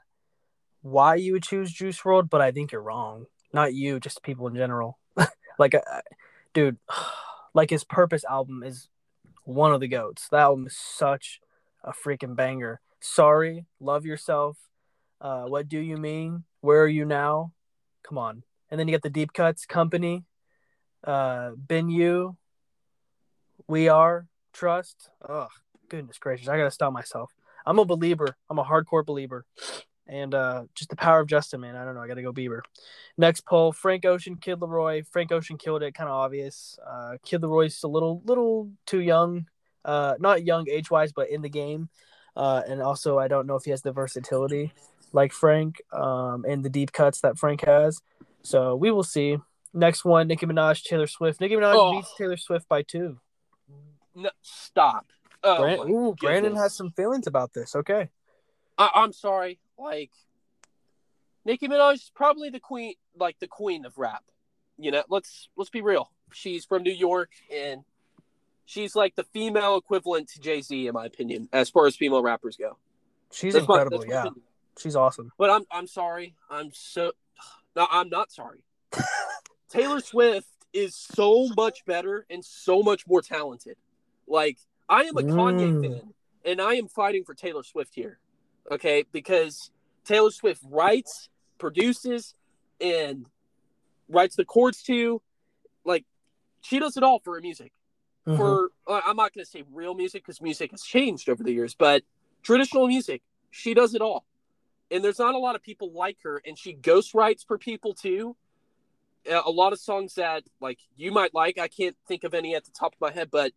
why 0.81 1.15
you 1.15 1.34
would 1.34 1.43
choose 1.43 1.71
Juice 1.71 1.99
WRLD, 2.01 2.29
but 2.29 2.41
I 2.41 2.51
think 2.51 2.71
you're 2.71 2.81
wrong. 2.81 3.25
Not 3.53 3.73
you, 3.73 3.99
just 3.99 4.23
people 4.23 4.47
in 4.47 4.55
general. 4.55 4.97
like, 5.60 5.75
I, 5.75 6.01
dude, 6.53 6.77
like 7.53 7.69
his 7.69 7.84
Purpose 7.84 8.23
album 8.23 8.63
is 8.63 8.88
one 9.43 9.73
of 9.73 9.79
the 9.79 9.88
goats. 9.88 10.27
That 10.29 10.41
album 10.41 10.67
is 10.67 10.77
such 10.77 11.39
a 11.84 11.91
freaking 11.91 12.36
banger. 12.36 12.79
Sorry, 12.99 13.65
love 13.79 14.05
yourself. 14.05 14.57
Uh, 15.19 15.43
what 15.43 15.67
do 15.67 15.79
you 15.79 15.97
mean? 15.97 16.43
Where 16.62 16.84
are 16.84 16.88
you 16.88 17.05
now? 17.05 17.53
Come 18.03 18.17
on. 18.17 18.43
And 18.69 18.79
then 18.79 18.88
you 18.88 18.93
get 18.93 19.03
the 19.03 19.10
deep 19.10 19.34
cuts, 19.34 19.65
company, 19.65 20.23
uh, 21.03 21.51
been 21.51 21.89
you, 21.89 22.38
we 23.67 23.89
are, 23.89 24.27
trust. 24.53 25.10
Ugh, 25.27 25.49
goodness 25.91 26.17
gracious. 26.17 26.47
I 26.47 26.58
gotta 26.58 26.71
stop 26.71 26.93
myself. 26.93 27.32
I'm 27.65 27.77
a 27.77 27.86
believer. 27.86 28.36
I'm 28.49 28.58
a 28.60 28.63
hardcore 28.63 29.06
believer. 29.06 29.45
And 30.08 30.34
uh, 30.34 30.63
just 30.73 30.89
the 30.89 30.95
power 30.95 31.19
of 31.19 31.27
Justin, 31.27 31.62
man. 31.62 31.75
I 31.75 31.86
don't 31.86 31.93
know. 31.95 32.01
I 32.01 32.08
got 32.08 32.15
to 32.15 32.21
go 32.23 32.34
Bieber. 32.34 32.62
Next 33.17 33.45
poll: 33.45 33.71
Frank 33.71 34.04
Ocean, 34.04 34.36
Kid 34.36 34.60
LAROI. 34.60 35.06
Frank 35.08 35.32
Ocean 35.32 35.58
killed 35.58 35.84
it. 35.84 35.93
Kind 35.93 36.10
of 36.10 36.15
obvious. 36.15 36.77
Uh, 36.86 37.17
Kid 37.23 37.41
LAROI's 37.41 37.84
a 37.84 37.88
little, 37.88 38.21
little 38.25 38.69
too 38.88 38.99
young. 38.99 39.45
Uh, 39.86 40.15
not 40.19 40.43
young 40.43 40.67
age 40.69 40.89
wise, 40.91 41.13
but 41.13 41.30
in 41.30 41.41
the 41.41 41.49
game. 41.49 41.88
Uh, 42.36 42.62
and 42.67 42.82
also, 42.82 43.19
I 43.19 43.27
don't 43.27 43.45
know 43.47 43.56
if 43.56 43.63
he 43.63 43.71
has 43.71 43.84
the 43.84 43.91
versatility 43.91 44.73
like 45.13 45.32
Frank, 45.32 45.82
um, 45.93 46.45
and 46.47 46.63
the 46.65 46.69
deep 46.69 46.91
cuts 46.91 47.21
that 47.21 47.38
Frank 47.38 47.62
has. 47.65 48.01
So 48.43 48.75
we 48.75 48.91
will 48.91 49.04
see. 49.04 49.38
Next 49.73 50.04
one: 50.04 50.27
Nicki 50.27 50.45
Minaj, 50.45 50.84
Taylor 50.84 51.08
Swift. 51.08 51.39
Nicki 51.39 51.56
Minaj 51.56 51.75
Oh. 51.75 51.91
beats 51.93 52.13
Taylor 52.17 52.38
Swift 52.38 52.67
by 52.67 52.82
two. 52.82 53.19
no, 54.15 54.30
stop. 54.41 55.06
Oh, 55.43 55.62
Bran- 55.62 55.77
my 55.80 55.86
Ooh, 55.86 56.15
Brandon 56.19 56.56
has 56.56 56.75
some 56.75 56.91
feelings 56.91 57.27
about 57.27 57.54
this. 57.54 57.75
Okay. 57.75 58.10
I, 58.77 58.89
I'm 58.95 59.13
sorry. 59.13 59.60
Like 59.77 60.12
Nicki 61.45 61.67
Minaj 61.67 61.95
is 61.95 62.12
probably 62.13 62.49
the 62.49 62.60
queen, 62.60 62.93
like 63.17 63.39
the 63.39 63.47
queen 63.47 63.86
of 63.86 63.97
rap. 63.97 64.23
You 64.77 64.91
know, 64.91 65.04
let's 65.10 65.49
let's 65.56 65.69
be 65.69 65.82
real. 65.82 66.12
She's 66.34 66.65
from 66.65 66.84
New 66.84 66.93
York, 66.93 67.30
and 67.54 67.84
she's 68.65 68.95
like 68.95 69.15
the 69.15 69.23
female 69.23 69.77
equivalent 69.77 70.30
to 70.30 70.39
Jay 70.39 70.62
Z, 70.62 70.88
in 70.88 70.93
my 70.93 71.06
opinion, 71.06 71.49
as 71.51 71.69
far 71.69 71.88
as 71.88 71.95
female 71.95 72.21
rappers 72.21 72.58
go. 72.58 72.77
She's 73.32 73.54
That's 73.54 73.63
incredible. 73.63 73.99
my 73.99 74.06
yeah. 74.08 74.21
opinion. 74.21 74.43
She's 74.77 74.95
awesome. 74.95 75.32
But 75.38 75.49
I'm 75.49 75.65
I'm 75.71 75.88
sorry. 75.88 76.36
I'm 76.49 76.71
so 76.73 77.12
no. 77.75 77.88
I'm 77.89 78.10
not 78.10 78.32
sorry. 78.32 78.63
Taylor 79.69 79.99
Swift 79.99 80.47
is 80.73 80.95
so 80.95 81.49
much 81.56 81.86
better 81.86 82.25
and 82.30 82.43
so 82.43 82.82
much 82.82 83.08
more 83.08 83.21
talented. 83.21 83.77
Like 84.27 84.58
I 84.91 85.04
am 85.04 85.15
a 85.17 85.21
Kanye 85.21 85.71
Mm. 85.71 85.82
fan, 85.82 86.13
and 86.43 86.62
I 86.62 86.73
am 86.73 86.88
fighting 86.89 87.23
for 87.23 87.34
Taylor 87.34 87.63
Swift 87.63 87.95
here. 87.95 88.19
Okay, 88.69 89.06
because 89.12 89.71
Taylor 90.04 90.32
Swift 90.32 90.62
writes, 90.67 91.30
produces, 91.58 92.36
and 92.82 93.25
writes 94.10 94.36
the 94.36 94.45
chords 94.45 94.84
to. 94.84 95.21
Like 95.86 96.06
she 96.62 96.77
does 96.77 96.97
it 96.97 97.04
all 97.04 97.19
for 97.19 97.36
her 97.36 97.41
music. 97.41 97.71
Mhm. 98.27 98.38
For 98.38 98.71
uh, 98.86 99.01
I'm 99.06 99.15
not 99.15 99.34
going 99.34 99.43
to 99.45 99.49
say 99.49 99.63
real 99.71 99.95
music 99.95 100.23
because 100.23 100.41
music 100.41 100.71
has 100.71 100.84
changed 100.84 101.30
over 101.30 101.41
the 101.41 101.54
years, 101.54 101.73
but 101.73 102.04
traditional 102.43 102.88
music, 102.88 103.23
she 103.49 103.73
does 103.73 103.95
it 103.95 104.01
all. 104.01 104.25
And 104.91 105.04
there's 105.04 105.19
not 105.19 105.36
a 105.36 105.39
lot 105.39 105.56
of 105.56 105.63
people 105.63 105.91
like 105.91 106.17
her, 106.23 106.41
and 106.45 106.60
she 106.60 106.73
ghost 106.73 107.13
writes 107.13 107.43
for 107.43 107.58
people 107.58 107.93
too. 107.93 108.36
A 109.25 109.49
lot 109.49 109.71
of 109.71 109.80
songs 109.80 110.15
that 110.15 110.43
like 110.60 110.80
you 110.97 111.12
might 111.12 111.34
like, 111.34 111.58
I 111.58 111.67
can't 111.69 111.95
think 112.08 112.23
of 112.25 112.34
any 112.34 112.56
at 112.56 112.65
the 112.65 112.71
top 112.71 112.93
of 112.93 112.99
my 113.01 113.12
head, 113.12 113.32
but 113.32 113.54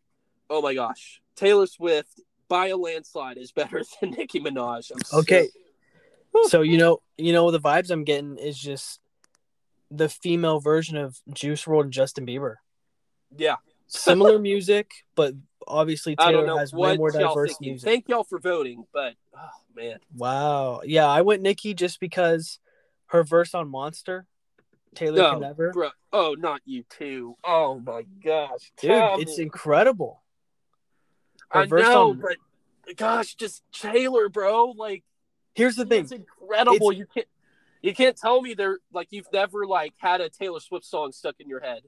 oh 0.51 0.63
my 0.63 0.75
gosh, 0.75 1.21
Taylor 1.37 1.67
Swift 1.67 2.21
by 2.49 2.69
a 2.69 2.77
landslide 2.77 3.39
is 3.39 3.53
better 3.53 3.83
than 4.01 4.11
Nicki 4.11 4.41
Minaj. 4.41 4.91
I'm 4.93 5.19
Okay. 5.21 5.49
So 6.49 6.63
you 6.63 6.79
know, 6.79 6.99
you 7.17 7.33
know, 7.33 7.53
the 7.53 7.61
vibes 7.61 7.91
I'm 7.93 8.03
getting 8.03 8.39
is 8.39 8.59
just 8.59 8.99
the 9.93 10.09
female 10.09 10.59
version 10.59 10.97
of 10.97 11.17
Juice 11.33 11.65
WRLD 11.65 11.83
and 11.85 11.93
Justin 11.93 12.27
Bieber. 12.27 12.57
yeah, 13.37 13.57
Similar 13.87 14.39
music, 14.41 14.91
but 15.15 15.35
obviously 15.69 16.17
Taylor 16.17 16.59
has 16.59 16.73
way 16.73 16.97
more 16.97 17.13
diverse 17.13 17.51
thinking. 17.51 17.69
music. 17.75 17.89
Thank 17.89 18.09
y'all 18.09 18.25
for 18.25 18.41
voting, 18.41 18.85
but 18.93 19.15
oh 19.37 19.49
man, 19.77 20.01
Wow. 20.17 20.81
Yeah, 20.85 21.07
I 21.07 21.23
went 21.23 21.41
Nicki 21.43 21.73
just 21.73 22.01
because 22.01 22.59
her 23.07 23.23
verse 23.23 23.55
on 23.55 23.69
Monster, 23.69 24.27
Taylor 24.97 25.19
No, 25.19 25.31
can 25.35 25.41
never. 25.41 25.71
bro. 25.71 25.91
Oh, 26.13 26.35
not 26.37 26.63
you 26.65 26.83
too. 26.91 27.37
Oh 27.45 27.79
my 27.79 28.03
gosh, 28.25 28.73
Dude, 28.81 28.91
Tell 28.91 29.21
it's 29.21 29.39
me. 29.39 29.45
incredible. 29.45 30.24
I 31.51 31.67
know, 31.67 32.11
on- 32.11 32.21
but 32.21 32.97
gosh, 32.97 33.35
just 33.35 33.63
Taylor, 33.73 34.29
bro. 34.29 34.71
Like 34.77 35.05
Here's 35.55 35.77
the 35.77 35.85
thing. 35.87 36.03
it's 36.05 36.13
incredible. 36.13 36.93
You 36.93 37.07
can't 37.07 37.27
you 37.83 37.95
can't 37.95 38.17
tell 38.17 38.41
me 38.41 38.55
they're 38.55 38.79
like 38.93 39.09
you've 39.11 39.29
never 39.33 39.67
like 39.67 39.93
had 39.99 40.21
a 40.21 40.29
Taylor 40.29 40.61
Swift 40.61 40.85
song 40.85 41.13
stuck 41.13 41.37
in 41.39 41.49
your 41.49 41.61
head. 41.61 41.83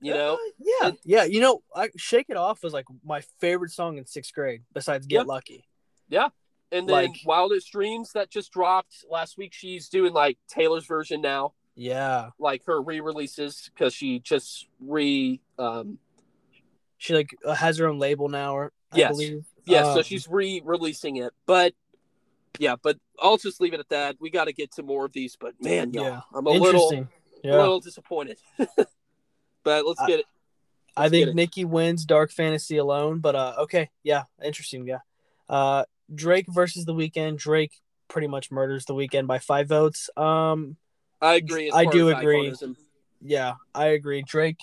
You 0.00 0.12
know? 0.14 0.34
Uh, 0.34 0.50
yeah, 0.58 0.88
And- 0.88 0.98
yeah. 1.04 1.24
You 1.24 1.40
know, 1.40 1.62
I 1.74 1.88
"Shake 1.96 2.26
It 2.28 2.36
Off" 2.36 2.62
was 2.62 2.72
like 2.72 2.84
my 3.04 3.22
favorite 3.40 3.70
song 3.70 3.96
in 3.98 4.04
sixth 4.06 4.32
grade, 4.34 4.62
besides 4.72 5.06
"Get 5.06 5.18
Yep. 5.20 5.26
Lucky." 5.26 5.68
Yeah, 6.08 6.28
and 6.70 6.86
then 6.88 6.92
like- 7.06 7.16
Wildest 7.24 7.72
Dreams 7.72 8.12
that 8.12 8.30
just 8.30 8.52
dropped 8.52 9.04
last 9.10 9.38
week. 9.38 9.52
She's 9.54 9.88
doing 9.88 10.12
like 10.12 10.38
Taylor's 10.48 10.84
version 10.86 11.20
now, 11.22 11.54
Yeah, 11.74 12.30
like 12.38 12.64
her 12.66 12.80
re-releases 12.82 13.70
because 13.72 13.94
she 13.94 14.18
just 14.18 14.66
re 14.80 15.40
um 15.58 15.98
she 16.98 17.14
like 17.14 17.30
uh, 17.44 17.54
has 17.54 17.78
her 17.78 17.86
own 17.86 17.98
label 17.98 18.28
now, 18.28 18.56
or 18.56 18.72
I 18.92 18.98
Yes. 18.98 19.10
believe. 19.12 19.44
yeah, 19.66 19.82
so 19.84 19.98
Um, 19.98 20.02
she's 20.02 20.28
re-releasing 20.28 21.16
it. 21.16 21.32
But 21.46 21.74
yeah, 22.58 22.76
but 22.82 22.96
I'll 23.20 23.36
just 23.36 23.60
leave 23.60 23.74
it 23.74 23.80
at 23.80 23.88
that. 23.90 24.16
We 24.20 24.30
got 24.30 24.44
to 24.46 24.52
get 24.52 24.72
to 24.72 24.82
more 24.82 25.04
of 25.04 25.12
these. 25.12 25.36
But 25.38 25.54
man, 25.60 25.92
y'all, 25.92 26.04
Yeah. 26.04 26.20
I'm 26.34 26.46
a 26.46 26.50
little 26.50 26.66
interesting. 26.90 27.08
a 27.44 27.48
little 27.56 27.80
disappointed. 27.80 28.38
but 29.62 29.86
let's 29.86 30.00
I- 30.00 30.06
get 30.06 30.20
it. 30.20 30.26
I 30.98 31.02
Let's 31.02 31.10
think 31.10 31.24
get 31.26 31.28
it. 31.28 31.34
Nicki 31.34 31.64
wins 31.66 32.06
Dark 32.06 32.30
Fantasy 32.32 32.78
alone, 32.78 33.18
but 33.18 33.34
uh, 33.36 33.52
okay, 33.58 33.90
yeah, 34.02 34.22
interesting. 34.42 34.86
Yeah, 34.86 35.00
uh, 35.46 35.84
Drake 36.14 36.46
versus 36.48 36.86
the 36.86 36.94
Weeknd. 36.94 37.36
Drake 37.36 37.82
pretty 38.08 38.28
much 38.28 38.50
murders 38.50 38.86
the 38.86 38.94
Weeknd 38.94 39.26
by 39.26 39.38
five 39.38 39.68
votes. 39.68 40.08
Um, 40.16 40.78
I 41.20 41.34
agree. 41.34 41.70
I 41.70 41.84
do 41.84 42.08
agree. 42.08 42.48
iconism. 42.48 42.76
yeah, 43.20 43.56
I 43.74 43.88
agree. 43.88 44.22
Drake 44.22 44.56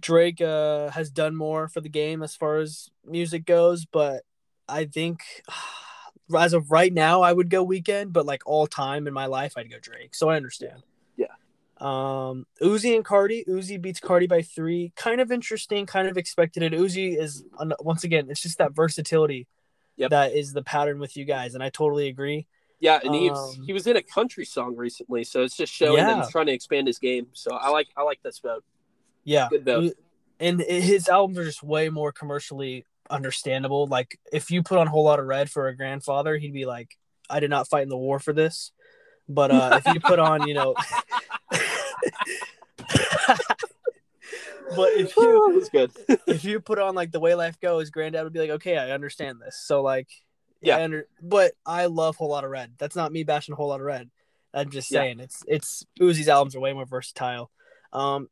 Drake 0.00 0.40
uh 0.40 0.90
has 0.90 1.10
done 1.10 1.34
more 1.36 1.68
for 1.68 1.80
the 1.80 1.88
game 1.88 2.22
as 2.22 2.34
far 2.34 2.58
as 2.58 2.90
music 3.04 3.44
goes, 3.44 3.84
but 3.84 4.22
I 4.68 4.84
think 4.84 5.20
as 6.36 6.52
of 6.52 6.70
right 6.70 6.92
now 6.92 7.22
I 7.22 7.32
would 7.32 7.50
go 7.50 7.64
Weeknd, 7.66 8.12
but 8.12 8.26
like 8.26 8.42
all 8.46 8.66
time 8.66 9.06
in 9.06 9.14
my 9.14 9.26
life 9.26 9.54
I'd 9.56 9.70
go 9.70 9.78
Drake. 9.80 10.14
So 10.14 10.28
I 10.28 10.36
understand. 10.36 10.82
Yeah. 11.16 11.26
Um 11.78 12.46
Uzi 12.62 12.94
and 12.96 13.04
Cardi, 13.04 13.44
Uzi 13.48 13.80
beats 13.80 14.00
Cardi 14.00 14.26
by 14.26 14.42
3. 14.42 14.92
Kind 14.96 15.20
of 15.20 15.30
interesting, 15.30 15.86
kind 15.86 16.08
of 16.08 16.16
expected 16.16 16.62
it. 16.62 16.72
Uzi 16.72 17.16
is 17.18 17.44
once 17.80 18.04
again, 18.04 18.28
it's 18.30 18.42
just 18.42 18.58
that 18.58 18.74
versatility 18.74 19.46
Yep. 19.98 20.10
that 20.10 20.34
is 20.34 20.52
the 20.52 20.62
pattern 20.62 20.98
with 20.98 21.16
you 21.16 21.24
guys 21.24 21.54
and 21.54 21.62
I 21.62 21.70
totally 21.70 22.08
agree. 22.08 22.46
Yeah, 22.80 23.00
and 23.02 23.14
he 23.14 23.30
was, 23.30 23.56
Um, 23.56 23.64
he 23.64 23.72
was 23.72 23.86
in 23.86 23.96
a 23.96 24.02
country 24.02 24.44
song 24.44 24.76
recently, 24.76 25.24
so 25.24 25.42
it's 25.42 25.56
just 25.56 25.72
showing 25.72 25.96
that 25.96 26.18
he's 26.18 26.30
trying 26.30 26.44
to 26.46 26.52
expand 26.52 26.86
his 26.86 26.98
game. 26.98 27.28
So 27.32 27.54
I 27.56 27.70
like 27.70 27.88
I 27.96 28.02
like 28.02 28.20
this 28.22 28.38
vote. 28.38 28.64
Yeah. 29.26 29.48
Good 29.50 29.64
vote. 29.66 29.92
And 30.40 30.60
his 30.60 31.08
albums 31.08 31.36
are 31.38 31.44
just 31.44 31.62
way 31.62 31.88
more 31.90 32.12
commercially 32.12 32.86
understandable. 33.10 33.86
Like 33.86 34.18
if 34.32 34.50
you 34.50 34.62
put 34.62 34.78
on 34.78 34.86
a 34.86 34.90
Whole 34.90 35.04
Lotta 35.04 35.22
Red 35.22 35.50
for 35.50 35.68
a 35.68 35.76
grandfather, 35.76 36.36
he'd 36.36 36.52
be 36.54 36.64
like, 36.66 36.96
I 37.28 37.40
did 37.40 37.50
not 37.50 37.68
fight 37.68 37.82
in 37.82 37.88
the 37.88 37.96
war 37.96 38.18
for 38.18 38.32
this. 38.32 38.72
But 39.28 39.50
uh, 39.50 39.80
if 39.84 39.94
you 39.94 40.00
put 40.00 40.18
on, 40.20 40.46
you 40.46 40.54
know, 40.54 40.74
but 44.76 44.92
if 44.92 45.16
you 45.16 45.52
was 45.54 45.68
good. 45.68 45.90
if 46.26 46.44
you 46.44 46.60
put 46.60 46.78
on 46.78 46.94
like 46.94 47.12
the 47.12 47.20
way 47.20 47.34
life 47.34 47.58
goes, 47.60 47.90
granddad 47.90 48.24
would 48.24 48.32
be 48.32 48.40
like, 48.40 48.50
okay, 48.50 48.76
I 48.78 48.90
understand 48.92 49.40
this. 49.44 49.56
So 49.64 49.82
like, 49.82 50.08
Yeah. 50.60 50.76
I 50.78 50.84
under, 50.84 51.08
but 51.20 51.52
I 51.64 51.86
love 51.86 52.16
Whole 52.16 52.28
Lotta 52.30 52.48
Red. 52.48 52.72
That's 52.78 52.96
not 52.96 53.12
me 53.12 53.24
bashing 53.24 53.54
Whole 53.54 53.68
Lotta 53.68 53.82
Red. 53.84 54.10
I'm 54.54 54.70
just 54.70 54.90
Yeah. 54.90 55.00
saying 55.00 55.20
it's 55.20 55.42
it's 55.46 55.86
Uzi's 56.00 56.28
albums 56.28 56.54
are 56.56 56.60
way 56.60 56.72
more 56.72 56.86
versatile. 56.86 57.50
Um, 57.92 58.28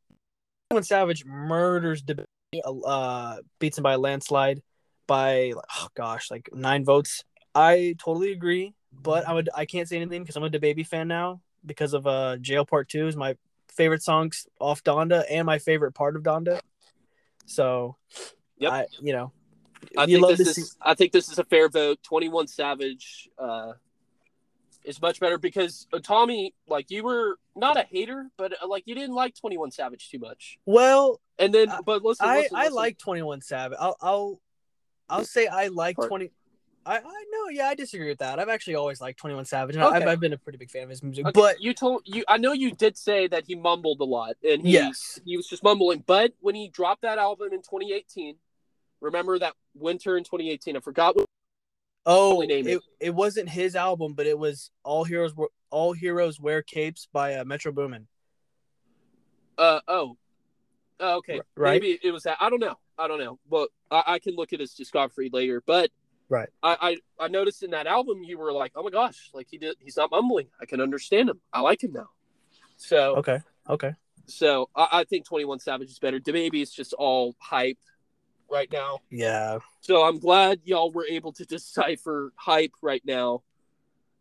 When 0.70 0.82
Savage 0.82 1.24
murders 1.24 2.02
DaBaby, 2.02 2.24
uh, 2.64 3.36
beats 3.58 3.78
him 3.78 3.82
by 3.82 3.94
a 3.94 3.98
landslide 3.98 4.62
by 5.06 5.52
oh 5.56 5.88
gosh, 5.94 6.30
like 6.30 6.48
nine 6.52 6.84
votes. 6.84 7.22
I 7.54 7.94
totally 7.98 8.32
agree, 8.32 8.74
but 8.92 9.28
I 9.28 9.32
would 9.32 9.50
I 9.54 9.66
can't 9.66 9.88
say 9.88 9.96
anything 9.96 10.22
because 10.22 10.36
I'm 10.36 10.44
a 10.44 10.50
DaBaby 10.50 10.86
fan 10.86 11.08
now 11.08 11.40
because 11.64 11.94
of 11.94 12.06
uh 12.06 12.36
Jail 12.38 12.64
Part 12.64 12.88
Two 12.88 13.06
is 13.06 13.16
my 13.16 13.36
favorite 13.74 14.02
songs 14.02 14.46
off 14.60 14.82
Donda 14.82 15.24
and 15.30 15.46
my 15.46 15.58
favorite 15.58 15.92
part 15.92 16.16
of 16.16 16.22
Donda. 16.22 16.60
So, 17.46 17.96
Yep. 18.58 18.72
I 18.72 18.86
you 19.00 19.12
know 19.12 19.32
I 19.98 20.04
you 20.04 20.20
think 20.20 20.38
this 20.38 20.56
is 20.56 20.70
see- 20.72 20.78
I 20.80 20.94
think 20.94 21.12
this 21.12 21.28
is 21.28 21.38
a 21.38 21.44
fair 21.44 21.68
vote. 21.68 22.02
Twenty 22.02 22.28
One 22.28 22.46
Savage 22.46 23.28
uh, 23.38 23.72
is 24.84 25.00
much 25.00 25.20
better 25.20 25.38
because 25.38 25.86
uh, 25.92 25.98
Tommy, 26.02 26.54
like 26.66 26.90
you 26.90 27.04
were 27.04 27.36
not 27.56 27.76
a 27.76 27.84
hater, 27.88 28.30
but 28.36 28.52
uh, 28.62 28.66
like 28.66 28.82
you 28.86 28.94
didn't 28.94 29.14
like 29.14 29.34
Twenty 29.34 29.56
One 29.58 29.70
Savage 29.70 30.10
too 30.10 30.18
much. 30.18 30.58
well 30.66 31.20
And 31.38 31.52
then, 31.54 31.68
I- 31.70 31.80
but 31.84 32.02
listen, 32.04 32.26
I 32.26 32.36
listen, 32.38 32.56
I 32.56 32.60
listen. 32.62 32.74
like 32.74 32.98
Twenty 32.98 33.22
One 33.22 33.40
Savage. 33.40 33.78
I'll 33.80 33.96
I'll 34.00 34.40
I'll 35.08 35.24
say 35.24 35.46
I 35.46 35.68
like 35.68 35.96
Part- 35.96 36.08
twenty. 36.08 36.30
I 36.86 36.98
I 36.98 37.00
know 37.30 37.48
yeah 37.50 37.66
I 37.68 37.74
disagree 37.74 38.08
with 38.08 38.18
that. 38.18 38.38
I've 38.38 38.48
actually 38.50 38.74
always 38.74 39.00
liked 39.00 39.18
Twenty 39.18 39.34
One 39.36 39.44
Savage. 39.46 39.74
And 39.76 39.84
Okay. 39.84 39.96
I've 39.96 40.06
I've 40.06 40.20
been 40.20 40.32
a 40.34 40.38
pretty 40.38 40.58
big 40.58 40.70
fan 40.70 40.82
of 40.82 40.90
his 40.90 41.02
music, 41.02 41.26
Okay, 41.26 41.32
but 41.40 41.60
you 41.62 41.72
told 41.72 42.02
you. 42.04 42.24
I 42.28 42.36
know 42.36 42.52
you 42.52 42.72
did 42.72 42.98
say 42.98 43.26
that 43.28 43.44
he 43.46 43.54
mumbled 43.54 44.00
a 44.00 44.04
lot, 44.04 44.36
and 44.46 44.60
he 44.62 44.72
yes, 44.72 45.18
he 45.24 45.36
was 45.36 45.46
just 45.46 45.62
mumbling. 45.62 46.04
But 46.06 46.32
when 46.40 46.54
he 46.54 46.68
dropped 46.68 47.00
that 47.02 47.16
album 47.18 47.52
in 47.54 47.60
2018, 47.62 48.36
remember 49.00 49.38
that 49.38 49.54
winter 49.74 50.16
in 50.18 50.24
2018? 50.24 50.76
I 50.76 50.80
forgot 50.80 51.16
what. 51.16 51.24
oh 52.06 52.42
it, 52.42 52.50
it. 52.50 52.82
it 53.00 53.14
wasn't 53.14 53.48
his 53.48 53.74
album, 53.76 54.12
but 54.12 54.26
it 54.26 54.38
was 54.38 54.70
All 54.82 55.04
Heroes 55.04 55.34
Were- 55.34 55.50
All 55.74 55.92
Heroes 55.92 56.38
Wear 56.38 56.62
Capes 56.62 57.08
by 57.12 57.34
uh, 57.34 57.44
Metro 57.44 57.72
Boomin. 57.72 58.06
Uh 59.58 59.80
oh. 59.88 60.16
Oh, 61.00 61.16
okay, 61.16 61.40
right? 61.56 61.82
maybe 61.82 61.98
it 62.00 62.12
was 62.12 62.22
that. 62.22 62.36
I 62.40 62.48
don't 62.48 62.60
know. 62.60 62.76
I 62.96 63.08
don't 63.08 63.18
know. 63.18 63.40
But 63.50 63.70
I, 63.90 64.04
I 64.06 64.18
can 64.20 64.36
look 64.36 64.52
at 64.52 64.60
his 64.60 64.72
discography 64.72 65.32
later. 65.32 65.62
But 65.66 65.90
Right. 66.28 66.48
I, 66.62 66.96
I 67.18 67.24
I 67.24 67.28
noticed 67.28 67.64
in 67.64 67.70
that 67.70 67.88
album 67.88 68.22
you 68.22 68.38
were 68.38 68.52
like, 68.52 68.72
oh 68.76 68.84
my 68.84 68.90
gosh, 68.90 69.30
like 69.34 69.48
he 69.50 69.58
did. 69.58 69.76
He's 69.80 69.96
not 69.96 70.12
mumbling. 70.12 70.46
I 70.60 70.64
can 70.64 70.80
understand 70.80 71.28
him. 71.28 71.40
I 71.52 71.60
like 71.60 71.82
him 71.82 71.92
now. 71.92 72.08
So 72.76 73.16
Okay, 73.16 73.40
okay, 73.68 73.94
so 74.26 74.70
I, 74.76 74.88
I 74.92 75.04
think 75.04 75.26
21 75.26 75.58
Savage 75.58 75.90
is 75.90 75.98
better. 75.98 76.20
Maybe 76.24 76.62
it's 76.62 76.72
just 76.72 76.92
all 76.92 77.34
hype 77.40 77.78
right 78.48 78.70
now. 78.72 79.00
yeah, 79.10 79.58
So 79.80 80.04
I'm 80.04 80.18
glad 80.20 80.60
y'all 80.64 80.92
were 80.92 81.06
able 81.06 81.32
to 81.32 81.44
decipher 81.56 82.32
hype 82.36 82.72
right 82.80 83.02
now 83.04 83.42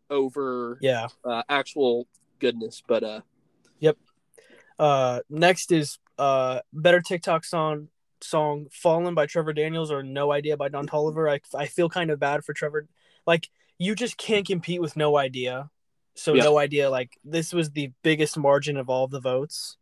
over 0.10 0.78
yeah. 0.82 1.08
uh, 1.26 1.44
actual 1.50 2.08
goodness. 2.40 2.82
But 2.86 3.04
uh, 3.04 3.22
yep. 3.80 3.98
Uh, 4.80 5.22
next 5.30 5.72
is 5.72 6.00
uh 6.20 6.60
better 6.72 7.02
TikTok 7.02 7.46
song 7.46 7.88
song 8.22 8.68
"Falling" 8.72 9.16
by 9.16 9.26
Trevor 9.26 9.54
Daniels 9.54 9.92
or 9.92 10.04
"No 10.04 10.32
Idea" 10.32 10.58
by 10.58 10.70
Don 10.70 10.88
Toliver. 10.88 11.32
I 11.32 11.40
I 11.58 11.68
feel 11.68 11.90
kind 11.90 12.12
of 12.12 12.20
bad 12.20 12.44
for 12.44 12.54
Trevor. 12.54 12.88
Like 13.26 13.50
you 13.78 13.96
just 13.96 14.18
can't 14.18 14.46
compete 14.46 14.82
with 14.82 14.96
No 14.96 15.18
Idea. 15.18 15.70
So 16.16 16.34
Yeah. 16.34 16.44
No 16.44 16.58
Idea, 16.58 16.90
like 16.90 17.18
this 17.24 17.54
was 17.54 17.72
the 17.72 17.92
biggest 18.04 18.38
margin 18.38 18.78
of 18.78 18.90
all 18.90 19.08
the 19.08 19.20
votes, 19.20 19.78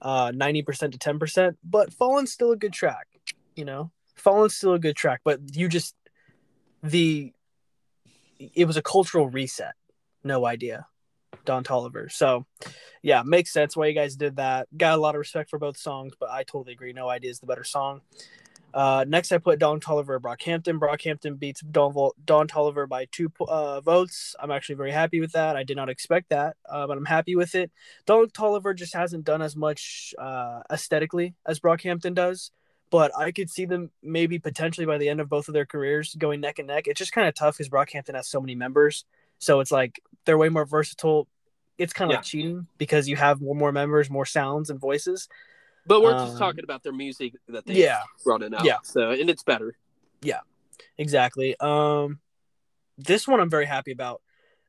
uh, 0.00 0.32
ninety 0.34 0.62
percent 0.62 0.92
to 0.92 0.98
ten 0.98 1.18
percent. 1.18 1.58
But 1.64 1.92
"Falling's" 1.92 2.32
still 2.32 2.52
a 2.52 2.56
good 2.56 2.72
track. 2.72 3.06
You 3.56 3.64
know, 3.64 3.90
"Falling's" 4.14 4.54
still 4.54 4.74
a 4.74 4.78
good 4.78 4.96
track. 4.96 5.20
But 5.24 5.40
you 5.54 5.68
just 5.68 5.94
the 6.82 7.32
it 8.54 8.64
was 8.64 8.76
a 8.76 8.82
cultural 8.82 9.28
reset. 9.28 9.74
No 10.24 10.46
idea. 10.46 10.86
Don 11.44 11.64
Toliver. 11.64 12.10
So, 12.10 12.46
yeah, 13.02 13.22
makes 13.24 13.52
sense 13.52 13.76
why 13.76 13.86
you 13.86 13.94
guys 13.94 14.16
did 14.16 14.36
that. 14.36 14.68
Got 14.76 14.98
a 14.98 15.00
lot 15.00 15.14
of 15.14 15.18
respect 15.18 15.50
for 15.50 15.58
both 15.58 15.76
songs, 15.76 16.12
but 16.18 16.30
I 16.30 16.44
totally 16.44 16.72
agree. 16.72 16.92
No 16.92 17.08
idea 17.08 17.30
is 17.30 17.40
the 17.40 17.46
better 17.46 17.64
song. 17.64 18.02
Uh, 18.74 19.04
next, 19.06 19.32
I 19.32 19.38
put 19.38 19.58
Don 19.58 19.80
Toliver, 19.80 20.18
Brockhampton. 20.18 20.78
Brockhampton 20.78 21.38
beats 21.38 21.60
Don, 21.60 21.92
Vol- 21.92 22.14
Don 22.24 22.48
Toliver 22.48 22.88
by 22.88 23.06
two 23.10 23.30
uh, 23.46 23.80
votes. 23.80 24.34
I'm 24.40 24.50
actually 24.50 24.76
very 24.76 24.92
happy 24.92 25.20
with 25.20 25.32
that. 25.32 25.56
I 25.56 25.62
did 25.64 25.76
not 25.76 25.90
expect 25.90 26.30
that, 26.30 26.56
uh, 26.68 26.86
but 26.86 26.96
I'm 26.96 27.04
happy 27.04 27.36
with 27.36 27.54
it. 27.54 27.70
Don 28.06 28.28
Toliver 28.28 28.74
just 28.74 28.94
hasn't 28.94 29.24
done 29.24 29.42
as 29.42 29.56
much 29.56 30.14
uh, 30.18 30.60
aesthetically 30.70 31.34
as 31.46 31.60
Brockhampton 31.60 32.14
does, 32.14 32.50
but 32.92 33.10
I 33.16 33.32
could 33.32 33.48
see 33.48 33.64
them 33.64 33.90
maybe 34.02 34.38
potentially 34.38 34.86
by 34.86 34.98
the 34.98 35.08
end 35.08 35.18
of 35.18 35.28
both 35.30 35.48
of 35.48 35.54
their 35.54 35.64
careers 35.64 36.14
going 36.14 36.40
neck 36.42 36.58
and 36.58 36.68
neck. 36.68 36.86
It's 36.86 36.98
just 36.98 37.10
kind 37.12 37.26
of 37.26 37.34
tough 37.34 37.56
because 37.56 37.70
Brockhampton 37.70 38.14
has 38.14 38.28
so 38.28 38.38
many 38.38 38.54
members. 38.54 39.06
So 39.38 39.60
it's 39.60 39.72
like 39.72 40.00
they're 40.26 40.36
way 40.36 40.50
more 40.50 40.66
versatile. 40.66 41.26
It's 41.78 41.94
kind 41.94 42.10
of 42.10 42.12
Yeah. 42.12 42.18
like 42.18 42.24
cheating 42.26 42.66
because 42.76 43.08
you 43.08 43.16
have 43.16 43.40
more, 43.40 43.54
more 43.56 43.72
members, 43.72 44.10
more 44.10 44.26
sounds 44.26 44.68
and 44.70 44.78
voices. 44.78 45.26
but 45.86 46.00
we're 46.02 46.12
just 46.12 46.34
Um, 46.34 46.38
talking 46.38 46.62
about 46.64 46.82
their 46.84 46.92
music 46.92 47.32
that 47.48 47.64
they 47.66 47.74
Yeah, 47.74 48.02
running 48.26 48.54
out. 48.54 48.64
Yeah. 48.64 48.76
So 48.84 49.10
and 49.10 49.28
it's 49.28 49.42
better. 49.42 49.74
Yeah, 50.20 50.40
exactly. 50.98 51.56
Um, 51.58 52.20
this 52.98 53.26
one 53.26 53.40
I'm 53.40 53.50
very 53.50 53.66
happy 53.66 53.90
about. 53.90 54.20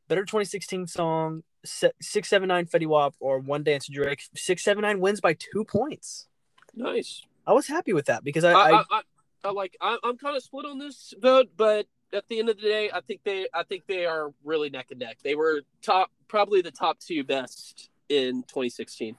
Better 0.07 0.25
2016 0.25 0.87
song, 0.87 1.43
six 1.65 2.29
seven 2.29 2.47
nine 2.47 2.65
Fetty 2.67 2.87
Wap 2.87 3.13
or 3.19 3.37
One 3.39 3.63
Dance 3.63 3.87
Drake. 3.87 4.23
Six 4.33 4.63
seven 4.63 4.81
nine 4.81 4.99
wins 5.01 5.21
by 5.21 5.33
two 5.33 5.65
points. 5.65 6.27
Nice. 6.73 7.21
I 7.45 7.53
was 7.53 7.67
happy 7.67 7.93
with 7.93 8.05
that 8.05 8.23
because 8.23 8.43
I, 8.43 8.53
I, 8.53 8.71
I, 8.71 8.83
I, 8.91 9.01
I, 9.45 9.51
like. 9.51 9.75
I, 9.81 9.97
I'm 10.03 10.17
kind 10.17 10.35
of 10.35 10.43
split 10.43 10.65
on 10.65 10.79
this 10.79 11.13
vote, 11.19 11.49
but 11.57 11.87
at 12.13 12.27
the 12.29 12.39
end 12.39 12.49
of 12.49 12.57
the 12.57 12.63
day, 12.63 12.89
I 12.93 13.01
think 13.01 13.21
they. 13.23 13.47
I 13.53 13.63
think 13.63 13.85
they 13.87 14.05
are 14.05 14.33
really 14.43 14.69
neck 14.69 14.87
and 14.91 14.99
neck. 14.99 15.17
They 15.23 15.35
were 15.35 15.61
top, 15.81 16.11
probably 16.27 16.61
the 16.61 16.71
top 16.71 16.99
two 16.99 17.23
best 17.23 17.89
in 18.09 18.43
2016. 18.43 19.15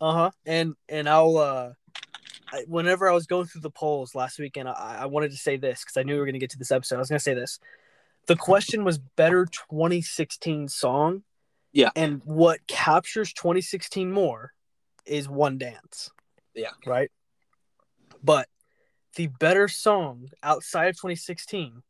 Uh 0.00 0.12
huh. 0.12 0.30
And 0.44 0.74
and 0.88 1.08
I'll 1.08 1.36
uh, 1.38 1.72
I, 2.52 2.64
whenever 2.66 3.08
I 3.08 3.12
was 3.12 3.26
going 3.26 3.46
through 3.46 3.62
the 3.62 3.70
polls 3.70 4.14
last 4.14 4.38
weekend, 4.38 4.68
I, 4.68 4.98
I 5.00 5.06
wanted 5.06 5.30
to 5.32 5.36
say 5.36 5.56
this 5.56 5.80
because 5.80 5.96
I 5.96 6.02
knew 6.02 6.14
we 6.14 6.20
were 6.20 6.26
going 6.26 6.34
to 6.34 6.40
get 6.40 6.50
to 6.50 6.58
this 6.58 6.70
episode. 6.70 6.96
I 6.96 6.98
was 6.98 7.08
going 7.08 7.18
to 7.18 7.22
say 7.22 7.34
this. 7.34 7.58
The 8.26 8.36
question 8.36 8.84
was 8.84 8.98
better 8.98 9.46
2016 9.46 10.68
song. 10.68 11.22
Yeah. 11.72 11.90
And 11.94 12.22
what 12.24 12.66
captures 12.66 13.32
2016 13.32 14.10
more 14.10 14.52
is 15.04 15.28
One 15.28 15.58
Dance. 15.58 16.10
Yeah. 16.54 16.70
Right. 16.86 17.10
But 18.26 18.48
the 19.14 19.28
better 19.28 19.68
song 19.68 20.28
outside 20.42 20.88
of 20.88 20.96
2016 20.96 21.82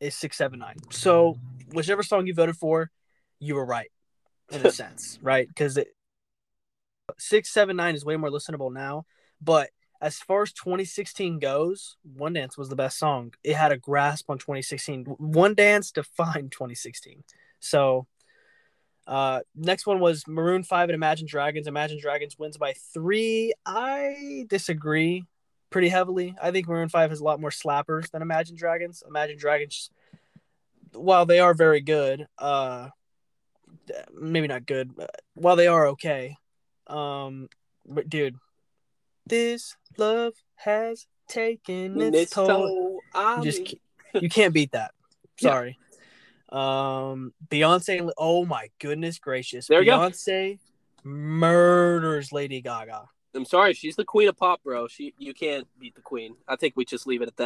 is 0.00 0.16
679. 0.16 0.90
So 0.90 1.38
whichever 1.72 2.02
song 2.02 2.26
you 2.26 2.34
voted 2.34 2.56
for, 2.56 2.90
you 3.38 3.54
were 3.54 3.64
right 3.64 3.90
in 4.50 4.66
a 4.66 4.70
sense, 4.82 5.18
right? 5.22 5.46
Because 5.46 5.78
six 7.18 7.50
seven 7.50 7.76
nine 7.76 7.94
is 7.94 8.04
way 8.04 8.16
more 8.16 8.30
listenable 8.30 8.72
now. 8.72 9.06
But 9.40 9.70
as 10.00 10.18
far 10.18 10.42
as 10.42 10.52
2016 10.52 11.38
goes, 11.38 11.96
One 12.02 12.32
Dance 12.32 12.58
was 12.58 12.68
the 12.68 12.76
best 12.76 12.98
song. 12.98 13.32
It 13.44 13.54
had 13.54 13.70
a 13.70 13.78
grasp 13.78 14.28
on 14.28 14.38
2016. 14.38 15.04
One 15.04 15.54
Dance 15.54 15.92
defined 15.92 16.50
2016. 16.50 17.22
So 17.60 18.08
uh 19.06 19.40
next 19.54 19.86
one 19.86 20.00
was 20.00 20.26
Maroon 20.26 20.64
5 20.64 20.88
and 20.88 20.94
Imagine 20.96 21.28
Dragons. 21.28 21.68
Imagine 21.68 22.00
Dragons 22.00 22.36
wins 22.36 22.56
by 22.56 22.74
three. 22.92 23.52
I 23.64 24.46
disagree 24.48 25.24
pretty 25.76 25.88
heavily. 25.90 26.34
I 26.40 26.52
think 26.52 26.66
Maroon 26.68 26.88
5 26.88 27.10
has 27.10 27.20
a 27.20 27.24
lot 27.24 27.38
more 27.38 27.50
slappers 27.50 28.10
than 28.10 28.22
Imagine 28.22 28.56
Dragons. 28.56 29.02
Imagine 29.06 29.36
Dragons 29.36 29.90
while 30.94 31.26
they 31.26 31.38
are 31.38 31.52
very 31.52 31.82
good, 31.82 32.26
uh 32.38 32.88
maybe 34.18 34.46
not 34.48 34.64
good, 34.64 34.96
but 34.96 35.10
while 35.34 35.54
they 35.54 35.66
are 35.66 35.88
okay, 35.88 36.38
um, 36.86 37.50
but 37.84 38.08
dude, 38.08 38.36
this 39.26 39.76
love 39.98 40.32
has 40.54 41.06
taken 41.28 42.00
its, 42.00 42.16
It's 42.16 42.32
toll. 42.32 43.00
so- 43.12 43.42
just 43.42 43.74
you 44.14 44.30
can't 44.30 44.54
beat 44.54 44.72
that. 44.72 44.92
Yeah. 45.40 45.50
Sorry. 45.50 45.78
Um, 46.48 47.34
Beyonce. 47.50 48.10
Oh 48.16 48.46
my 48.46 48.68
goodness 48.78 49.18
gracious! 49.18 49.66
There 49.66 49.80
you 49.82 49.90
go. 49.90 49.98
Beyonce 49.98 50.58
murders 51.04 52.32
Lady 52.32 52.62
Gaga. 52.62 53.10
I'm 53.36 53.44
sorry, 53.44 53.74
she's 53.74 53.96
the 53.96 54.04
queen 54.04 54.28
of 54.28 54.36
pop, 54.36 54.62
bro. 54.64 54.88
She 54.88 55.14
you 55.18 55.34
can't 55.34 55.66
beat 55.78 55.94
the 55.94 56.02
queen. 56.02 56.36
I 56.48 56.56
think 56.56 56.74
we 56.76 56.84
just 56.84 57.06
leave 57.06 57.22
it 57.22 57.28
at 57.28 57.36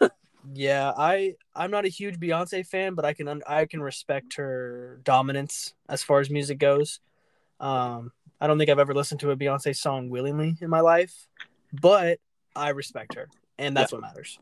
that. 0.00 0.12
Yeah, 0.52 0.92
I 0.96 1.36
I'm 1.54 1.70
not 1.70 1.86
a 1.86 1.88
huge 1.88 2.20
Beyonce 2.20 2.66
fan, 2.66 2.94
but 2.94 3.04
I 3.04 3.14
can 3.14 3.42
I 3.46 3.64
can 3.64 3.80
respect 3.80 4.34
her 4.34 5.00
dominance 5.02 5.72
as 5.88 6.02
far 6.02 6.20
as 6.20 6.28
music 6.28 6.58
goes. 6.58 7.00
Um, 7.60 8.12
I 8.40 8.46
don't 8.46 8.58
think 8.58 8.68
I've 8.68 8.78
ever 8.78 8.94
listened 8.94 9.20
to 9.20 9.30
a 9.30 9.36
Beyonce 9.36 9.74
song 9.74 10.10
willingly 10.10 10.56
in 10.60 10.68
my 10.68 10.80
life, 10.80 11.28
but 11.72 12.18
I 12.54 12.70
respect 12.70 13.14
her, 13.14 13.28
and 13.58 13.76
that's 13.76 13.92
what 13.92 14.02
matters. 14.02 14.38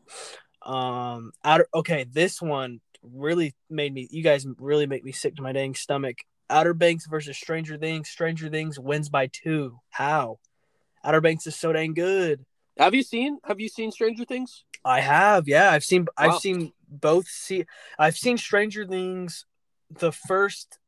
Um, 0.61 1.31
outer, 1.43 1.67
okay, 1.73 2.05
this 2.11 2.41
one 2.41 2.81
really 3.01 3.55
made 3.69 3.93
me. 3.93 4.07
You 4.11 4.23
guys 4.23 4.45
really 4.57 4.87
make 4.87 5.05
me 5.05 5.13
sick 5.13 5.35
to 5.37 5.41
my 5.41 5.53
dang 5.53 5.75
stomach. 5.75 6.17
Outer 6.49 6.73
Banks 6.73 7.07
versus 7.07 7.37
Stranger 7.37 7.77
Things. 7.77 8.09
Stranger 8.09 8.49
Things 8.49 8.77
wins 8.77 9.09
by 9.09 9.27
two. 9.27 9.79
How? 9.89 10.39
Outer 11.03 11.21
Banks 11.21 11.47
is 11.47 11.55
so 11.55 11.73
dang 11.73 11.93
good. 11.93 12.45
Have 12.77 12.93
you 12.95 13.03
seen 13.03 13.39
Have 13.45 13.59
you 13.59 13.69
seen 13.69 13.91
Stranger 13.91 14.25
Things? 14.25 14.63
I 14.85 14.99
have, 15.01 15.47
yeah. 15.47 15.71
I've 15.71 15.83
seen 15.83 16.03
Wow. 16.17 16.29
I've 16.29 16.39
seen 16.39 16.73
both 16.89 17.27
see 17.27 17.65
I've 17.97 18.17
seen 18.17 18.37
Stranger 18.37 18.85
Things 18.85 19.45
the 19.89 20.11
first 20.11 20.79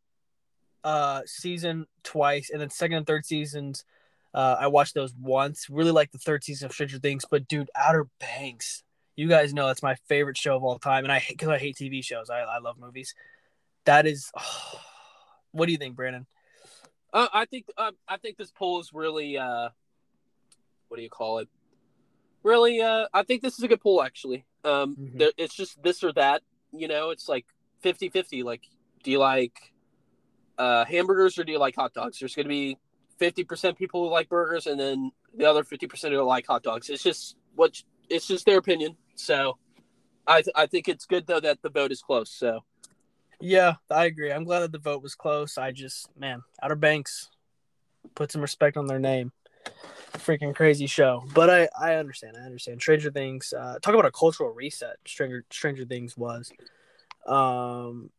uh 0.83 1.21
season 1.25 1.85
twice 2.03 2.49
and 2.51 2.61
then 2.61 2.69
second 2.69 2.97
and 2.97 3.07
third 3.07 3.25
seasons 3.25 3.85
Uh, 4.33 4.57
I 4.59 4.67
watched 4.67 4.95
those 4.95 5.13
once. 5.15 5.69
Really 5.69 5.91
like 5.91 6.11
the 6.11 6.17
third 6.17 6.43
season 6.43 6.65
of 6.65 6.73
Stranger 6.73 6.99
Things, 6.99 7.23
but 7.29 7.47
dude, 7.47 7.69
Outer 7.73 8.07
Banks. 8.19 8.83
You 9.15 9.29
guys 9.29 9.53
know 9.53 9.67
that's 9.67 9.81
my 9.81 9.95
favorite 10.09 10.37
show 10.37 10.57
of 10.57 10.63
all 10.65 10.77
time, 10.77 11.05
and 11.05 11.11
I 11.11 11.23
because 11.27 11.47
I 11.47 11.57
hate 11.57 11.77
TV 11.77 12.03
shows. 12.03 12.29
I, 12.29 12.39
I 12.39 12.59
love 12.59 12.77
movies. 12.77 13.15
That 13.85 14.05
is. 14.05 14.31
Oh, 14.37 14.81
what 15.53 15.67
do 15.67 15.71
you 15.71 15.77
think, 15.77 15.95
Brandon? 15.95 16.25
Uh, 17.13 17.29
I 17.33 17.45
think 17.45 17.67
uh, 17.77 17.91
I 18.09 18.17
think 18.17 18.35
this 18.35 18.51
poll 18.51 18.81
is 18.81 18.91
really 18.93 19.37
uh, 19.37 19.69
what 20.87 20.97
do 20.97 21.03
you 21.03 21.09
call 21.09 21.39
it? 21.39 21.49
Really, 22.43 22.81
uh, 22.81 23.07
I 23.13 23.23
think 23.23 23.41
this 23.41 23.57
is 23.57 23.63
a 23.63 23.67
good 23.67 23.81
poll 23.81 24.03
actually. 24.03 24.45
Um, 24.63 24.95
Mhm. 24.95 25.17
there, 25.19 25.31
it's 25.37 25.55
just 25.55 25.81
this 25.81 26.03
or 26.03 26.13
that. 26.13 26.43
You 26.71 26.87
know, 26.87 27.09
it's 27.09 27.27
like 27.29 27.45
50-50. 27.83 28.43
Like, 28.43 28.61
do 29.03 29.11
you 29.11 29.19
like 29.19 29.73
uh, 30.57 30.85
hamburgers 30.85 31.37
or 31.37 31.43
do 31.43 31.51
you 31.51 31.59
like 31.59 31.75
hot 31.75 31.93
dogs? 31.93 32.19
There's 32.19 32.35
going 32.35 32.45
to 32.45 32.49
be 32.49 32.77
fifty 33.17 33.43
percent 33.43 33.77
people 33.77 34.03
who 34.03 34.09
like 34.09 34.29
burgers, 34.29 34.67
and 34.67 34.79
then 34.79 35.11
the 35.37 35.45
other 35.45 35.63
fifty 35.63 35.87
percent 35.87 36.13
who 36.13 36.21
like 36.23 36.45
hot 36.47 36.63
dogs. 36.63 36.89
It's 36.89 37.03
just 37.03 37.35
what 37.55 37.81
it's 38.09 38.27
just 38.27 38.45
their 38.45 38.57
opinion. 38.57 38.95
So, 39.15 39.57
I 40.27 40.41
th- 40.41 40.53
I 40.55 40.65
think 40.65 40.87
it's 40.87 41.05
good 41.05 41.27
though 41.27 41.39
that 41.39 41.61
the 41.61 41.69
vote 41.69 41.91
is 41.91 42.01
close. 42.01 42.29
So, 42.31 42.63
Yeah, 43.41 43.75
I 43.89 44.05
agree. 44.05 44.31
I'm 44.31 44.43
glad 44.43 44.61
that 44.61 44.71
the 44.71 44.79
vote 44.79 45.01
was 45.01 45.15
close. 45.15 45.57
I 45.57 45.71
just, 45.71 46.09
man, 46.17 46.41
Outer 46.61 46.75
Banks, 46.75 47.29
put 48.15 48.31
some 48.31 48.41
respect 48.41 48.77
on 48.77 48.87
their 48.87 48.99
name. 48.99 49.31
Freaking 50.17 50.55
crazy 50.55 50.87
show, 50.87 51.23
but 51.33 51.49
I 51.49 51.67
I 51.79 51.95
understand. 51.95 52.35
I 52.37 52.41
understand. 52.41 52.81
Stranger 52.81 53.11
Things. 53.11 53.53
Uh, 53.57 53.77
talk 53.81 53.93
about 53.93 54.05
a 54.05 54.11
cultural 54.11 54.49
reset. 54.51 54.97
Stranger 55.05 55.43
Stranger 55.51 55.85
Things 55.85 56.17
was. 56.17 56.51
Um, 57.27 58.09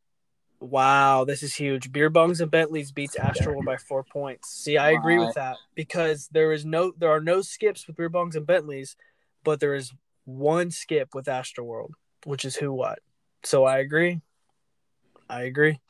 wow, 0.60 1.24
this 1.24 1.42
is 1.42 1.54
huge. 1.54 1.92
Beer 1.92 2.10
bongs 2.10 2.40
and 2.40 2.50
Bentleys 2.50 2.92
beats 2.92 3.16
Astroworld 3.16 3.64
by 3.64 3.76
four 3.76 4.04
points. 4.04 4.50
See, 4.50 4.76
I 4.76 4.90
agree 4.90 5.18
Wow. 5.18 5.26
with 5.26 5.34
that 5.34 5.56
because 5.74 6.28
there 6.32 6.52
is 6.52 6.64
no 6.64 6.92
there 6.96 7.10
are 7.10 7.20
no 7.20 7.42
skips 7.42 7.86
with 7.86 7.96
beer 7.96 8.10
bongs 8.10 8.36
and 8.36 8.46
Bentleys, 8.46 8.96
but 9.44 9.60
there 9.60 9.74
is 9.74 9.92
one 10.24 10.70
skip 10.70 11.14
with 11.14 11.26
Astroworld, 11.26 11.90
which 12.24 12.44
is 12.44 12.56
who 12.56 12.72
what. 12.72 13.00
So 13.44 13.64
I 13.64 13.78
agree. 13.78 14.20
I 15.28 15.42
agree. 15.42 15.80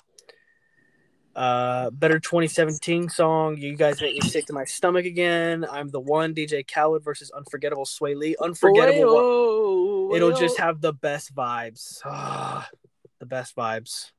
Uh, 1.37 1.91
better 1.91 2.19
2017 2.19 3.11
song. 3.11 3.59
You 3.59 3.77
guys 3.77 4.01
make 4.01 4.15
me 4.15 4.27
sick 4.27 4.47
to 4.47 4.55
my 4.55 4.65
stomach 4.65 5.05
again. 5.05 5.67
I'm 5.71 5.91
the 5.91 6.01
one. 6.01 6.35
DJ 6.35 6.67
Khaled 6.67 7.05
versus 7.05 7.31
Unforgettable 7.31 7.85
Swae 7.85 8.17
Lee. 8.17 8.37
Unforgettable. 8.41 10.13
It'll 10.15 10.33
just 10.33 10.59
have 10.59 10.81
the 10.81 10.95
best 10.95 11.35
vibes. 11.35 12.01
Ah, 12.07 12.67
the 13.21 13.27
best 13.27 13.55
vibes. 13.55 14.13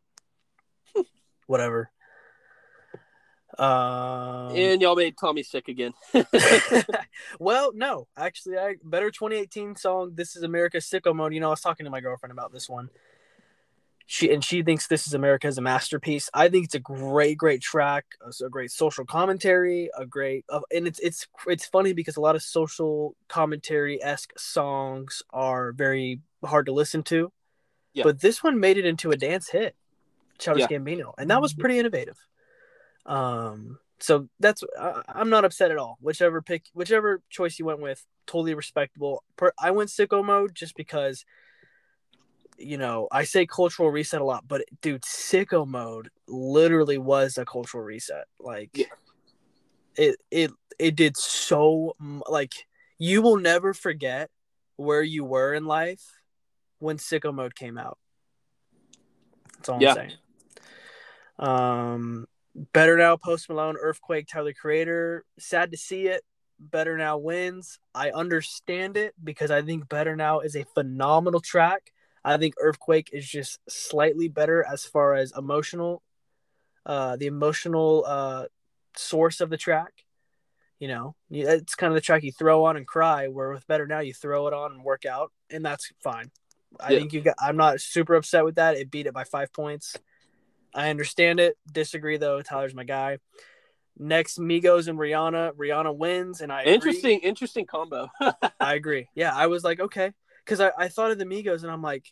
Whatever. 1.48 1.90
Um, 3.58 4.56
and 4.56 4.80
y'all 4.80 4.96
made 4.96 5.18
Tommy 5.18 5.42
sick 5.42 5.70
again. 5.70 5.94
well, 7.40 7.72
no, 7.74 8.08
actually, 8.16 8.60
I 8.60 8.76
better 8.84 9.10
2018 9.10 9.76
song. 9.76 10.12
This 10.14 10.36
is 10.36 10.44
America's 10.44 10.86
sicko 10.86 11.16
mode. 11.16 11.34
You 11.34 11.40
know, 11.40 11.48
I 11.48 11.52
was 11.52 11.62
talking 11.62 11.86
to 11.86 11.90
my 11.90 12.00
girlfriend 12.02 12.32
about 12.32 12.54
this 12.54 12.70
one. 12.70 12.90
She 14.10 14.32
and 14.32 14.42
she 14.42 14.64
thinks 14.64 14.88
this 14.88 15.06
is 15.06 15.14
America 15.14 15.48
as 15.48 15.58
a 15.58 15.62
masterpiece. 15.62 16.30
I 16.34 16.48
think 16.48 16.64
it's 16.64 16.76
a 16.76 16.80
great, 16.80 17.38
great 17.38 17.62
track. 17.62 18.06
It's 18.26 18.40
a 18.40 18.48
great 18.48 18.72
social 18.72 19.04
commentary. 19.06 19.90
A 19.98 20.06
great, 20.06 20.46
uh, 20.48 20.62
and 20.74 20.88
it's 20.88 21.00
it's 21.00 21.28
it's 21.46 21.66
funny 21.66 21.92
because 21.92 22.16
a 22.16 22.22
lot 22.22 22.36
of 22.38 22.42
social 22.42 23.18
commentary 23.28 24.02
esque 24.02 24.32
songs 24.40 25.22
are 25.32 25.74
very 25.74 26.22
hard 26.44 26.68
to 26.68 26.72
listen 26.72 27.04
to. 27.04 27.34
Yeah. 27.94 28.04
But 28.04 28.22
this 28.22 28.42
one 28.42 28.62
made 28.62 28.78
it 28.78 28.86
into 28.86 29.12
a 29.12 29.18
dance 29.18 29.50
hit, 29.50 29.76
Childish 30.38 30.68
Yeah. 30.70 30.78
Gambino, 30.78 31.14
and 31.18 31.30
that 31.30 31.42
was 31.42 31.54
pretty 31.54 31.78
innovative. 31.78 32.18
Um, 33.06 33.80
so 34.00 34.30
that's 34.40 34.64
I, 34.80 35.02
I'm 35.10 35.30
not 35.30 35.44
upset 35.44 35.72
at 35.72 35.78
all. 35.78 35.98
Whichever 36.00 36.42
pick, 36.42 36.64
whichever 36.74 37.22
choice 37.30 37.60
you 37.60 37.66
went 37.66 37.82
with, 37.82 38.06
totally 38.26 38.54
respectable. 38.54 39.24
Per, 39.36 39.52
I 39.60 39.72
went 39.72 39.90
sicko 39.90 40.24
mode 40.24 40.56
just 40.56 40.78
because, 40.78 41.26
you 42.58 42.78
know, 42.78 43.08
I 43.12 43.24
say 43.24 43.46
cultural 43.46 43.92
reset 43.92 44.22
a 44.22 44.26
lot, 44.26 44.48
but 44.48 44.66
dude, 44.82 45.04
sicko 45.04 45.68
mode 45.68 46.10
literally 46.28 46.98
was 46.98 47.38
a 47.38 47.46
cultural 47.46 47.84
reset. 47.84 48.26
Like, 48.40 48.72
Yeah. 48.74 48.86
it 49.96 50.18
it 50.32 50.52
it 50.80 50.96
did 50.96 51.18
so 51.18 51.96
like 52.30 52.54
you 52.98 53.22
will 53.22 53.38
never 53.38 53.74
forget 53.74 54.30
where 54.76 55.02
you 55.02 55.24
were 55.24 55.54
in 55.54 55.66
life 55.66 56.04
when 56.80 56.98
sicko 56.98 57.34
mode 57.34 57.56
came 57.56 57.78
out. 57.78 57.98
That's 59.58 59.70
all 59.70 59.82
Yeah. 59.82 59.90
I'm 59.92 59.96
saying. 59.96 60.14
Um, 61.40 62.28
better 62.74 62.98
now, 62.98 63.18
Post 63.18 63.50
Malone, 63.50 63.78
Earthquake, 63.80 64.28
Tyler 64.28 64.54
Creator. 64.54 65.26
Sad 65.40 65.72
to 65.72 65.78
see 65.78 66.08
it. 66.08 66.24
Better 66.60 66.98
now 66.98 67.18
wins. 67.18 67.80
I 67.94 68.10
understand 68.12 68.98
it 68.98 69.14
because 69.24 69.52
I 69.52 69.62
think 69.62 69.88
Better 69.90 70.16
Now 70.16 70.40
is 70.40 70.56
a 70.56 70.66
phenomenal 70.74 71.40
track. 71.40 71.92
I 72.28 72.38
think 72.38 72.56
Earthquake 72.60 73.10
is 73.14 73.28
just 73.28 73.60
slightly 73.70 74.28
better 74.28 74.66
as 74.70 74.86
far 74.86 75.16
as 75.16 75.32
emotional, 75.38 76.02
uh, 76.86 77.16
the 77.16 77.28
emotional 77.28 78.04
uh 78.06 78.46
source 78.96 79.42
of 79.42 79.50
the 79.50 79.58
track. 79.58 80.04
You 80.80 80.88
know, 80.90 81.16
it's 81.32 81.74
kind 81.76 81.92
of 81.92 81.96
the 81.96 82.02
track 82.02 82.24
you 82.24 82.32
throw 82.32 82.66
on 82.66 82.78
and 82.78 82.86
cry. 82.86 83.28
Where 83.30 83.50
with 83.52 83.66
Better 83.66 83.88
Now, 83.88 84.00
you 84.00 84.14
throw 84.14 84.48
it 84.48 84.54
on 84.54 84.74
and 84.74 84.84
work 84.84 85.06
out, 85.06 85.32
and 85.50 85.66
that's 85.66 85.92
fine. 86.04 86.30
I 86.80 86.92
Yeah. 86.92 87.00
think 87.00 87.14
you 87.14 87.22
got. 87.22 87.36
I'm 87.40 87.58
not 87.58 87.82
super 87.82 88.14
upset 88.16 88.46
with 88.46 88.56
that. 88.56 88.78
It 88.78 88.92
beat 88.92 89.08
it 89.08 89.14
by 89.14 89.24
five 89.24 89.52
points. 89.52 89.96
I 90.76 90.90
understand 90.90 91.40
it. 91.40 91.58
Disagree 91.72 92.18
though. 92.18 92.42
Tyler's 92.42 92.76
my 92.76 92.84
guy. 92.84 93.18
Next, 93.98 94.38
Migos 94.38 94.88
and 94.88 95.00
Rihanna. 95.00 95.54
Rihanna 95.54 95.96
wins, 95.96 96.42
and 96.42 96.52
I 96.52 96.62
agree. 96.62 96.74
interesting, 96.74 97.20
interesting 97.22 97.66
combo. 97.66 98.10
I 98.60 98.76
agree. 98.76 99.08
Yeah, 99.16 99.36
I 99.36 99.48
was 99.48 99.64
like, 99.64 99.80
okay, 99.80 100.12
because 100.46 100.60
I, 100.62 100.72
I 100.78 100.88
thought 100.90 101.10
of 101.10 101.18
the 101.18 101.26
Migos, 101.26 101.64
and 101.64 101.72
I'm 101.72 101.82
like, 101.82 102.06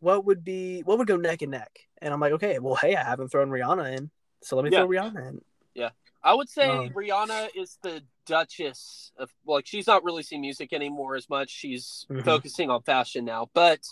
what 0.00 0.24
would 0.24 0.44
be 0.44 0.80
what 0.80 0.98
would 0.98 1.06
go 1.06 1.16
neck 1.16 1.42
and 1.42 1.52
neck? 1.52 1.78
And 1.98 2.12
I'm 2.12 2.20
like, 2.20 2.32
okay, 2.32 2.58
well, 2.58 2.74
hey, 2.74 2.96
I 2.96 3.04
haven't 3.04 3.28
thrown 3.28 3.50
Rihanna 3.50 3.96
in, 3.96 4.10
so 4.42 4.56
let 4.56 4.64
me 4.64 4.70
Yeah. 4.70 4.80
throw 4.80 4.88
Rihanna 4.88 5.28
in. 5.28 5.44
Yeah, 5.74 5.90
I 6.22 6.34
would 6.34 6.48
say 6.48 6.68
Um, 6.68 6.90
Rihanna 6.90 7.50
is 7.54 7.78
the 7.82 8.02
Duchess 8.26 9.12
of 9.16 9.30
like 9.46 9.66
she's 9.66 9.86
not 9.86 10.04
releasing 10.04 10.40
music 10.40 10.72
anymore 10.72 11.16
as 11.16 11.28
much. 11.28 11.50
She's 11.50 12.06
Mhm. 12.10 12.24
focusing 12.24 12.70
on 12.70 12.82
fashion 12.82 13.24
now. 13.24 13.50
But 13.54 13.86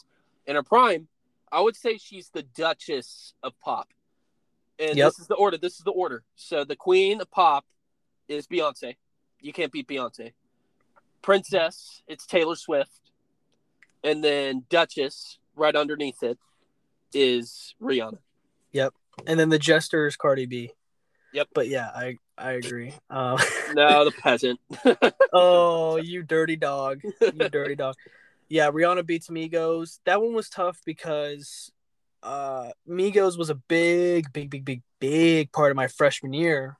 in 0.46 0.54
her 0.56 0.62
prime, 0.62 1.08
I 1.50 1.60
would 1.60 1.76
say 1.76 1.98
she's 1.98 2.30
the 2.30 2.42
Duchess 2.42 3.34
of 3.42 3.58
pop. 3.60 3.92
And 4.78 4.96
Yep. 4.96 5.06
this 5.08 5.18
is 5.18 5.26
the 5.26 5.34
order. 5.34 5.56
This 5.58 5.78
is 5.78 5.84
the 5.84 5.90
order. 5.90 6.24
So 6.36 6.64
the 6.64 6.76
Queen 6.76 7.20
of 7.20 7.30
pop 7.30 7.66
is 8.28 8.46
Beyonce. 8.46 8.96
You 9.40 9.52
can't 9.52 9.72
beat 9.72 9.88
Beyonce. 9.88 10.34
Princess, 11.22 12.02
it's 12.06 12.26
Taylor 12.26 12.54
Swift. 12.56 13.12
And 14.04 14.22
then 14.22 14.66
Duchess, 14.68 15.38
right 15.58 15.74
underneath 15.74 16.22
it, 16.22 16.38
is 17.12 17.74
Rihanna. 17.82 18.18
Yep. 18.72 18.94
And 19.26 19.38
then 19.38 19.48
the 19.48 19.58
Jester 19.58 20.06
is 20.06 20.16
Cardi 20.16 20.46
B. 20.46 20.72
Yep. 21.32 21.48
But 21.54 21.68
yeah, 21.68 21.88
I 21.94 22.16
I 22.36 22.52
agree. 22.52 22.94
Uh, 23.10 23.38
No, 23.74 24.04
the 24.04 24.12
peasant. 24.12 24.60
oh, 25.32 25.96
you 25.96 26.22
dirty 26.22 26.56
dog. 26.56 27.02
You 27.20 27.48
dirty 27.48 27.74
dog. 27.74 27.96
Yeah, 28.48 28.70
Rihanna 28.70 29.04
beats 29.04 29.28
Migos. 29.28 29.98
That 30.06 30.22
one 30.22 30.34
was 30.34 30.48
tough 30.48 30.80
because 30.86 31.70
uh 32.22 32.70
Migos 32.88 33.36
was 33.36 33.50
a 33.50 33.54
big, 33.54 34.32
big, 34.32 34.50
big, 34.50 34.64
big, 34.64 34.82
big 35.00 35.52
part 35.52 35.70
of 35.70 35.76
my 35.76 35.86
freshman 35.88 36.32
year 36.32 36.78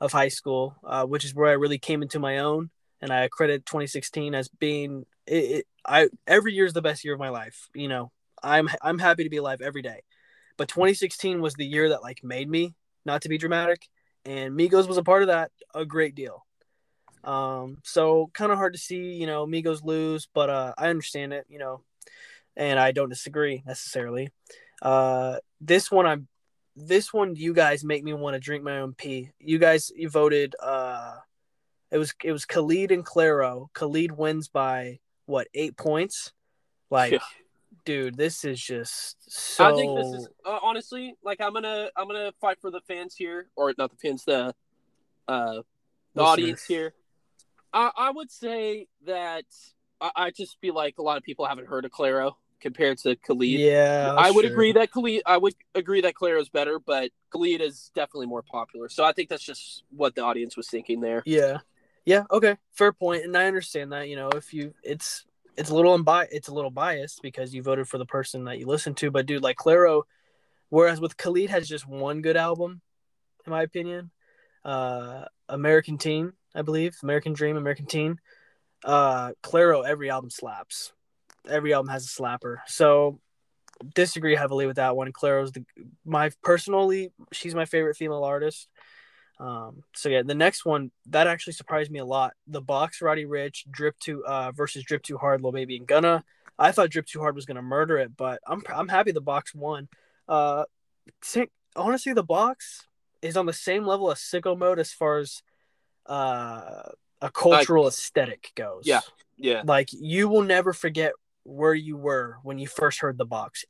of 0.00 0.12
high 0.12 0.28
school, 0.28 0.76
uh, 0.84 1.04
which 1.04 1.24
is 1.24 1.34
where 1.34 1.48
I 1.48 1.54
really 1.54 1.78
came 1.78 2.02
into 2.02 2.18
my 2.18 2.38
own. 2.38 2.70
And 3.00 3.12
I 3.12 3.28
credit 3.28 3.66
2016 3.66 4.34
as 4.34 4.48
being 4.48 5.04
it, 5.26 5.34
it 5.34 5.66
I 5.86 6.08
every 6.26 6.52
year 6.52 6.66
is 6.66 6.72
the 6.72 6.82
best 6.82 7.04
year 7.04 7.14
of 7.14 7.20
my 7.20 7.30
life. 7.30 7.68
You 7.74 7.88
know, 7.88 8.12
I'm 8.46 8.68
I'm 8.82 8.98
happy 8.98 9.24
to 9.24 9.30
be 9.30 9.36
alive 9.38 9.60
every 9.60 9.82
day. 9.82 10.02
But 10.56 10.68
2016 10.68 11.40
was 11.40 11.54
the 11.54 11.66
year 11.66 11.90
that 11.90 12.02
like 12.02 12.24
made 12.24 12.48
me, 12.48 12.74
not 13.04 13.22
to 13.22 13.28
be 13.28 13.38
dramatic, 13.38 13.88
and 14.24 14.54
Migos 14.54 14.88
was 14.88 14.96
a 14.96 15.02
part 15.02 15.22
of 15.22 15.28
that 15.28 15.50
a 15.74 15.84
great 15.84 16.14
deal. 16.14 16.44
Um, 17.24 17.78
so 17.82 18.30
kind 18.32 18.52
of 18.52 18.58
hard 18.58 18.72
to 18.74 18.78
see, 18.78 19.14
you 19.14 19.26
know, 19.26 19.46
Migos 19.46 19.84
lose, 19.84 20.28
but 20.32 20.48
uh, 20.48 20.74
I 20.78 20.88
understand 20.88 21.32
it, 21.32 21.44
you 21.48 21.58
know, 21.58 21.82
and 22.56 22.78
I 22.78 22.92
don't 22.92 23.08
disagree 23.08 23.62
necessarily. 23.66 24.30
Uh, 24.80 25.38
this 25.60 25.90
one, 25.90 26.06
I'm, 26.06 26.28
this 26.76 27.12
one, 27.12 27.34
you 27.34 27.52
guys 27.52 27.82
make 27.82 28.04
me 28.04 28.12
want 28.12 28.34
to 28.34 28.40
drink 28.40 28.62
my 28.62 28.78
own 28.78 28.94
pee. 28.94 29.30
You 29.40 29.58
guys, 29.58 29.90
you 29.94 30.08
voted. 30.08 30.54
Uh, 30.62 31.16
it 31.90 31.98
was 31.98 32.14
it 32.22 32.32
was 32.32 32.44
Khalid 32.44 32.92
and 32.92 33.04
Clairo. 33.04 33.68
Khalid 33.72 34.12
wins 34.12 34.48
by 34.48 34.98
what 35.24 35.48
eight 35.54 35.76
points? 35.76 36.32
Like, 36.90 37.12
Yeah. 37.12 37.18
Dude, 37.86 38.16
this 38.16 38.44
is 38.44 38.60
just 38.60 39.16
so. 39.28 39.64
I 39.64 39.72
think 39.74 39.96
this 39.96 40.12
is 40.12 40.28
uh, 40.44 40.58
honestly 40.62 41.14
like 41.22 41.40
I'm 41.40 41.54
gonna 41.54 41.88
I'm 41.96 42.06
gonna 42.06 42.32
fight 42.40 42.58
for 42.60 42.70
the 42.70 42.80
fans 42.80 43.14
here, 43.16 43.48
or 43.56 43.72
not 43.78 43.90
the 43.90 43.96
fans, 43.96 44.24
the 44.24 44.54
uh 45.28 45.54
the 45.54 45.62
Listeners. 46.14 46.28
audience 46.28 46.64
here. 46.66 46.94
I 47.72 47.90
I 47.96 48.10
would 48.10 48.30
say 48.30 48.88
that 49.06 49.44
I, 50.00 50.10
I 50.16 50.30
just 50.30 50.60
feel 50.60 50.74
like 50.74 50.98
a 50.98 51.02
lot 51.02 51.16
of 51.16 51.22
people 51.22 51.46
haven't 51.46 51.68
heard 51.68 51.84
of 51.84 51.92
Clairo, 51.92 52.34
compared 52.60 52.98
to 52.98 53.16
Khalid. 53.16 53.60
Yeah, 53.60 54.14
I 54.16 54.30
would 54.30 54.44
sure. 54.44 54.52
agree 54.52 54.72
that 54.72 54.90
Khalid. 54.90 55.22
I 55.26 55.36
would 55.36 55.54
agree 55.74 56.00
that 56.00 56.14
Clairo's 56.14 56.48
better, 56.48 56.78
but 56.78 57.10
Khalid 57.30 57.60
is 57.60 57.90
definitely 57.94 58.26
more 58.26 58.42
popular. 58.42 58.88
So 58.88 59.04
I 59.04 59.12
think 59.12 59.28
that's 59.28 59.44
just 59.44 59.84
what 59.90 60.14
the 60.14 60.22
audience 60.22 60.56
was 60.56 60.68
thinking 60.68 61.00
there. 61.00 61.22
Yeah, 61.24 61.58
yeah. 62.04 62.24
Okay, 62.30 62.56
fair 62.72 62.92
point, 62.92 63.24
and 63.24 63.36
I 63.36 63.46
understand 63.46 63.92
that. 63.92 64.08
You 64.08 64.16
know, 64.16 64.30
if 64.30 64.52
you, 64.52 64.74
it's 64.82 65.25
it's 65.56 65.70
a 65.70 65.74
little 65.74 65.96
unbi- 65.98 66.28
it's 66.30 66.48
a 66.48 66.54
little 66.54 66.70
biased 66.70 67.22
because 67.22 67.54
you 67.54 67.62
voted 67.62 67.88
for 67.88 67.98
the 67.98 68.06
person 68.06 68.44
that 68.44 68.58
you 68.58 68.66
listened 68.66 68.96
to. 68.98 69.10
But 69.10 69.26
dude, 69.26 69.42
like 69.42 69.56
Clairo, 69.56 70.02
whereas 70.68 71.00
with 71.00 71.16
Khalid 71.16 71.50
has 71.50 71.68
just 71.68 71.86
one 71.86 72.22
good 72.22 72.36
album, 72.36 72.80
in 73.46 73.50
my 73.50 73.62
opinion, 73.62 74.10
uh, 74.64 75.24
American 75.48 75.98
Teen, 75.98 76.32
I 76.54 76.62
believe, 76.62 76.96
American 77.02 77.32
Dream, 77.32 77.56
American 77.56 77.86
Teen. 77.86 78.20
Uh, 78.84 79.32
Clairo, 79.42 79.86
every 79.86 80.10
album 80.10 80.30
slaps. 80.30 80.92
Every 81.48 81.72
album 81.72 81.90
has 81.90 82.04
a 82.04 82.08
slapper. 82.08 82.58
So 82.66 83.20
disagree 83.94 84.34
heavily 84.34 84.66
with 84.66 84.76
that 84.76 84.96
one. 84.96 85.12
Clairo's 85.12 85.52
the 85.52 85.64
my 86.04 86.30
personally, 86.42 87.12
she's 87.32 87.54
my 87.54 87.64
favorite 87.64 87.96
female 87.96 88.24
artist. 88.24 88.68
Um, 89.38 89.82
so 89.94 90.08
yeah, 90.08 90.22
the 90.22 90.34
next 90.34 90.64
one 90.64 90.90
that 91.06 91.26
actually 91.26 91.52
surprised 91.52 91.90
me 91.90 91.98
a 91.98 92.04
lot. 92.04 92.32
The 92.46 92.62
box 92.62 93.02
Roddy 93.02 93.26
Ricch 93.26 93.70
drip 93.70 93.98
too 93.98 94.24
uh 94.26 94.52
versus 94.52 94.82
drip 94.84 95.02
too 95.02 95.18
hard, 95.18 95.42
Lil 95.42 95.52
Baby 95.52 95.76
and 95.76 95.86
Gunna. 95.86 96.24
I 96.58 96.72
thought 96.72 96.90
drip 96.90 97.06
too 97.06 97.20
hard 97.20 97.34
was 97.34 97.44
gonna 97.44 97.62
murder 97.62 97.98
it, 97.98 98.16
but 98.16 98.40
I'm 98.46 98.62
I'm 98.74 98.88
happy 98.88 99.12
the 99.12 99.20
box 99.20 99.54
won. 99.54 99.88
Uh, 100.28 100.64
honestly, 101.74 102.12
the 102.14 102.22
box 102.22 102.86
is 103.22 103.36
on 103.36 103.46
the 103.46 103.52
same 103.52 103.86
level 103.86 104.10
as 104.10 104.18
Sicko 104.18 104.56
Mode 104.56 104.78
as 104.78 104.92
far 104.92 105.18
as 105.18 105.42
uh 106.06 106.82
a 107.20 107.30
cultural 107.30 107.88
aesthetic 107.88 108.52
goes. 108.54 108.82
Yeah. 108.84 109.00
Yeah. 109.38 109.62
like 109.66 109.90
you 109.92 110.28
will 110.28 110.42
never 110.42 110.72
forget 110.72 111.12
where 111.44 111.74
you 111.74 111.98
were 111.98 112.38
when 112.42 112.58
you 112.58 112.66
first 112.66 113.00
heard 113.00 113.18
the 113.18 113.26
box. 113.26 113.66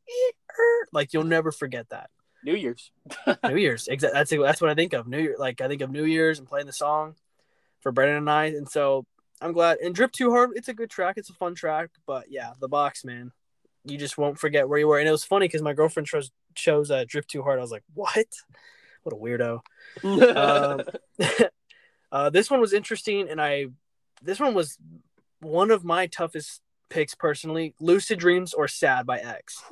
Like 0.92 1.12
you'll 1.12 1.24
never 1.24 1.50
forget 1.50 1.88
that. 1.90 2.10
New 2.46 2.54
Year's. 2.54 2.92
New 3.44 3.56
Year's. 3.56 3.88
Exactly. 3.88 4.16
That's 4.16 4.30
that's 4.30 4.60
what 4.60 4.70
I 4.70 4.74
think 4.74 4.92
of. 4.92 5.08
New 5.08 5.18
Year. 5.18 5.36
Like 5.36 5.60
I 5.60 5.66
think 5.66 5.82
of 5.82 5.90
New 5.90 6.04
Year's 6.04 6.38
and 6.38 6.48
playing 6.48 6.66
the 6.66 6.72
song 6.72 7.16
for 7.80 7.90
Brendan 7.90 8.18
and 8.18 8.30
I. 8.30 8.46
And 8.46 8.68
so 8.68 9.04
I'm 9.40 9.52
glad. 9.52 9.78
And 9.78 9.94
Drip 9.94 10.12
Too 10.12 10.30
Hard. 10.30 10.50
It's 10.54 10.68
a 10.68 10.74
good 10.74 10.88
track. 10.88 11.16
It's 11.18 11.28
a 11.28 11.34
fun 11.34 11.56
track. 11.56 11.90
But 12.06 12.26
yeah, 12.30 12.52
the 12.60 12.68
box 12.68 13.04
man, 13.04 13.32
you 13.84 13.98
just 13.98 14.16
won't 14.16 14.38
forget 14.38 14.68
where 14.68 14.78
you 14.78 14.86
were. 14.86 15.00
And 15.00 15.08
it 15.08 15.12
was 15.12 15.24
funny 15.24 15.48
because 15.48 15.60
my 15.60 15.72
girlfriend 15.72 16.06
chose 16.06 16.30
chose 16.54 16.90
uh, 16.90 17.04
Drip 17.06 17.26
Too 17.26 17.42
Hard. 17.42 17.58
I 17.58 17.62
was 17.62 17.72
like, 17.72 17.84
what? 17.92 18.28
What 19.02 19.12
a 19.12 19.16
weirdo. 19.16 19.60
Um, 20.36 20.82
uh, 22.12 22.30
this 22.30 22.48
one 22.48 22.60
was 22.60 22.72
interesting, 22.72 23.28
and 23.28 23.40
I 23.40 23.66
this 24.22 24.38
one 24.38 24.54
was 24.54 24.78
one 25.40 25.72
of 25.72 25.84
my 25.84 26.06
toughest 26.06 26.60
picks 26.90 27.14
personally. 27.16 27.74
Lucid 27.80 28.20
Dreams 28.20 28.54
or 28.54 28.68
Sad 28.68 29.04
by 29.04 29.18
X. 29.18 29.62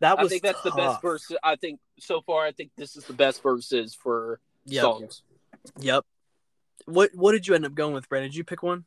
That 0.00 0.18
I 0.18 0.28
think 0.28 0.42
that's 0.42 0.62
the 0.62 0.72
best 0.72 1.00
verse. 1.00 1.30
I 1.42 1.56
think 1.56 1.80
so 1.98 2.20
far. 2.20 2.44
I 2.44 2.52
think 2.52 2.70
this 2.76 2.96
is 2.96 3.04
the 3.04 3.14
best 3.14 3.42
verses 3.42 3.94
for 3.94 4.40
Yep. 4.66 4.82
songs. 4.82 5.22
Yep. 5.78 6.04
What 6.84 7.10
What 7.14 7.32
did 7.32 7.46
you 7.46 7.54
end 7.54 7.64
up 7.64 7.74
going 7.74 7.94
with, 7.94 8.08
Brandon? 8.08 8.30
Did 8.30 8.36
you 8.36 8.44
pick 8.44 8.62
one? 8.62 8.84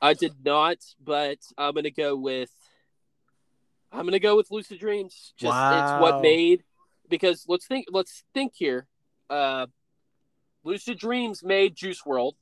I 0.00 0.14
did 0.14 0.44
not, 0.44 0.78
but 1.02 1.38
I'm 1.56 1.74
gonna 1.74 1.90
go 1.90 2.16
with. 2.16 2.50
I'm 3.90 4.04
gonna 4.04 4.18
go 4.18 4.36
with 4.36 4.50
Lucid 4.50 4.78
Dreams. 4.78 5.32
Just 5.36 5.56
it's 5.72 5.92
what 5.92 6.20
made 6.22 6.64
because 7.08 7.44
let's 7.48 7.66
think. 7.66 7.86
Let's 7.90 8.24
think 8.34 8.52
here. 8.54 8.86
Uh, 9.30 9.66
Lucid 10.64 10.98
Dreams 10.98 11.42
made 11.42 11.74
Juice 11.74 12.02
WRLD, 12.02 12.34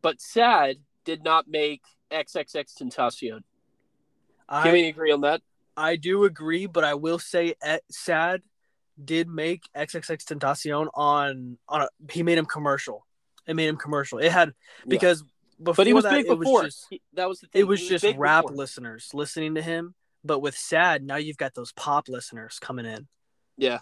but 0.00 0.20
Sad 0.20 0.78
did 1.04 1.24
not 1.24 1.48
make 1.48 1.82
XXXTentacion. 2.10 3.30
Can 3.30 3.44
I 4.48 4.72
we 4.72 4.88
agree 4.88 5.12
on 5.12 5.22
that? 5.22 5.42
I 5.76 5.96
do 5.96 6.24
agree, 6.24 6.66
but 6.66 6.84
I 6.84 6.94
will 6.94 7.18
say, 7.18 7.54
Sad 7.90 8.42
did 9.02 9.28
make 9.28 9.62
XXXTentacion 9.76 10.88
on 10.94 11.58
on 11.68 11.82
a. 11.82 11.88
He 12.10 12.22
made 12.22 12.38
him 12.38 12.46
commercial. 12.46 13.06
It 13.46 13.54
made 13.56 13.68
him 13.68 13.76
commercial. 13.76 14.18
It 14.18 14.30
had 14.30 14.52
because 14.86 15.24
before 15.62 15.74
But 15.76 15.86
he 15.86 15.92
was 15.94 16.04
that, 16.04 16.12
big 16.12 16.26
it 16.26 16.38
before. 16.38 16.62
was 16.64 16.74
just 16.74 16.86
He- 16.90 17.02
that 17.14 17.28
was 17.28 17.40
the 17.40 17.46
thing. 17.48 17.60
it 17.60 17.64
was 17.64 17.80
He 17.80 17.88
just 17.88 18.04
rap 18.16 18.44
before. 18.44 18.56
listeners 18.56 19.10
listening 19.14 19.54
to 19.56 19.62
him. 19.62 19.94
But 20.24 20.40
with 20.40 20.56
Sad, 20.56 21.02
now 21.02 21.16
you've 21.16 21.36
got 21.36 21.54
those 21.54 21.72
pop 21.72 22.08
listeners 22.08 22.58
coming 22.60 22.86
in. 22.86 23.08
Yeah. 23.56 23.80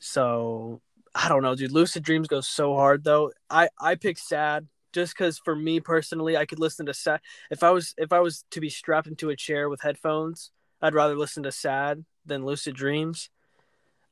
So 0.00 0.80
I 1.14 1.28
don't 1.28 1.42
know, 1.42 1.54
dude. 1.54 1.72
Lucid 1.72 2.02
Dreams 2.02 2.28
goes 2.28 2.46
so 2.46 2.74
hard 2.74 3.04
though. 3.04 3.32
I 3.50 3.68
I 3.78 3.94
pick 3.96 4.18
Sad 4.18 4.68
just 4.92 5.14
because 5.14 5.38
for 5.38 5.54
me 5.54 5.80
personally, 5.80 6.36
I 6.36 6.46
could 6.46 6.58
listen 6.58 6.86
to 6.86 6.94
Sad. 6.94 7.20
If 7.50 7.62
I 7.62 7.70
was 7.70 7.94
if 7.98 8.12
I 8.12 8.20
was 8.20 8.44
to 8.52 8.60
be 8.60 8.70
strapped 8.70 9.06
into 9.08 9.30
a 9.30 9.36
chair 9.36 9.68
with 9.68 9.80
headphones, 9.82 10.50
I'd 10.80 10.94
rather 10.94 11.16
listen 11.16 11.42
to 11.44 11.52
Sad 11.52 12.04
than 12.24 12.44
Lucid 12.44 12.74
Dreams. 12.74 13.30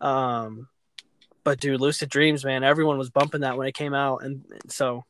Um, 0.00 0.68
but 1.44 1.60
dude, 1.60 1.80
Lucid 1.80 2.08
Dreams, 2.08 2.44
man, 2.44 2.64
everyone 2.64 2.98
was 2.98 3.10
bumping 3.10 3.42
that 3.42 3.56
when 3.56 3.68
it 3.68 3.74
came 3.74 3.94
out, 3.94 4.24
and 4.24 4.44
so 4.68 5.04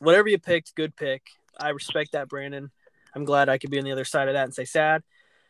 whatever 0.00 0.28
you 0.28 0.38
picked, 0.38 0.74
good 0.74 0.96
pick. 0.96 1.22
I 1.58 1.70
respect 1.70 2.12
that, 2.12 2.28
Brandon. 2.28 2.70
I'm 3.14 3.24
glad 3.24 3.48
I 3.48 3.58
could 3.58 3.70
be 3.70 3.78
on 3.78 3.84
the 3.84 3.92
other 3.92 4.06
side 4.06 4.28
of 4.28 4.34
that 4.34 4.44
and 4.44 4.54
say 4.54 4.64
Sad. 4.64 5.02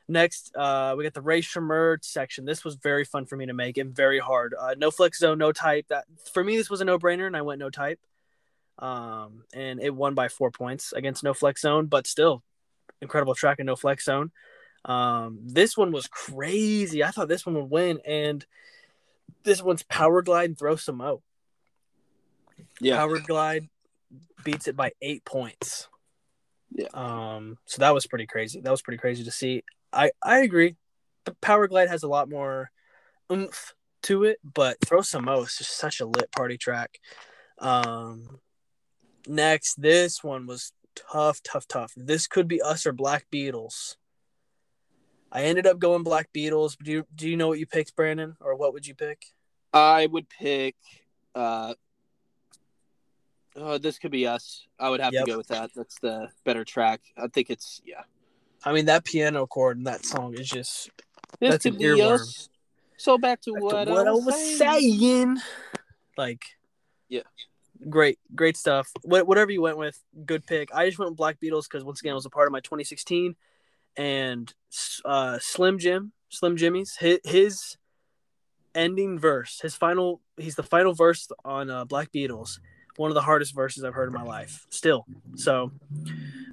Next, 0.09 0.55
uh, 0.57 0.95
we 0.99 1.05
got 1.05 1.15
the 1.15 1.23
Rae 1.23 1.41
Sremmurd 1.41 2.05
section. 2.05 2.45
This 2.45 2.65
was 2.65 2.75
very 2.75 3.05
fun 3.05 3.25
for 3.25 3.37
me 3.37 3.47
to 3.47 3.55
make 3.55 3.79
and 3.79 3.95
very 3.95 4.19
hard. 4.19 4.55
Uh, 4.59 4.75
no 4.77 4.91
flex 4.91 5.19
zone, 5.21 5.39
no 5.39 5.53
type. 5.53 5.87
That 5.89 6.05
for 6.33 6.43
me, 6.43 6.57
this 6.57 6.69
was 6.69 6.81
a 6.81 6.85
no 6.85 6.99
brainer, 6.99 7.27
and 7.27 7.37
I 7.37 7.43
went 7.43 7.61
no 7.61 7.71
type. 7.71 8.01
Um, 8.79 9.45
and 9.55 9.81
it 9.81 9.95
won 9.95 10.15
by 10.15 10.29
four 10.29 10.51
points 10.51 10.93
against 10.93 11.23
no 11.23 11.35
flex 11.35 11.61
zone, 11.61 11.87
but 11.87 12.07
still, 12.07 12.43
incredible 13.01 13.35
track 13.35 13.61
and 13.61 13.67
no 13.67 13.77
flex 13.77 14.05
zone. 14.05 14.33
Um, 14.85 15.39
this 15.43 15.77
one 15.77 15.93
was 15.93 16.09
crazy. 16.09 17.05
I 17.05 17.11
thought 17.11 17.29
this 17.29 17.47
one 17.47 17.55
would 17.55 17.71
win, 17.71 18.01
and 18.07 18.45
this 19.45 19.63
one's 19.63 19.83
power 19.85 20.23
glide 20.23 20.51
and 20.51 20.59
throw 20.59 20.77
some 20.77 20.97
mo. 20.97 21.23
Yeah. 22.81 22.97
Power 22.97 23.19
glide 23.19 23.69
beats 24.45 24.69
it 24.69 24.77
by 24.77 24.93
eight 25.01 25.25
points. 25.25 25.89
Yeah. 26.71 26.89
Um, 26.95 27.59
so 27.67 27.81
that 27.81 27.95
was 27.95 28.07
pretty 28.07 28.27
crazy. 28.27 28.61
That 28.61 28.71
was 28.71 28.83
pretty 28.83 28.99
crazy 28.99 29.25
to 29.25 29.31
see. 29.31 29.63
I 29.93 30.11
I 30.23 30.39
agree. 30.39 30.77
The 31.25 31.35
Power 31.41 31.69
Glide 31.69 31.89
has 31.89 32.03
a 32.03 32.09
lot 32.09 32.29
more 32.29 32.71
oomph 33.31 33.75
to 34.05 34.25
it, 34.25 34.39
but 34.43 34.79
Throw 34.85 35.03
Some 35.03 35.27
Mo 35.27 35.43
is 35.43 35.57
just 35.57 35.77
such 35.77 36.01
a 36.01 36.07
lit 36.07 36.33
party 36.33 36.59
track. 36.59 36.99
Um, 37.59 38.41
next, 39.29 39.81
this 39.81 40.25
one 40.25 40.47
was 40.47 40.73
tough, 40.97 41.43
tough, 41.43 41.69
tough. 41.69 41.93
This 41.97 42.27
could 42.27 42.49
be 42.49 42.61
us 42.61 42.87
or 42.87 42.93
Black 42.93 43.27
Beatles. 43.33 43.97
I 45.35 45.45
ended 45.45 45.67
up 45.67 45.79
going 45.79 46.03
Black 46.03 46.29
Beatles. 46.35 46.77
Do 46.83 46.93
you 46.93 47.07
do 47.15 47.29
you 47.29 47.37
know 47.39 47.49
what 47.49 47.59
you 47.59 47.67
picked, 47.67 47.97
Brandon, 47.97 48.37
or 48.41 48.55
what 48.55 48.75
would 48.75 48.87
you 48.87 48.95
pick? 48.95 49.25
I 49.73 50.07
would 50.07 50.29
pick. 50.29 50.77
Uh, 51.35 51.73
oh, 53.57 53.79
this 53.79 53.99
could 53.99 54.11
be 54.11 54.27
us. 54.27 54.67
I 54.79 54.91
would 54.91 55.01
have 55.01 55.15
Yep. 55.15 55.25
to 55.25 55.31
go 55.33 55.39
with 55.39 55.49
that. 55.49 55.71
That's 55.75 55.99
the 56.01 56.29
better 56.45 56.65
track. 56.65 57.01
I 57.17 57.29
think 57.29 57.49
it's 57.49 57.81
yeah. 57.85 58.03
I 58.65 58.73
mean, 58.73 58.85
that 58.87 59.05
piano 59.05 59.47
chord 59.47 59.79
in 59.79 59.85
that 59.85 60.05
song 60.05 60.35
is 60.35 60.49
just 60.49 60.91
This 61.41 61.51
That's 61.51 61.63
could 61.65 61.73
an 61.75 61.79
be 61.79 61.85
earworm. 61.85 62.21
us. 62.21 62.49
So 62.99 63.19
back 63.19 63.41
to 63.43 63.55
Back 63.55 63.63
what, 63.63 63.85
to 63.85 63.91
what 63.91 64.07
I 64.07 64.11
was 64.13 64.59
saying. 64.59 65.39
Like, 66.17 66.45
Yeah. 67.09 67.23
great, 67.89 68.19
great 68.35 68.57
stuff. 68.57 68.93
What, 69.03 69.27
whatever 69.27 69.51
you 69.51 69.63
went 69.63 69.79
with, 69.79 69.99
good 70.27 70.47
pick. 70.47 70.73
I 70.75 70.87
just 70.87 70.99
went 70.99 71.11
with 71.11 71.17
Black 71.17 71.41
Beatles 71.41 71.65
because 71.65 71.83
once 71.83 72.01
again, 72.01 72.13
it 72.13 72.17
was 72.17 72.27
a 72.27 72.31
part 72.31 72.47
of 72.47 72.53
my 72.53 72.61
2016, 72.61 73.35
and 73.97 74.53
uh, 75.05 75.39
Slim 75.41 75.79
Jim, 75.79 76.13
Slim 76.29 76.57
Jxmmi's 76.57 76.97
his, 76.97 77.19
his 77.25 77.77
ending 78.75 79.19
verse, 79.19 79.61
his 79.61 79.75
final, 79.75 80.21
he's 80.37 80.55
the 80.55 80.63
final 80.63 80.95
verse 80.95 81.29
on 81.45 81.71
uh, 81.71 81.85
Black 81.85 82.13
Beatles. 82.13 82.59
One 82.97 83.11
of 83.11 83.15
the 83.15 83.23
hardest 83.23 83.55
verses 83.55 83.85
I've 83.85 83.95
heard 83.95 84.09
in 84.09 84.15
my 84.15 84.23
life, 84.23 84.67
still. 84.69 85.07
So, 85.37 85.73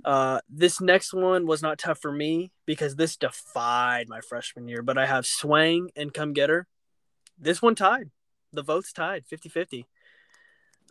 uh, 0.06 0.40
this 0.50 0.80
next 0.80 1.14
one 1.14 1.46
was 1.46 1.62
not 1.62 1.78
tough 1.78 2.00
for 2.00 2.14
me 2.14 2.52
because 2.66 2.96
this 2.96 3.18
defied 3.18 4.08
my 4.08 4.22
freshman 4.22 4.70
year, 4.70 4.82
but 4.82 4.98
I 4.98 5.06
have 5.06 5.26
Swang 5.26 5.90
and 5.98 6.14
Come 6.14 6.32
Get 6.32 6.50
Her. 6.50 6.66
This 7.38 7.62
one 7.62 7.76
tied. 7.76 8.10
The 8.54 8.64
votes 8.64 8.94
tied 8.94 9.26
50 9.26 9.50
50. 9.50 9.86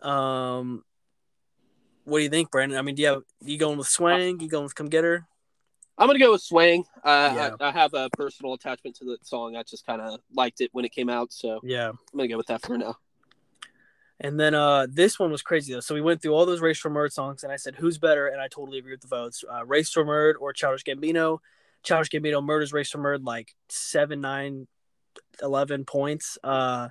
Um, 0.03 0.83
what 2.05 2.19
do 2.19 2.23
you 2.23 2.29
think, 2.29 2.51
Brandon? 2.51 2.77
I 2.77 2.81
mean, 2.81 2.95
do 2.95 3.01
you, 3.01 3.07
have, 3.07 3.23
you 3.41 3.57
going 3.57 3.77
with 3.77 3.87
Swang? 3.87 4.39
You 4.39 4.47
going 4.47 4.63
with 4.63 4.75
Come 4.75 4.87
Get 4.87 5.03
Her? 5.03 5.27
I'm 5.99 6.07
gonna 6.07 6.17
go 6.19 6.31
with 6.31 6.41
Swang. 6.41 6.85
Uh, 7.03 7.33
Yeah. 7.35 7.49
I, 7.59 7.67
I 7.67 7.71
have 7.71 7.93
a 7.93 8.09
personal 8.11 8.53
attachment 8.53 8.95
to 8.97 9.05
the 9.05 9.17
song. 9.21 9.55
I 9.55 9.63
just 9.63 9.85
kind 9.85 10.01
of 10.01 10.19
liked 10.33 10.61
it 10.61 10.69
when 10.71 10.85
it 10.85 10.91
came 10.93 11.09
out, 11.09 11.31
so 11.33 11.59
Yeah. 11.63 11.89
I'm 11.89 11.97
gonna 12.15 12.29
go 12.29 12.37
with 12.37 12.47
that 12.47 12.61
for 12.65 12.77
now. 12.77 12.97
And 14.21 14.39
then 14.39 14.53
uh, 14.53 14.87
this 14.89 15.17
one 15.19 15.31
was 15.31 15.41
crazy 15.41 15.73
though. 15.73 15.79
So 15.79 15.95
we 15.95 16.01
went 16.01 16.21
through 16.21 16.33
all 16.33 16.45
those 16.45 16.59
Rae 16.61 16.73
Sremmurd 16.73 17.11
songs, 17.11 17.43
and 17.43 17.53
I 17.53 17.55
said, 17.55 17.75
"Who's 17.75 17.97
better?" 17.97 18.27
And 18.27 18.41
I 18.41 18.47
totally 18.49 18.77
agree 18.79 18.91
with 18.91 19.01
the 19.01 19.07
votes. 19.07 19.43
Uh, 19.49 19.65
Rae 19.65 19.81
Sremmurd 19.81 20.33
or 20.39 20.51
Childish 20.53 20.83
Gambino. 20.83 21.39
Childish 21.83 22.09
Gambino 22.09 22.43
murders 22.43 22.73
Rae 22.73 22.83
Sremmurd 22.83 23.23
like 23.23 23.55
seven, 23.69 24.19
nine, 24.19 24.67
eleven 25.41 25.85
points. 25.85 26.37
Uh, 26.43 26.89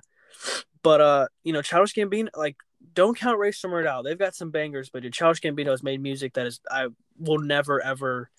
but 0.81 1.01
uh, 1.01 1.27
you 1.43 1.53
know, 1.53 1.61
Childish 1.61 1.93
Gambino 1.93 2.29
like 2.35 2.57
don't 2.95 3.15
count 3.17 3.37
Rae 3.37 3.51
Sremmurd 3.51 3.85
out. 3.85 4.05
They've 4.05 4.17
got 4.17 4.33
some 4.33 4.49
bangers, 4.49 4.89
but 4.89 5.03
dude, 5.03 5.13
Childish 5.13 5.41
Gambino 5.41 5.69
has 5.69 5.83
made 5.83 6.01
music 6.01 6.33
that 6.33 6.47
is 6.47 6.59
I 6.71 6.87
will 7.19 7.39
never 7.39 7.79
ever 7.83 8.31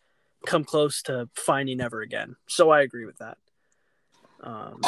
come 0.47 0.64
close 0.64 1.03
to 1.03 1.28
finding 1.34 1.80
ever 1.80 2.01
again. 2.01 2.36
So 2.49 2.70
I 2.70 2.82
agree 2.82 3.05
with 3.05 3.18
that. 3.18 3.38
Um, 4.43 4.80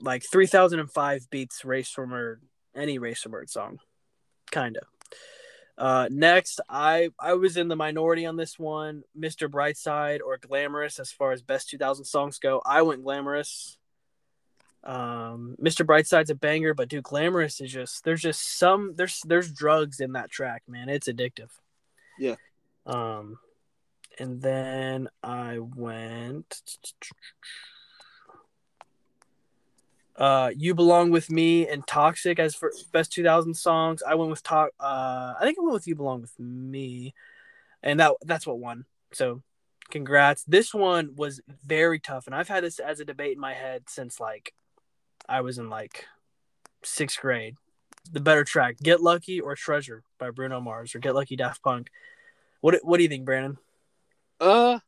like 0.00 0.24
3005 0.30 1.30
beats 1.30 1.64
Rae 1.64 1.82
Sremmurd, 1.82 2.38
any 2.74 2.98
Rae 2.98 3.14
Sremmurd 3.14 3.50
song, 3.50 3.78
kind 4.50 4.76
of. 4.76 4.84
Uh, 5.78 6.08
next, 6.10 6.60
I 6.68 7.10
I 7.18 7.34
was 7.34 7.56
in 7.56 7.68
the 7.68 7.76
minority 7.76 8.26
on 8.26 8.36
this 8.36 8.58
one, 8.58 9.02
Mr. 9.18 9.48
Brightside 9.48 10.20
or 10.24 10.36
Glamorous 10.36 10.98
as 10.98 11.10
far 11.10 11.32
as 11.32 11.40
best 11.40 11.70
2000 11.70 12.04
songs 12.04 12.38
go. 12.38 12.60
I 12.66 12.82
went 12.82 13.02
Glamorous. 13.02 13.78
Um, 14.82 15.56
Mr. 15.62 15.84
Brightside's 15.84 16.30
a 16.30 16.34
banger, 16.34 16.74
but 16.74 16.88
dude, 16.88 17.04
Glamorous 17.04 17.60
is 17.60 17.72
just 17.72 18.04
there's 18.04 18.22
just 18.22 18.58
some 18.58 18.94
there's 18.96 19.20
there's 19.26 19.52
drugs 19.52 20.00
in 20.00 20.12
that 20.12 20.30
track, 20.30 20.62
man. 20.68 20.88
It's 20.88 21.08
addictive. 21.08 21.50
Yeah. 22.18 22.36
Um, 22.86 23.38
and 24.20 24.42
then 24.42 25.08
I 25.24 25.58
went. 25.58 26.62
Uh, 30.14 30.50
you 30.54 30.74
belong 30.74 31.10
with 31.10 31.30
me 31.30 31.66
and 31.66 31.86
toxic 31.86 32.38
as 32.38 32.54
for 32.54 32.70
best 32.92 33.10
2000 33.12 33.54
songs. 33.54 34.02
I 34.06 34.14
went 34.14 34.30
with 34.30 34.42
talk. 34.42 34.72
Uh, 34.78 35.32
I 35.40 35.40
think 35.40 35.58
I 35.58 35.62
went 35.62 35.72
with 35.72 35.86
you 35.86 35.96
belong 35.96 36.20
with 36.20 36.38
me, 36.38 37.14
and 37.82 37.98
that 37.98 38.12
that's 38.22 38.46
what 38.46 38.58
won. 38.58 38.84
So, 39.12 39.42
congrats. 39.90 40.44
This 40.44 40.74
one 40.74 41.16
was 41.16 41.40
very 41.66 41.98
tough, 41.98 42.26
and 42.26 42.34
I've 42.34 42.48
had 42.48 42.62
this 42.62 42.78
as 42.78 43.00
a 43.00 43.06
debate 43.06 43.32
in 43.32 43.40
my 43.40 43.54
head 43.54 43.84
since 43.88 44.20
like 44.20 44.52
I 45.26 45.40
was 45.40 45.56
in 45.56 45.70
like 45.70 46.04
sixth 46.82 47.18
grade. 47.18 47.56
The 48.12 48.20
better 48.20 48.44
track, 48.44 48.76
"Get 48.82 49.00
Lucky" 49.00 49.40
or 49.40 49.56
"Treasure" 49.56 50.02
by 50.18 50.30
Bruno 50.30 50.60
Mars, 50.60 50.94
or 50.94 50.98
"Get 50.98 51.14
Lucky" 51.14 51.36
Daft 51.36 51.62
Punk. 51.62 51.90
What 52.60 52.78
What 52.82 52.98
do 52.98 53.02
you 53.02 53.08
think, 53.08 53.24
Brandon? 53.24 53.56
Uh, 54.40 54.78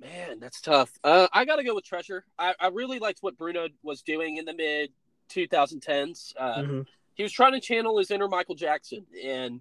Man, 0.00 0.40
that's 0.40 0.60
tough. 0.62 0.90
Uh, 1.04 1.28
I 1.32 1.44
got 1.44 1.56
to 1.56 1.64
go 1.64 1.74
with 1.74 1.84
Treasure. 1.84 2.24
I, 2.38 2.54
I 2.58 2.68
really 2.68 2.98
liked 2.98 3.18
what 3.20 3.36
Bruno 3.36 3.68
was 3.82 4.00
doing 4.00 4.38
in 4.38 4.46
the 4.46 4.54
mid 4.54 4.90
2010s. 5.28 6.32
Uh, 6.38 6.54
mm-hmm. 6.56 6.80
He 7.14 7.22
was 7.22 7.32
trying 7.32 7.52
to 7.52 7.60
channel 7.60 7.98
his 7.98 8.10
inner 8.10 8.28
Michael 8.28 8.54
Jackson, 8.54 9.04
and 9.22 9.60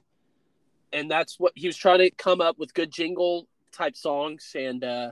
and 0.94 1.12
that's 1.12 1.40
what 1.40 1.52
he 1.56 1.68
was 1.68 1.76
trying 1.76 2.00
to 2.00 2.10
come 2.12 2.40
up 2.40 2.58
with 2.58 2.74
good 2.74 2.90
jingle 2.90 3.48
type 3.74 3.98
songs. 3.98 4.56
And 4.56 4.84
uh, 4.84 5.12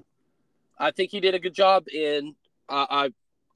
I 0.80 0.92
think 0.92 1.12
he 1.12 1.20
did 1.20 1.36
a 1.36 1.40
good 1.40 1.54
job. 1.54 1.86
And 1.94 2.36
I, 2.70 2.88
I 2.90 3.10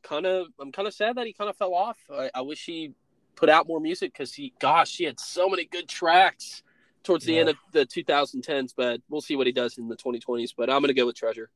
kind 0.03 0.25
of 0.25 0.47
I'm 0.59 0.73
kind 0.73 0.89
of 0.89 0.93
sad 0.93 1.15
that 1.15 1.25
he 1.25 1.31
kind 1.31 1.49
of 1.49 1.55
fell 1.55 1.73
off. 1.73 1.97
I, 2.13 2.31
I 2.35 2.41
wish 2.41 2.65
he 2.65 2.91
put 3.35 3.47
out 3.47 3.65
more 3.65 3.79
music 3.79 4.11
because 4.11 4.33
he, 4.33 4.53
gosh, 4.59 4.97
he 4.97 5.05
had 5.05 5.21
so 5.21 5.47
many 5.47 5.63
good 5.63 5.87
tracks 5.87 6.63
towards 7.03 7.25
the 7.25 7.33
yeah. 7.33 7.39
end 7.41 7.49
of 7.49 7.55
the 7.71 7.85
2010s. 7.85 8.73
But 8.75 9.01
we'll 9.09 9.21
see 9.21 9.35
what 9.35 9.47
he 9.47 9.53
does 9.53 9.77
in 9.77 9.87
the 9.87 9.95
2020s. 9.95 10.53
But 10.55 10.69
I'm 10.69 10.81
gonna 10.81 10.93
go 10.93 11.05
with 11.05 11.15
Treasure. 11.15 11.49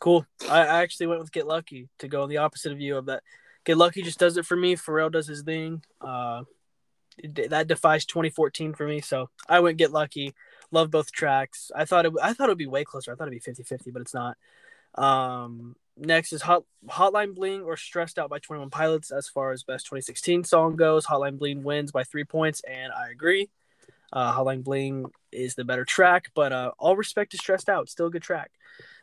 Cool. 0.00 0.26
I, 0.48 0.60
I 0.60 0.82
actually 0.82 1.08
went 1.08 1.20
with 1.20 1.32
Get 1.32 1.46
Lucky 1.46 1.88
to 1.98 2.08
go 2.08 2.22
on 2.22 2.28
the 2.28 2.36
opposite 2.38 2.72
of 2.72 2.80
you 2.80 2.96
of 2.96 3.06
that. 3.06 3.22
Get 3.64 3.76
Lucky 3.76 4.02
just 4.02 4.18
does 4.18 4.36
it 4.36 4.46
for 4.46 4.56
me. 4.56 4.76
Pharrell 4.76 5.10
does 5.10 5.26
his 5.26 5.42
thing. 5.42 5.82
Uh, 6.00 6.44
that 7.48 7.66
defies 7.66 8.04
2014 8.04 8.74
for 8.74 8.86
me. 8.86 9.00
So 9.00 9.28
I 9.48 9.60
went 9.60 9.78
Get 9.78 9.90
Lucky. 9.90 10.34
Love 10.70 10.90
both 10.90 11.10
tracks. 11.10 11.70
I 11.74 11.84
thought 11.84 12.06
it. 12.06 12.12
I 12.22 12.32
thought 12.32 12.48
it 12.48 12.52
would 12.52 12.58
be 12.58 12.66
way 12.66 12.84
closer. 12.84 13.12
I 13.12 13.14
thought 13.14 13.28
it'd 13.28 13.42
be 13.42 13.52
50-50, 13.52 13.92
but 13.92 14.02
it's 14.02 14.14
not. 14.14 14.36
Um, 14.94 15.76
next 15.96 16.32
is 16.32 16.42
Hot, 16.42 16.64
Hotline 16.86 17.34
Bling 17.34 17.62
or 17.62 17.76
Stressed 17.76 18.18
Out 18.18 18.30
by 18.30 18.38
21 18.38 18.70
Pilots 18.70 19.10
as 19.10 19.28
far 19.28 19.52
as 19.52 19.62
best 19.62 19.86
2016 19.86 20.44
song 20.44 20.76
goes. 20.76 21.06
Hotline 21.06 21.38
Bling 21.38 21.62
wins 21.62 21.90
by 21.92 22.04
three 22.04 22.24
points, 22.24 22.62
and 22.68 22.92
I 22.92 23.10
agree. 23.10 23.48
Uh, 24.12 24.32
Hotline 24.32 24.64
Bling 24.64 25.06
is 25.32 25.54
the 25.54 25.64
better 25.64 25.84
track, 25.84 26.30
but 26.34 26.52
uh, 26.52 26.72
all 26.78 26.96
respect 26.96 27.32
to 27.32 27.38
Stressed 27.38 27.68
Out. 27.68 27.88
Still 27.88 28.06
a 28.06 28.10
good 28.10 28.22
track. 28.22 28.50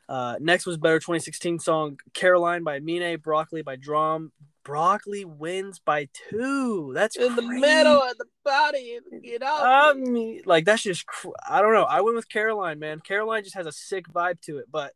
Uh, 0.08 0.36
next 0.40 0.66
was 0.66 0.78
better 0.78 1.00
2016 1.00 1.60
song 1.60 2.00
Caroline 2.14 2.64
by 2.64 2.80
Mine, 2.80 3.18
Broccoli 3.18 3.62
by 3.62 3.76
DRAM. 3.76 4.32
Broccoli 4.64 5.26
wins 5.26 5.80
by 5.80 6.10
two. 6.30 6.92
That's 6.94 7.16
in 7.16 7.34
crazy. 7.34 7.42
the 7.42 7.60
middle 7.60 8.02
of 8.02 8.18
the 8.18 8.26
body, 8.44 9.00
you 9.22 9.40
know. 9.40 9.58
I 9.62 9.94
mean, 9.94 10.42
like 10.46 10.66
that's 10.66 10.82
just 10.82 11.06
cr- 11.06 11.30
I 11.48 11.62
don't 11.62 11.74
know. 11.74 11.84
I 11.84 12.02
went 12.02 12.16
with 12.16 12.28
Caroline, 12.30 12.80
man. 12.80 13.00
Caroline 13.00 13.44
just 13.44 13.56
has 13.56 13.68
a 13.68 13.72
sick 13.72 14.08
vibe 14.08 14.42
to 14.42 14.58
it, 14.58 14.66
but 14.72 14.94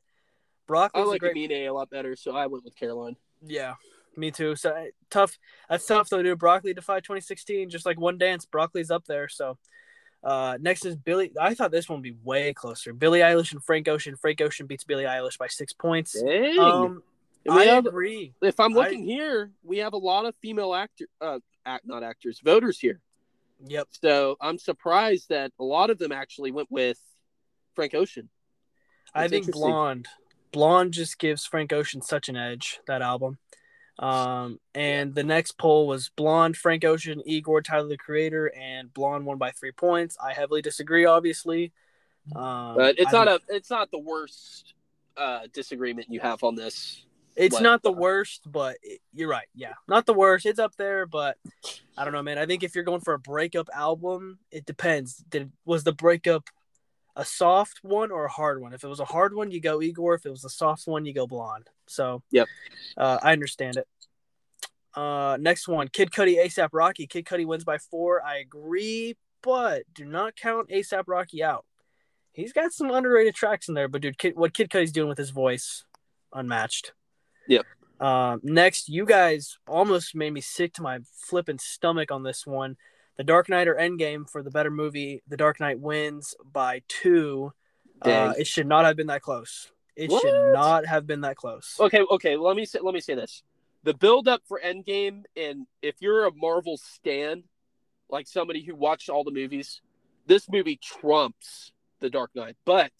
Broccoli. 0.67 1.03
I 1.03 1.05
like 1.05 1.21
great... 1.21 1.35
Mine 1.35 1.51
a 1.51 1.69
lot 1.71 1.89
better, 1.89 2.15
so 2.15 2.35
I 2.35 2.47
went 2.47 2.63
with 2.63 2.75
Caroline. 2.75 3.15
Yeah, 3.43 3.75
me 4.17 4.31
too. 4.31 4.55
So 4.55 4.87
tough. 5.11 5.37
That's 5.69 5.85
tough 5.85 6.09
though, 6.09 6.23
dude. 6.23 6.39
Broccoli 6.39 6.73
defied 6.73 7.03
2016, 7.03 7.69
just 7.69 7.85
like 7.85 7.99
one 7.99 8.17
dance. 8.17 8.45
Broccoli's 8.45 8.91
up 8.91 9.05
there, 9.05 9.27
so 9.27 9.57
uh, 10.23 10.57
next 10.59 10.85
is 10.85 10.95
Billy. 10.95 11.31
I 11.39 11.53
thought 11.53 11.71
this 11.71 11.87
one 11.87 11.99
would 11.99 12.03
be 12.03 12.15
way 12.23 12.53
closer. 12.53 12.93
Billie 12.93 13.19
Eilish 13.19 13.51
and 13.53 13.63
Frank 13.63 13.87
Ocean. 13.87 14.15
Frank 14.15 14.41
Ocean 14.41 14.67
beats 14.67 14.83
Billie 14.83 15.05
Eilish 15.05 15.37
by 15.37 15.47
six 15.47 15.73
points. 15.73 16.21
Dang. 16.21 16.59
Um, 16.59 17.03
I 17.49 17.65
have, 17.65 17.85
agree. 17.85 18.33
If 18.41 18.59
I'm 18.59 18.73
looking 18.73 19.03
I, 19.03 19.05
here, 19.05 19.51
we 19.63 19.77
have 19.77 19.93
a 19.93 19.97
lot 19.97 20.25
of 20.25 20.35
female 20.41 20.73
actor, 20.75 21.05
uh, 21.21 21.39
act 21.65 21.85
not 21.87 22.03
actors, 22.03 22.41
voters 22.43 22.77
here. 22.77 22.99
Yep. 23.65 23.87
So 24.03 24.35
I'm 24.41 24.57
surprised 24.57 25.29
that 25.29 25.51
a 25.59 25.63
lot 25.63 25.89
of 25.89 25.97
them 25.97 26.11
actually 26.11 26.51
went 26.51 26.69
with 26.69 26.99
Frank 27.75 27.93
Ocean. 27.93 28.29
That's 29.13 29.25
I 29.25 29.27
think 29.27 29.51
Blonde, 29.51 30.07
Blonde 30.51 30.93
just 30.93 31.17
gives 31.17 31.45
Frank 31.45 31.73
Ocean 31.73 32.01
such 32.01 32.29
an 32.29 32.35
edge. 32.35 32.79
That 32.87 33.01
album. 33.01 33.37
Um, 33.99 34.59
and 34.73 35.13
the 35.13 35.23
next 35.23 35.57
poll 35.57 35.85
was 35.85 36.09
Blonde, 36.15 36.55
Frank 36.55 36.85
Ocean, 36.85 37.21
Igor, 37.25 37.61
Tyler 37.61 37.89
the 37.89 37.97
Creator, 37.97 38.53
and 38.57 38.93
Blonde 38.93 39.25
won 39.25 39.37
by 39.37 39.51
three 39.51 39.73
points. 39.73 40.17
I 40.23 40.33
heavily 40.33 40.61
disagree, 40.61 41.05
obviously. 41.05 41.73
Um, 42.33 42.75
but 42.75 42.97
it's 42.97 43.13
I'm, 43.13 43.25
not 43.25 43.27
a 43.27 43.41
it's 43.49 43.69
not 43.69 43.91
the 43.91 43.99
worst 43.99 44.73
uh, 45.17 45.41
disagreement 45.53 46.07
you 46.09 46.21
have 46.21 46.43
on 46.43 46.55
this. 46.55 47.05
It's 47.35 47.53
what, 47.53 47.63
not 47.63 47.83
the 47.83 47.91
worst, 47.91 48.49
but 48.49 48.77
it, 48.83 49.01
you're 49.13 49.29
right. 49.29 49.47
Yeah, 49.53 49.73
not 49.87 50.05
the 50.05 50.13
worst. 50.13 50.45
It's 50.45 50.59
up 50.59 50.75
there, 50.77 51.05
but 51.05 51.37
I 51.97 52.05
don't 52.05 52.13
know, 52.13 52.23
man. 52.23 52.37
I 52.37 52.45
think 52.45 52.63
if 52.63 52.75
you're 52.75 52.85
going 52.85 53.01
for 53.01 53.13
a 53.13 53.19
breakup 53.19 53.69
album, 53.73 54.39
it 54.49 54.65
depends. 54.65 55.17
Did 55.29 55.51
was 55.65 55.83
the 55.83 55.93
breakup 55.93 56.45
a 57.19 57.25
soft 57.25 57.79
one 57.83 58.11
or 58.11 58.25
a 58.25 58.31
hard 58.31 58.61
one? 58.61 58.73
If 58.73 58.85
it 58.85 58.87
was 58.87 59.01
a 59.01 59.05
hard 59.05 59.35
one, 59.35 59.51
you 59.51 59.59
go 59.59 59.81
Igor. 59.81 60.15
If 60.15 60.25
it 60.25 60.29
was 60.29 60.45
a 60.45 60.49
soft 60.49 60.87
one, 60.87 61.05
you 61.05 61.13
go 61.13 61.27
Blonde. 61.27 61.67
So, 61.85 62.23
yep, 62.31 62.47
uh, 62.97 63.19
I 63.21 63.33
understand 63.33 63.75
it. 63.75 63.87
Uh, 64.95 65.37
next 65.39 65.67
one, 65.67 65.89
Kid 65.89 66.11
Cudi, 66.11 66.37
ASAP 66.43 66.69
Rocky. 66.71 67.07
Kid 67.07 67.25
Cudi 67.25 67.45
wins 67.45 67.65
by 67.65 67.77
four. 67.77 68.23
I 68.25 68.37
agree, 68.37 69.17
but 69.43 69.83
do 69.93 70.05
not 70.05 70.37
count 70.37 70.69
ASAP 70.69 71.03
Rocky 71.07 71.43
out. 71.43 71.65
He's 72.31 72.53
got 72.53 72.71
some 72.71 72.89
underrated 72.89 73.35
tracks 73.35 73.67
in 73.67 73.73
there, 73.73 73.89
but 73.89 74.01
dude, 74.01 74.17
Kid, 74.17 74.37
what 74.37 74.53
Kid 74.53 74.69
Cudi's 74.69 74.93
doing 74.93 75.09
with 75.09 75.17
his 75.17 75.31
voice, 75.31 75.83
unmatched. 76.33 76.93
Yep. 77.49 77.65
Um, 77.99 78.39
next, 78.43 78.87
you 78.87 79.05
guys 79.05 79.57
almost 79.67 80.15
made 80.15 80.31
me 80.31 80.39
sick 80.39 80.73
to 80.75 80.81
my 80.81 80.99
flipping 81.27 81.59
stomach 81.59 82.11
on 82.11 82.23
this 82.23 82.47
one. 82.47 82.77
The 83.19 83.25
Dark 83.25 83.49
Knight 83.49 83.67
or 83.67 83.75
Endgame 83.75 84.29
for 84.29 84.41
the 84.41 84.49
better 84.49 84.71
movie. 84.71 85.21
The 85.27 85.35
Dark 85.35 85.59
Knight 85.59 85.77
wins 85.77 86.35
by 86.53 86.83
two. 86.87 87.51
Uh, 88.01 88.33
it 88.39 88.47
should 88.47 88.65
not 88.65 88.85
have 88.85 88.95
been 88.95 89.07
that 89.07 89.21
close. 89.21 89.69
It 89.97 90.09
what? 90.09 90.21
should 90.21 90.53
not 90.53 90.85
have 90.85 91.05
been 91.05 91.19
that 91.21 91.35
close. 91.35 91.75
Okay, 91.81 91.99
okay. 92.11 92.37
Let 92.37 92.55
me 92.55 92.63
say, 92.63 92.79
let 92.81 92.93
me 92.93 93.01
say 93.01 93.15
this: 93.15 93.43
the 93.83 93.93
build 93.93 94.29
up 94.29 94.43
for 94.47 94.57
Endgame, 94.65 95.23
and 95.35 95.67
if 95.81 95.95
you're 95.99 96.27
a 96.27 96.31
Marvel 96.33 96.77
stan, 96.77 97.43
like 98.09 98.25
somebody 98.25 98.63
who 98.63 98.73
watched 98.73 99.09
all 99.09 99.25
the 99.25 99.31
movies, 99.31 99.81
this 100.25 100.49
movie 100.49 100.79
trumps 100.81 101.73
the 101.99 102.09
Dark 102.09 102.31
Knight. 102.35 102.55
But 102.63 102.93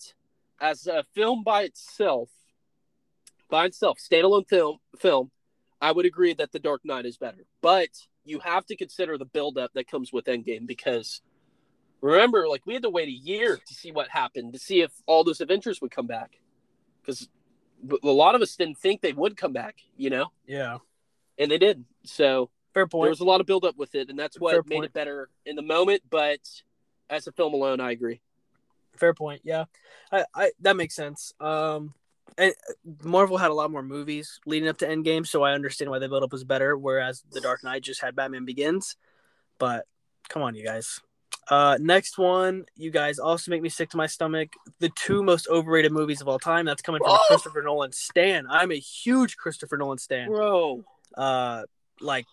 as 0.59 0.86
a 0.86 1.05
film 1.15 1.45
by 1.45 1.61
itself, 1.61 2.30
by 3.49 3.67
itself, 3.67 3.99
standalone 3.99 4.49
film, 4.49 4.80
film, 4.97 5.32
I 5.80 5.93
would 5.93 6.05
agree 6.05 6.34
that 6.34 6.51
the 6.51 6.59
Dark 6.59 6.82
Knight 6.84 7.05
is 7.05 7.17
better. 7.17 7.45
But 7.61 8.09
you 8.26 8.39
have 8.39 8.65
to 8.67 8.76
consider 8.76 9.17
the 9.17 9.26
build 9.26 9.57
up 9.57 9.74
that 9.74 9.88
comes 9.88 10.13
with 10.13 10.26
Endgame 10.26 10.67
because 10.67 11.22
remember, 12.01 12.47
like 12.47 12.65
we 12.65 12.74
had 12.74 12.84
to 12.84 12.89
wait 12.89 13.07
a 13.07 13.11
year 13.11 13.57
to 13.57 13.74
see 13.74 13.91
what 13.91 14.09
happened 14.09 14.53
to 14.53 14.59
see 14.59 14.82
if 14.82 14.91
all 15.05 15.24
those 15.24 15.41
Avengers 15.41 15.82
would 15.82 15.91
come 15.91 16.07
back 16.07 16.39
because 17.01 17.28
a 18.03 18.07
lot 18.07 18.36
of 18.36 18.41
us 18.41 18.55
didn't 18.55 18.78
think 18.78 19.01
they 19.01 19.13
would 19.13 19.38
come 19.38 19.53
back, 19.53 19.78
you 19.97 20.09
know? 20.09 20.32
Yeah. 20.45 20.78
And 21.38 21.49
they 21.49 21.57
did. 21.57 21.86
So 22.03 22.49
fair 22.74 22.88
point. 22.88 23.05
There 23.05 23.11
was 23.11 23.20
a 23.20 23.26
lot 23.26 23.41
of 23.41 23.47
build 23.47 23.65
up 23.65 23.78
with 23.78 23.95
it, 23.95 24.09
and 24.09 24.17
that's 24.17 24.39
what 24.39 24.53
fair 24.53 24.63
made 24.65 24.76
point. 24.76 24.86
it 24.86 24.93
better 24.93 25.30
in 25.45 25.55
the 25.55 25.61
moment. 25.61 26.03
But 26.09 26.39
as 27.09 27.28
a 27.28 27.32
film 27.32 27.53
alone, 27.53 27.80
I 27.80 27.91
agree. 27.91 28.22
Fair 28.95 29.13
point. 29.13 29.41
Yeah, 29.43 29.65
I, 30.11 30.26
I 30.36 30.51
that 30.61 30.76
makes 30.76 30.95
sense. 30.95 31.34
Um, 31.39 31.93
and 32.38 32.54
Marvel 33.04 33.38
had 33.38 33.52
a 33.52 33.54
lot 33.54 33.72
more 33.72 33.84
movies 33.84 34.40
leading 34.46 34.70
up 34.70 34.78
to 34.80 34.88
Endgame, 34.88 35.26
so 35.26 35.44
I 35.44 35.54
understand 35.54 35.92
why 35.92 36.00
the 36.00 36.10
build 36.10 36.24
up 36.24 36.32
was 36.32 36.44
better. 36.44 36.78
Whereas 36.78 37.24
The 37.32 37.42
Dark 37.42 37.64
Knight 37.64 37.84
just 37.84 38.02
had 38.02 38.16
Batman 38.16 38.46
Begins. 38.46 38.96
But 39.58 39.86
come 40.30 40.42
on, 40.42 40.56
you 40.56 40.64
guys. 40.64 41.02
Uh, 41.50 41.78
next 41.82 42.18
one, 42.18 42.66
you 42.76 42.92
guys 42.92 43.18
also 43.18 43.50
make 43.50 43.62
me 43.62 43.70
sick 43.70 43.90
to 43.90 43.98
my 43.98 44.06
stomach. 44.06 44.50
The 44.80 44.92
two 44.96 45.24
most 45.24 45.48
overrated 45.48 45.92
movies 45.92 46.22
of 46.22 46.28
all 46.28 46.40
time. 46.40 46.66
That's 46.66 46.82
coming 46.82 47.02
from 47.04 47.14
oh! 47.14 47.26
Christopher 47.28 47.64
Nolan 47.64 47.92
stan. 47.92 48.46
I'm 48.48 48.72
a 48.72 48.80
huge 48.80 49.36
Christopher 49.36 49.78
Nolan 49.78 49.98
stan. 49.98 50.28
Bro. 50.28 50.84
Uh, 51.18 51.64
like 52.00 52.26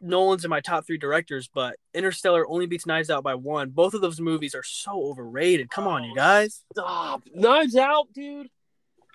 Nolan's 0.00 0.44
in 0.44 0.50
my 0.50 0.60
top 0.60 0.86
three 0.86 0.98
directors, 0.98 1.48
but 1.52 1.76
Interstellar 1.94 2.46
only 2.46 2.66
beats 2.66 2.86
Knives 2.86 3.08
Out 3.08 3.24
by 3.24 3.34
one. 3.34 3.70
Both 3.70 3.94
of 3.94 4.02
those 4.02 4.20
movies 4.20 4.54
are 4.54 4.62
so 4.62 5.02
overrated. 5.04 5.70
Come 5.70 5.86
on, 5.86 6.04
you 6.04 6.14
guys. 6.14 6.62
Stop. 6.72 7.22
Knives 7.34 7.76
Out, 7.76 8.12
dude. 8.12 8.48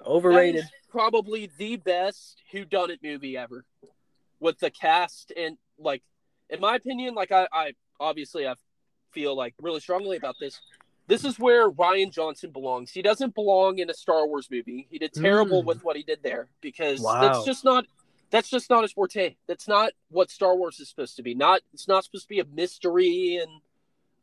Overrated. 0.05 0.65
Probably 0.89 1.49
the 1.57 1.77
best 1.77 2.41
Who 2.51 2.65
Done 2.65 2.89
It 2.91 2.99
movie 3.03 3.37
ever, 3.37 3.65
with 4.39 4.59
the 4.59 4.71
cast 4.71 5.31
and 5.37 5.57
like, 5.77 6.01
in 6.49 6.59
my 6.59 6.75
opinion, 6.75 7.13
like 7.15 7.31
I, 7.31 7.47
I 7.51 7.73
obviously 7.99 8.47
I 8.47 8.55
feel 9.11 9.35
like 9.35 9.53
really 9.61 9.79
strongly 9.79 10.17
about 10.17 10.35
this. 10.39 10.59
This 11.07 11.25
is 11.25 11.39
where 11.39 11.69
Rian 11.71 12.11
Johnson 12.11 12.51
belongs. 12.51 12.91
He 12.91 13.01
doesn't 13.01 13.33
belong 13.35 13.79
in 13.79 13.89
a 13.89 13.93
Star 13.93 14.27
Wars 14.27 14.47
movie. 14.51 14.87
He 14.91 14.99
did 14.99 15.13
terrible 15.13 15.63
Mm. 15.63 15.65
with 15.65 15.83
what 15.83 15.95
he 15.95 16.03
did 16.03 16.21
there 16.23 16.47
because 16.61 16.99
Wow. 17.01 17.21
that's 17.21 17.45
just 17.45 17.63
not 17.65 17.85
that's 18.31 18.49
just 18.49 18.69
not 18.69 18.83
his 18.83 18.91
forte. 18.91 19.35
That's 19.47 19.67
not 19.67 19.91
what 20.09 20.29
Star 20.29 20.55
Wars 20.55 20.79
is 20.79 20.87
supposed 20.89 21.15
to 21.15 21.23
be. 21.23 21.33
Not 21.33 21.61
it's 21.73 21.87
not 21.87 22.03
supposed 22.03 22.25
to 22.25 22.29
be 22.29 22.39
a 22.39 22.45
mystery 22.45 23.39
and 23.41 23.51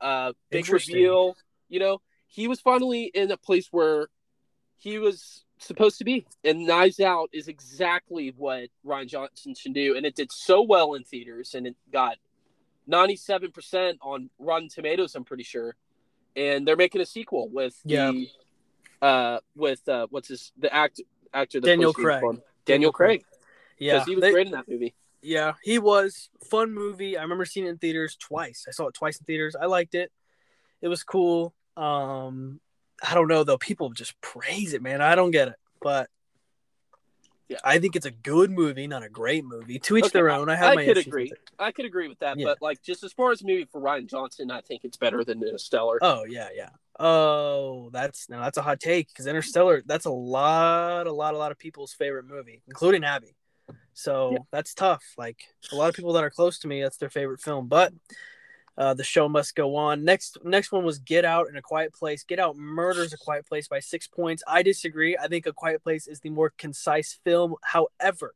uh 0.01 0.33
big 0.51 0.69
reveal. 0.69 1.37
You 1.69 1.81
know, 1.81 2.01
he 2.29 2.47
was 2.49 2.61
finally 2.61 3.05
in 3.15 3.31
a 3.33 3.37
place 3.37 3.69
where 3.73 4.09
he 4.77 4.99
was 4.99 5.45
supposed 5.59 5.99
to 5.99 6.05
be. 6.05 6.27
And 6.45 6.67
Knives 6.67 7.01
Out 7.01 7.31
is 7.33 7.49
exactly 7.49 8.33
what 8.37 8.69
Rian 8.85 9.07
Johnson 9.09 9.55
should 9.55 9.75
do. 9.75 9.97
And 9.97 10.05
it 10.07 10.15
did 10.15 10.31
so 10.33 10.63
well 10.63 10.95
in 10.95 11.05
theaters 11.05 11.55
and 11.55 11.67
it 11.67 11.77
got 11.93 12.17
97% 12.89 13.97
on 14.03 14.31
Rotten 14.39 14.69
Tomatoes, 14.69 15.15
I'm 15.15 15.25
pretty 15.25 15.43
sure. 15.43 15.75
And 16.35 16.67
they're 16.67 16.77
making 16.77 17.01
a 17.01 17.07
sequel 17.07 17.49
with 17.49 17.79
Yeah. 17.85 18.11
the 18.13 18.29
uh 19.03 19.41
with 19.55 19.87
uh 19.89 20.07
what's 20.11 20.29
his 20.29 20.53
the 20.59 20.73
act 20.73 21.01
actor 21.35 21.61
that 21.61 21.67
Daniel 21.67 21.93
Craig. 21.93 22.21
Daniel 22.21 22.43
Daniel 22.65 22.93
Craig. 22.93 23.25
Yeah, 23.79 23.95
Because 23.95 24.07
he 24.09 24.15
was 24.15 24.23
they- 24.23 24.33
great 24.33 24.47
in 24.47 24.53
that 24.53 24.69
movie. 24.69 24.95
yeah, 25.23 25.55
he 25.63 25.79
was 25.79 26.31
fun 26.51 26.73
movie. 26.73 27.17
I 27.19 27.23
remember 27.23 27.45
seeing 27.45 27.67
it 27.67 27.71
in 27.71 27.79
theaters 27.79 28.17
twice. 28.17 28.65
I 28.69 28.71
saw 28.71 28.87
it 28.89 28.95
twice 28.95 29.19
in 29.19 29.25
theaters. 29.25 29.55
I 29.57 29.67
liked 29.67 29.95
it. 29.95 30.11
It 30.81 30.89
was 30.89 31.03
cool. 31.03 31.55
Um, 31.77 32.61
I 33.03 33.15
don't 33.15 33.29
know 33.29 33.45
though. 33.45 33.59
People 33.59 33.91
just 33.91 34.21
praise 34.21 34.73
it, 34.75 34.83
man. 34.83 35.01
I 35.03 35.15
don't 35.15 35.31
get 35.31 35.49
it, 35.49 35.55
but 35.81 36.09
Yeah. 37.49 37.59
I 37.63 37.79
think 37.79 37.95
it's 37.95 38.07
a 38.07 38.11
good 38.11 38.51
movie, 38.51 38.87
not 38.87 39.03
a 39.05 39.09
great 39.09 39.45
movie. 39.45 39.79
To 39.79 39.97
each 39.97 40.05
Okay, 40.07 40.11
their 40.15 40.31
own. 40.31 40.49
I 40.49 40.57
have 40.57 40.75
my. 40.75 40.83
I 40.83 40.87
my 40.87 40.87
could 40.87 41.07
agree. 41.07 41.33
I 41.59 41.71
could 41.73 41.85
agree 41.85 42.09
with 42.09 42.19
that. 42.19 42.39
Yeah. 42.39 42.47
But 42.47 42.63
like 42.63 42.83
just 42.83 43.05
as 43.05 43.13
far 43.13 43.31
as 43.31 43.45
movie 43.45 43.67
for 43.71 43.81
Rian 43.81 44.07
Johnson, 44.09 44.51
I 44.51 44.61
think 44.63 44.85
it's 44.85 44.97
better 44.97 45.23
than 45.25 45.43
Interstellar. 45.43 45.99
Oh 46.03 46.25
yeah, 46.25 46.49
yeah. 46.55 46.71
Oh, 46.99 47.91
that's 47.93 48.29
now 48.29 48.41
that's 48.43 48.57
a 48.59 48.63
hot 48.63 48.81
take 48.81 49.09
because 49.09 49.27
Interstellar. 49.27 49.83
That's 49.87 50.07
a 50.07 50.11
lot, 50.11 51.07
a 51.07 51.13
lot, 51.13 51.35
a 51.35 51.39
lot 51.39 51.53
of 51.53 51.59
people's 51.59 51.93
favorite 51.93 52.27
movie, 52.27 52.63
including 52.67 53.05
Abby. 53.05 53.37
So 53.93 54.33
Yeah. 54.33 54.39
that's 54.51 54.75
tough. 54.75 55.05
Like 55.17 55.39
a 55.71 55.77
lot 55.77 55.89
of 55.89 55.95
people 55.95 56.15
that 56.15 56.25
are 56.25 56.31
close 56.31 56.59
to 56.61 56.69
me, 56.69 56.83
that's 56.83 56.97
their 56.97 57.11
favorite 57.11 57.41
film. 57.41 57.69
But 57.69 57.93
uh, 58.79 58.95
the 58.95 59.05
show 59.05 59.29
must 59.29 59.55
go 59.55 59.77
on. 59.77 60.05
Next, 60.05 60.39
next 60.45 60.71
one 60.71 60.85
was 60.85 60.99
Get 60.99 61.25
Out 61.25 61.49
in 61.49 61.57
a 61.57 61.63
Quiet 61.63 61.95
Place. 61.95 62.25
Get 62.25 62.39
Out 62.39 62.57
murders 62.57 63.13
a 63.13 63.17
Quiet 63.17 63.47
Place 63.47 63.69
by 63.69 63.81
six 63.81 64.07
points. 64.07 64.43
I 64.47 64.63
disagree. 64.63 65.17
I 65.17 65.29
think 65.29 65.47
a 65.47 65.53
Quiet 65.53 65.83
Place 65.83 66.07
is 66.07 66.21
the 66.21 66.31
more 66.31 66.53
concise 66.59 67.19
film. 67.25 67.55
However, 67.63 68.35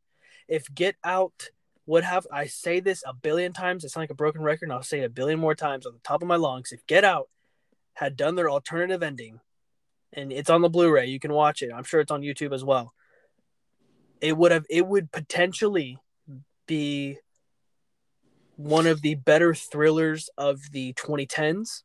if 0.49 0.73
Get 0.75 0.97
Out 1.05 1.51
would 1.87 2.05
have, 2.05 2.27
I 2.33 2.47
say 2.47 2.81
this 2.81 3.03
a 3.07 3.13
billion 3.13 3.53
times. 3.53 3.85
It's 3.85 3.97
like 3.97 4.11
a 4.11 4.15
broken 4.15 4.43
record, 4.43 4.67
and 4.67 4.73
I'll 4.73 4.83
say 4.83 5.01
it 5.01 5.05
a 5.05 5.11
billion 5.11 5.39
more 5.39 5.55
times 5.55 5.87
on 5.87 5.93
the 5.93 6.01
top 6.01 6.23
of 6.23 6.29
my 6.29 6.37
lungs. 6.37 6.73
If 6.73 6.87
Get 6.87 7.05
Out 7.05 7.29
had 7.95 8.17
done 8.17 8.35
their 8.35 8.51
alternative 8.51 9.03
ending, 9.03 9.41
and 10.13 10.33
it's 10.33 10.51
on 10.51 10.63
the 10.63 10.69
Blu-ray, 10.71 11.07
you 11.07 11.21
can 11.21 11.33
watch 11.33 11.63
it. 11.63 11.71
I'm 11.75 11.85
sure 11.85 12.01
it's 12.01 12.11
on 12.11 12.23
YouTube 12.23 12.55
as 12.55 12.65
well. 12.65 12.95
It 14.21 14.37
would 14.37 14.53
have. 14.53 14.67
It 14.71 14.87
would 14.87 15.13
potentially 15.13 15.99
be 16.67 17.19
one 18.61 18.87
of 18.87 19.01
the 19.01 19.15
better 19.15 19.55
thrillers 19.55 20.29
of 20.37 20.61
the 20.73 20.93
2010s. 20.95 21.83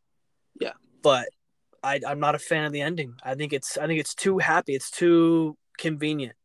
Yeah. 0.60 0.74
But 1.02 1.30
I, 1.84 2.02
I'm 2.06 2.20
not 2.20 2.36
a 2.36 2.40
fan 2.40 2.66
of 2.66 2.74
the 2.74 2.82
ending. 2.82 3.16
I 3.24 3.36
think 3.36 3.54
it's 3.54 3.78
I 3.78 3.88
think 3.88 4.00
it's 4.00 4.16
too 4.16 4.40
happy. 4.40 4.74
It's 4.74 4.92
too 4.92 5.58
convenient. 5.78 6.36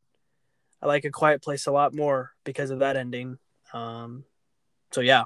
I 0.82 0.86
like 0.86 1.04
A 1.04 1.10
Quiet 1.10 1.42
Place 1.42 1.66
a 1.66 1.72
lot 1.72 1.94
more 1.94 2.32
because 2.44 2.70
of 2.70 2.78
that 2.78 2.96
ending. 2.96 3.38
Um, 3.72 4.24
so 4.92 5.00
yeah, 5.00 5.24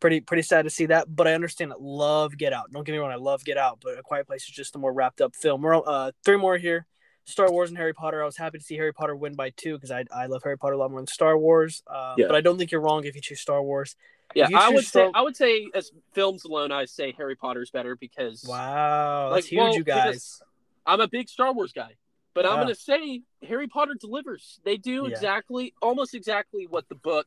pretty 0.00 0.20
pretty 0.20 0.42
sad 0.42 0.62
to 0.62 0.70
see 0.70 0.86
that. 0.86 1.14
But 1.14 1.26
I 1.26 1.34
understand. 1.34 1.72
Love 1.78 2.36
Get 2.36 2.52
Out. 2.52 2.70
Don't 2.70 2.84
get 2.84 2.92
me 2.92 2.98
wrong. 2.98 3.10
I 3.10 3.16
love 3.16 3.44
Get 3.44 3.58
Out, 3.58 3.80
but 3.82 3.98
A 3.98 4.02
Quiet 4.02 4.26
Place 4.26 4.44
is 4.44 4.54
just 4.54 4.76
a 4.76 4.78
more 4.78 4.92
wrapped 4.92 5.20
up 5.20 5.34
film. 5.34 5.62
We're 5.62 5.76
uh, 5.76 6.12
three 6.24 6.36
more 6.36 6.56
here. 6.56 6.86
Star 7.28 7.50
Wars 7.50 7.68
and 7.68 7.76
Harry 7.78 7.92
Potter. 7.92 8.22
I 8.22 8.26
was 8.26 8.36
happy 8.36 8.58
to 8.58 8.64
see 8.64 8.76
Harry 8.76 8.92
Potter 8.92 9.14
win 9.14 9.34
by 9.34 9.50
two 9.50 9.74
because 9.74 9.90
I, 9.90 10.04
I 10.14 10.26
love 10.26 10.42
Harry 10.42 10.56
Potter 10.56 10.74
a 10.74 10.78
lot 10.78 10.90
more 10.90 11.00
than 11.00 11.06
Star 11.06 11.36
Wars. 11.36 11.82
Uh, 11.86 12.14
Yeah. 12.16 12.26
But 12.26 12.36
I 12.36 12.40
don't 12.40 12.56
think 12.58 12.70
you're 12.72 12.80
wrong 12.80 13.04
if 13.04 13.14
you 13.14 13.20
choose 13.20 13.40
Star 13.40 13.62
Wars. 13.62 13.96
yeah, 14.34 14.48
I 14.54 14.70
would 14.70 14.84
say 14.84 15.10
I 15.14 15.20
would 15.22 15.36
say 15.36 15.68
as 15.74 15.92
films 16.12 16.44
alone, 16.44 16.72
I 16.72 16.86
say 16.86 17.12
Harry 17.16 17.36
Potter's 17.36 17.70
better 17.70 17.96
because 17.96 18.44
Wow, 18.48 19.30
Like, 19.30 19.44
huge, 19.44 19.58
well, 19.58 19.74
you 19.74 19.84
guys. 19.84 20.40
I'm 20.86 21.00
a 21.00 21.08
big 21.08 21.28
Star 21.28 21.52
Wars 21.52 21.72
guy. 21.72 21.96
But 22.34 22.46
I'm 22.46 22.56
gonna 22.60 22.74
say 22.74 23.22
Harry 23.46 23.66
Potter 23.68 23.94
delivers. 23.98 24.60
They 24.64 24.76
do 24.76 25.04
Yeah. 25.04 25.10
exactly 25.10 25.74
almost 25.82 26.14
exactly 26.14 26.66
what 26.66 26.88
the 26.88 26.94
book 26.94 27.26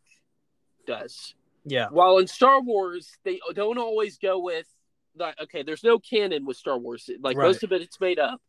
does. 0.87 1.35
Yeah, 1.63 1.89
While 1.89 2.17
in 2.17 2.25
Star 2.27 2.59
Wars, 2.59 3.11
they 3.23 3.39
don't 3.53 3.77
always 3.77 4.17
go 4.17 4.39
with 4.39 4.67
like 5.15 5.39
okay, 5.41 5.61
there's 5.63 5.83
no 5.83 5.99
canon 5.99 6.45
with 6.45 6.57
Star 6.57 6.77
Wars. 6.77 7.07
Like 7.19 7.37
Right. 7.37 7.45
most 7.47 7.63
of 7.63 7.71
it, 7.71 7.81
it's 7.81 7.99
made 7.99 8.17
up, 8.19 8.41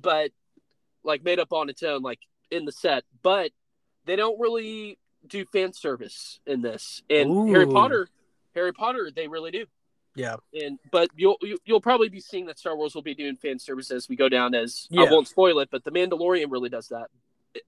but 0.00 0.30
like 1.04 1.22
made 1.24 1.38
up 1.38 1.52
on 1.52 1.68
its 1.68 1.82
own, 1.82 2.02
like 2.02 2.20
in 2.50 2.64
the 2.64 2.72
set. 2.72 3.04
But 3.22 3.50
they 4.06 4.16
don't 4.16 4.38
really 4.40 4.98
do 5.26 5.44
fan 5.46 5.72
service 5.72 6.40
in 6.46 6.62
this. 6.62 7.02
And 7.08 7.48
Harry 7.50 7.66
Potter, 7.66 8.08
Harry 8.54 8.72
Potter, 8.72 9.10
they 9.14 9.28
really 9.28 9.50
do. 9.50 9.66
yeah, 10.14 10.36
And 10.52 10.78
but 10.92 11.08
you'll 11.16 11.36
you- 11.42 11.58
you'll 11.64 11.80
probably 11.80 12.08
be 12.08 12.20
seeing 12.20 12.46
that 12.46 12.58
Star 12.58 12.76
Wars 12.76 12.94
will 12.94 13.02
be 13.02 13.14
doing 13.14 13.36
fan 13.36 13.58
service 13.58 13.90
as 13.90 14.08
we 14.08 14.16
go 14.16 14.28
down. 14.28 14.54
As 14.54 14.86
I 14.96 15.04
won't 15.04 15.26
spoil 15.28 15.58
it, 15.60 15.70
but 15.70 15.84
the 15.84 15.90
Mandalorian 15.90 16.50
really 16.50 16.68
does 16.68 16.88
that. 16.88 17.08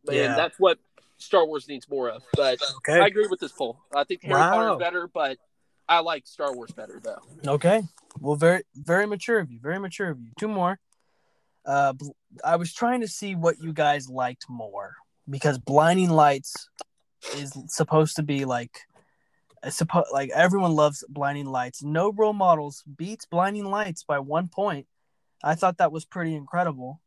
And 0.06 0.16
Yeah. 0.16 0.34
that's 0.36 0.58
what 0.58 0.78
Star 1.18 1.46
Wars 1.46 1.66
needs 1.68 1.88
more 1.88 2.10
of. 2.10 2.22
But 2.34 2.58
okay, 2.78 3.00
I 3.00 3.06
agree 3.06 3.26
with 3.26 3.40
this 3.40 3.52
poll. 3.52 3.78
I 3.94 4.04
think 4.04 4.22
Harry 4.22 4.38
Wow. 4.40 4.50
Potter's 4.50 4.78
better, 4.78 5.06
but 5.08 5.38
I 5.88 6.00
like 6.00 6.26
Star 6.26 6.54
Wars 6.54 6.72
better 6.72 7.00
though. 7.02 7.22
okay. 7.54 7.82
Well, 8.20 8.36
very 8.36 8.62
very 8.74 9.06
mature 9.06 9.38
of 9.38 9.50
you. 9.50 9.58
Very 9.60 9.78
mature 9.78 10.10
of 10.10 10.20
you. 10.20 10.28
Two 10.38 10.48
more. 10.48 10.78
Uh, 11.66 11.94
I 12.44 12.56
was 12.56 12.72
trying 12.72 13.00
to 13.00 13.08
see 13.08 13.34
what 13.34 13.58
you 13.60 13.72
guys 13.72 14.08
liked 14.08 14.46
more 14.48 14.94
because 15.28 15.58
Blinding 15.58 16.10
Lights 16.10 16.68
is 17.34 17.52
supposed 17.66 18.16
to 18.16 18.22
be 18.22 18.44
like, 18.44 18.78
suppo- 19.66 20.12
like 20.12 20.30
everyone 20.34 20.72
loves 20.72 21.04
Blinding 21.08 21.46
Lights. 21.46 21.82
No 21.82 22.12
Role 22.12 22.32
Models 22.32 22.84
beats 22.96 23.26
Blinding 23.26 23.64
Lights 23.64 24.04
by 24.04 24.18
one 24.20 24.48
point. 24.48 24.86
I 25.42 25.54
thought 25.54 25.78
that 25.78 25.92
was 25.92 26.04
pretty 26.04 26.34
incredible 26.34 27.00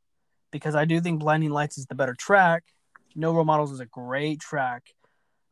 because 0.52 0.76
I 0.76 0.86
do 0.86 1.00
think 1.00 1.20
Blinding 1.20 1.52
Lights 1.52 1.78
is 1.78 1.86
the 1.86 1.96
better 1.96 2.14
track. 2.14 2.64
No 3.16 3.34
Role 3.34 3.46
Models 3.46 3.72
is 3.72 3.80
a 3.80 3.86
great 3.86 4.40
track. 4.40 4.94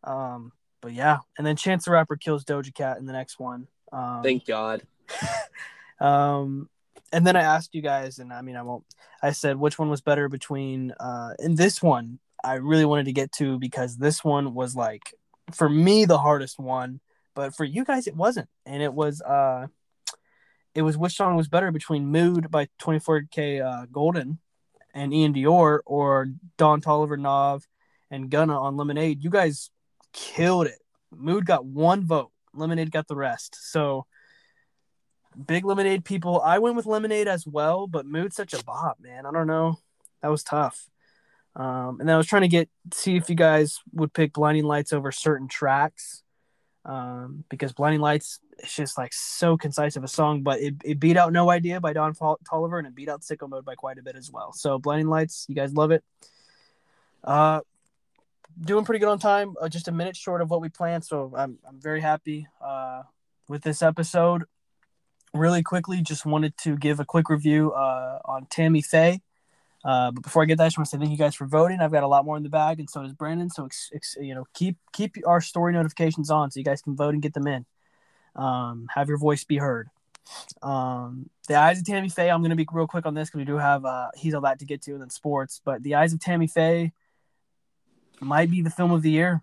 Um, 0.04 0.52
but 0.82 0.94
yeah, 0.94 1.20
and 1.38 1.46
then 1.46 1.56
Chance 1.56 1.86
the 1.86 1.92
Rapper 1.92 2.18
kills 2.18 2.46
Doja 2.46 2.74
Cat 2.74 2.98
in 2.98 3.06
the 3.06 3.14
next 3.14 3.40
one. 3.40 3.68
Um, 3.92 4.22
Thank 4.24 4.46
God. 4.46 4.84
um, 6.00 6.70
and 7.12 7.26
then 7.26 7.36
I 7.36 7.42
asked 7.42 7.74
you 7.74 7.82
guys, 7.82 8.20
and 8.20 8.34
I 8.34 8.42
mean, 8.42 8.56
I 8.56 8.64
won't. 8.64 8.84
I 9.22 9.32
said 9.32 9.58
which 9.58 9.80
one 9.80 9.90
was 9.90 10.02
better 10.02 10.30
between. 10.30 10.92
Uh, 11.00 11.34
and 11.40 11.58
this 11.58 11.82
one 11.82 12.20
I 12.44 12.56
really 12.56 12.86
wanted 12.86 13.06
to 13.06 13.14
get 13.14 13.32
to 13.34 13.58
because 13.60 13.98
this 13.98 14.24
one 14.24 14.54
was 14.54 14.76
like 14.76 15.14
for 15.52 15.70
me 15.70 16.06
the 16.06 16.18
hardest 16.18 16.60
one, 16.60 17.00
but 17.36 17.56
for 17.56 17.64
you 17.64 17.84
guys 17.84 18.08
it 18.08 18.16
wasn't, 18.16 18.50
and 18.66 18.82
it 18.82 18.94
was. 18.94 19.22
Uh, 19.22 19.68
it 20.76 20.84
was 20.84 20.96
which 20.96 21.16
song 21.16 21.36
was 21.36 21.48
better 21.48 21.72
between 21.72 22.12
"Mood" 22.12 22.52
by 22.52 22.68
24K 22.80 23.66
uh, 23.66 23.88
Golden 23.92 24.38
and 24.94 25.12
Ian 25.12 25.34
Dior 25.34 25.80
or 25.88 26.28
Don 26.58 26.82
Toliver 26.82 27.18
NAV 27.18 27.66
and 28.12 28.30
Gunna 28.30 28.62
on 28.62 28.78
Lemonade. 28.78 29.24
You 29.24 29.32
guys 29.32 29.72
killed 30.14 30.68
it. 30.68 30.80
Mood 31.12 31.48
got 31.48 31.66
one 31.66 32.06
vote. 32.06 32.32
Lemonade 32.54 32.92
got 32.92 33.08
the 33.08 33.16
rest. 33.16 33.58
So 33.72 34.06
big 35.46 35.66
lemonade 35.66 36.06
people. 36.06 36.42
I 36.42 36.60
went 36.60 36.76
with 36.76 36.86
lemonade 36.86 37.28
as 37.28 37.46
well, 37.46 37.88
but 37.88 38.06
mood's 38.06 38.36
such 38.36 38.54
a 38.54 38.64
bop, 38.64 38.98
man. 39.00 39.26
I 39.26 39.32
don't 39.32 39.48
know. 39.48 39.80
That 40.22 40.30
was 40.30 40.44
tough. 40.44 40.90
Um, 41.56 42.00
and 42.00 42.08
then 42.08 42.16
I 42.16 42.18
was 42.18 42.28
trying 42.28 42.44
to 42.44 42.48
get 42.48 42.70
see 42.94 43.16
if 43.16 43.30
you 43.30 43.36
guys 43.36 43.80
would 43.94 44.14
pick 44.14 44.34
blinding 44.34 44.66
lights 44.66 44.94
over 44.94 45.12
certain 45.12 45.48
tracks. 45.48 46.24
Um, 46.86 47.44
because 47.50 47.74
blinding 47.74 48.00
lights 48.00 48.40
it's 48.60 48.74
just 48.74 48.98
like 48.98 49.14
so 49.14 49.58
concise 49.58 49.98
of 49.98 50.04
a 50.04 50.08
song, 50.08 50.42
but 50.42 50.62
it, 50.62 50.76
it 50.84 51.00
beat 51.00 51.18
out 51.18 51.34
No 51.34 51.50
Idea 51.50 51.82
by 51.82 51.94
Don 51.94 52.14
Toliver 52.14 52.78
and 52.78 52.88
it 52.88 52.96
beat 52.96 53.10
out 53.10 53.22
Sicko 53.22 53.50
Mode 53.50 53.66
by 53.66 53.76
quite 53.76 53.98
a 53.98 54.02
bit 54.02 54.16
as 54.16 54.32
well. 54.32 54.54
So 54.54 54.80
blinding 54.80 55.08
lights, 55.08 55.46
you 55.50 55.56
guys 55.56 55.74
love 55.74 55.92
it. 55.92 56.04
Uh, 57.24 57.62
doing 58.60 58.86
pretty 58.86 59.00
good 59.00 59.10
on 59.10 59.20
time. 59.20 59.56
Uh, 59.62 59.68
just 59.70 59.90
a 59.90 59.92
minute 59.92 60.16
short 60.16 60.42
of 60.42 60.50
what 60.50 60.62
we 60.62 60.70
planned, 60.70 61.04
so 61.04 61.34
I'm 61.36 61.60
I'm 61.68 61.80
very 61.80 62.02
happy 62.02 62.48
uh, 62.62 63.04
with 63.48 63.64
this 63.64 63.82
episode 63.82 64.46
really 65.38 65.64
quickly, 65.64 66.02
just 66.02 66.26
wanted 66.26 66.58
to 66.60 66.78
give 66.78 67.00
a 67.00 67.06
quick 67.06 67.30
review 67.30 67.72
uh, 67.74 68.20
on 68.26 68.48
Tammy 68.50 68.82
Faye. 68.82 69.22
Uh, 69.86 70.12
but 70.12 70.24
before 70.24 70.44
I 70.44 70.46
get 70.46 70.58
that, 70.58 70.66
I 70.66 70.68
just 70.68 70.78
want 70.78 70.90
to 70.90 70.92
say 70.92 71.00
thank 71.00 71.12
you 71.12 71.18
guys 71.18 71.36
for 71.36 71.46
voting. 71.46 71.80
I've 71.80 71.92
got 71.92 72.04
a 72.04 72.08
lot 72.08 72.26
more 72.26 72.36
in 72.36 72.44
the 72.44 72.50
bag, 72.50 72.80
and 72.80 72.90
so 72.90 73.04
does 73.04 73.14
Brandon. 73.14 73.50
So 73.50 73.66
ex- 73.66 73.90
ex- 73.94 74.18
you 74.20 74.36
know, 74.36 74.46
keep 74.54 74.78
keep 74.92 75.16
our 75.26 75.40
story 75.40 75.72
notifications 75.74 76.30
on 76.30 76.52
so 76.52 76.60
you 76.60 76.66
guys 76.66 76.82
can 76.82 76.96
vote 76.96 77.14
and 77.14 77.22
get 77.22 77.34
them 77.34 77.48
in. 77.48 77.66
Um, 78.36 78.88
have 78.94 79.08
your 79.08 79.18
voice 79.18 79.44
be 79.44 79.58
heard. 79.58 79.88
Um, 80.62 81.30
the 81.48 81.56
Eyes 81.56 81.80
of 81.80 81.86
Tammy 81.86 82.10
Faye. 82.10 82.30
I'm 82.30 82.42
going 82.42 82.50
to 82.50 82.56
be 82.56 82.68
real 82.72 82.88
quick 82.88 83.06
on 83.06 83.14
this 83.14 83.30
because 83.30 83.40
we 83.40 83.46
do 83.46 83.58
have 83.58 83.86
uh, 83.86 84.10
he's 84.16 84.34
a 84.34 84.40
lot 84.40 84.60
to 84.60 84.66
get 84.66 84.82
to 84.84 84.92
and 84.92 85.02
then 85.02 85.10
sports. 85.10 85.62
But 85.64 85.84
the 85.84 85.96
Eyes 85.96 86.14
of 86.14 86.20
Tammy 86.20 86.48
Faye 86.48 86.92
might 88.20 88.52
be 88.52 88.62
the 88.62 88.70
film 88.70 88.92
of 88.92 89.02
the 89.02 89.12
year. 89.12 89.42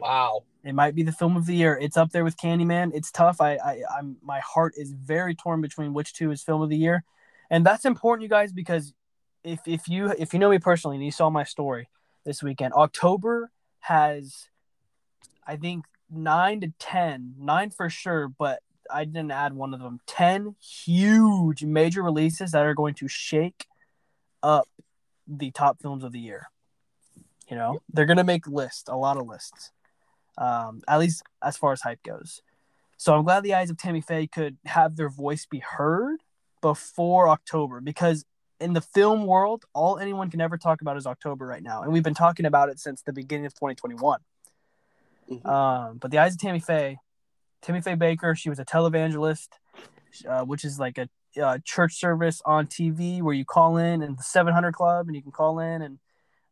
Wow. 0.00 0.44
It 0.64 0.74
might 0.74 0.94
be 0.94 1.02
the 1.02 1.12
film 1.12 1.36
of 1.36 1.46
the 1.46 1.56
year. 1.56 1.76
It's 1.80 1.96
up 1.96 2.12
there 2.12 2.24
with 2.24 2.36
Candyman. 2.36 2.92
It's 2.94 3.10
tough. 3.10 3.40
I, 3.40 3.54
I, 3.56 3.82
I'm 3.98 4.16
my 4.22 4.40
heart 4.40 4.74
is 4.76 4.92
very 4.92 5.34
torn 5.34 5.60
between 5.60 5.92
which 5.92 6.12
two 6.12 6.30
is 6.30 6.42
film 6.42 6.62
of 6.62 6.68
the 6.68 6.76
year, 6.76 7.04
and 7.50 7.66
that's 7.66 7.84
important, 7.84 8.22
you 8.22 8.28
guys, 8.28 8.52
because 8.52 8.94
if 9.42 9.60
if 9.66 9.88
you 9.88 10.14
if 10.18 10.32
you 10.32 10.38
know 10.38 10.50
me 10.50 10.58
personally 10.58 10.96
and 10.96 11.04
you 11.04 11.10
saw 11.10 11.30
my 11.30 11.44
story 11.44 11.88
this 12.24 12.42
weekend, 12.42 12.74
October 12.74 13.50
has, 13.80 14.48
I 15.44 15.56
think 15.56 15.84
nine 16.08 16.60
to 16.60 16.72
ten, 16.78 17.34
nine 17.38 17.70
for 17.70 17.90
sure, 17.90 18.28
but 18.28 18.60
I 18.88 19.04
didn't 19.04 19.32
add 19.32 19.54
one 19.54 19.74
of 19.74 19.80
them. 19.80 19.98
Ten 20.06 20.54
huge 20.60 21.64
major 21.64 22.04
releases 22.04 22.52
that 22.52 22.64
are 22.64 22.74
going 22.74 22.94
to 22.94 23.08
shake 23.08 23.66
up 24.44 24.68
the 25.26 25.50
top 25.50 25.82
films 25.82 26.04
of 26.04 26.12
the 26.12 26.20
year. 26.20 26.50
You 27.48 27.56
know, 27.56 27.82
they're 27.92 28.06
gonna 28.06 28.22
make 28.22 28.46
lists, 28.46 28.88
a 28.88 28.96
lot 28.96 29.16
of 29.16 29.26
lists 29.26 29.72
um, 30.38 30.80
at 30.88 30.98
least 30.98 31.22
as 31.42 31.56
far 31.56 31.72
as 31.72 31.80
hype 31.80 32.02
goes. 32.02 32.40
So 32.96 33.14
I'm 33.14 33.24
glad 33.24 33.42
the 33.42 33.54
eyes 33.54 33.70
of 33.70 33.76
Tammy 33.76 34.00
Faye 34.00 34.26
could 34.26 34.58
have 34.64 34.96
their 34.96 35.08
voice 35.08 35.46
be 35.46 35.58
heard 35.58 36.20
before 36.60 37.28
October 37.28 37.80
because 37.80 38.24
in 38.60 38.72
the 38.74 38.80
film 38.80 39.26
world, 39.26 39.64
all 39.74 39.98
anyone 39.98 40.30
can 40.30 40.40
ever 40.40 40.56
talk 40.56 40.80
about 40.80 40.96
is 40.96 41.06
October 41.06 41.44
right 41.46 41.62
now, 41.62 41.82
and 41.82 41.92
we've 41.92 42.04
been 42.04 42.14
talking 42.14 42.46
about 42.46 42.68
it 42.68 42.78
since 42.78 43.02
the 43.02 43.12
beginning 43.12 43.46
of 43.46 43.54
2021. 43.54 44.20
Mm-hmm. 45.30 45.48
Um, 45.48 45.98
but 45.98 46.10
the 46.10 46.18
eyes 46.18 46.34
of 46.34 46.40
Tammy 46.40 46.60
Faye, 46.60 46.98
Tammy 47.60 47.80
Faye 47.80 47.96
Bakker, 47.96 48.36
she 48.36 48.48
was 48.48 48.60
a 48.60 48.64
televangelist, 48.64 49.48
uh, 50.28 50.44
which 50.44 50.64
is 50.64 50.78
like 50.78 50.98
a 50.98 51.08
uh, 51.42 51.58
church 51.64 51.94
service 51.94 52.40
on 52.44 52.66
TV 52.66 53.22
where 53.22 53.34
you 53.34 53.44
call 53.44 53.78
in 53.78 54.02
and 54.02 54.16
the 54.16 54.22
700 54.22 54.72
Club, 54.74 55.06
and 55.08 55.16
you 55.16 55.22
can 55.22 55.32
call 55.32 55.58
in 55.58 55.82
and 55.82 55.98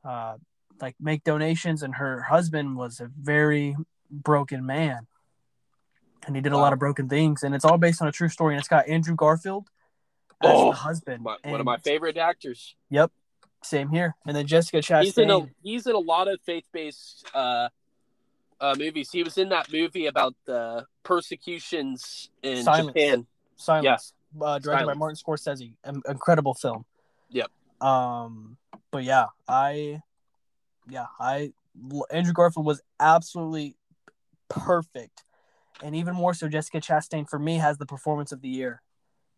uh, 0.04 0.36
like 0.80 0.96
make 1.00 1.24
donations 1.24 1.82
and 1.82 1.94
her 1.96 2.22
husband 2.22 2.76
was 2.76 3.00
a 3.00 3.10
very 3.20 3.76
broken 4.10 4.66
man 4.66 5.06
and 6.26 6.36
he 6.36 6.42
did 6.42 6.52
a 6.52 6.56
lot 6.56 6.72
of 6.72 6.78
broken 6.78 7.08
things 7.08 7.42
and 7.42 7.54
it's 7.54 7.64
all 7.64 7.78
based 7.78 8.02
on 8.02 8.08
a 8.08 8.12
true 8.12 8.28
story 8.28 8.54
and 8.54 8.60
it's 8.60 8.68
got 8.68 8.88
andrew 8.88 9.14
garfield 9.14 9.68
as 10.42 10.50
oh, 10.52 10.70
the 10.70 10.76
husband 10.76 11.22
my, 11.22 11.36
one 11.44 11.60
of 11.60 11.66
my 11.66 11.76
favorite 11.78 12.16
actors 12.16 12.74
yep 12.88 13.10
same 13.62 13.90
here 13.90 14.16
and 14.26 14.34
then 14.34 14.46
jessica 14.46 14.78
chastain 14.78 15.04
he's 15.04 15.18
in 15.18 15.30
a, 15.30 15.40
he's 15.62 15.86
in 15.86 15.94
a 15.94 15.98
lot 15.98 16.28
of 16.28 16.40
faith-based 16.42 17.26
uh, 17.34 17.68
uh, 18.60 18.74
movies 18.78 19.10
he 19.10 19.22
was 19.22 19.38
in 19.38 19.50
that 19.50 19.70
movie 19.72 20.06
about 20.06 20.34
the 20.46 20.84
persecutions 21.04 22.30
in 22.42 22.64
Silence. 22.64 22.86
japan 22.88 23.26
Silence. 23.60 23.84
Yes. 23.84 24.12
Uh, 24.40 24.58
directed 24.58 24.64
Silence. 24.64 24.86
by 24.86 24.98
Martin 24.98 25.16
Scorsese. 25.16 25.72
An 25.84 26.02
incredible 26.08 26.54
film. 26.54 26.84
Yep. 27.30 27.50
Um, 27.80 28.56
but 28.90 29.04
yeah, 29.04 29.26
I 29.46 30.00
yeah, 30.90 31.06
I 31.18 31.52
Andrew 32.10 32.32
Garfield 32.32 32.66
was 32.66 32.82
absolutely 32.98 33.76
perfect, 34.48 35.22
and 35.82 35.94
even 35.94 36.14
more 36.14 36.34
so, 36.34 36.48
Jessica 36.48 36.80
Chastain 36.80 37.28
for 37.28 37.38
me 37.38 37.56
has 37.58 37.78
the 37.78 37.86
performance 37.86 38.32
of 38.32 38.40
the 38.42 38.48
year, 38.48 38.82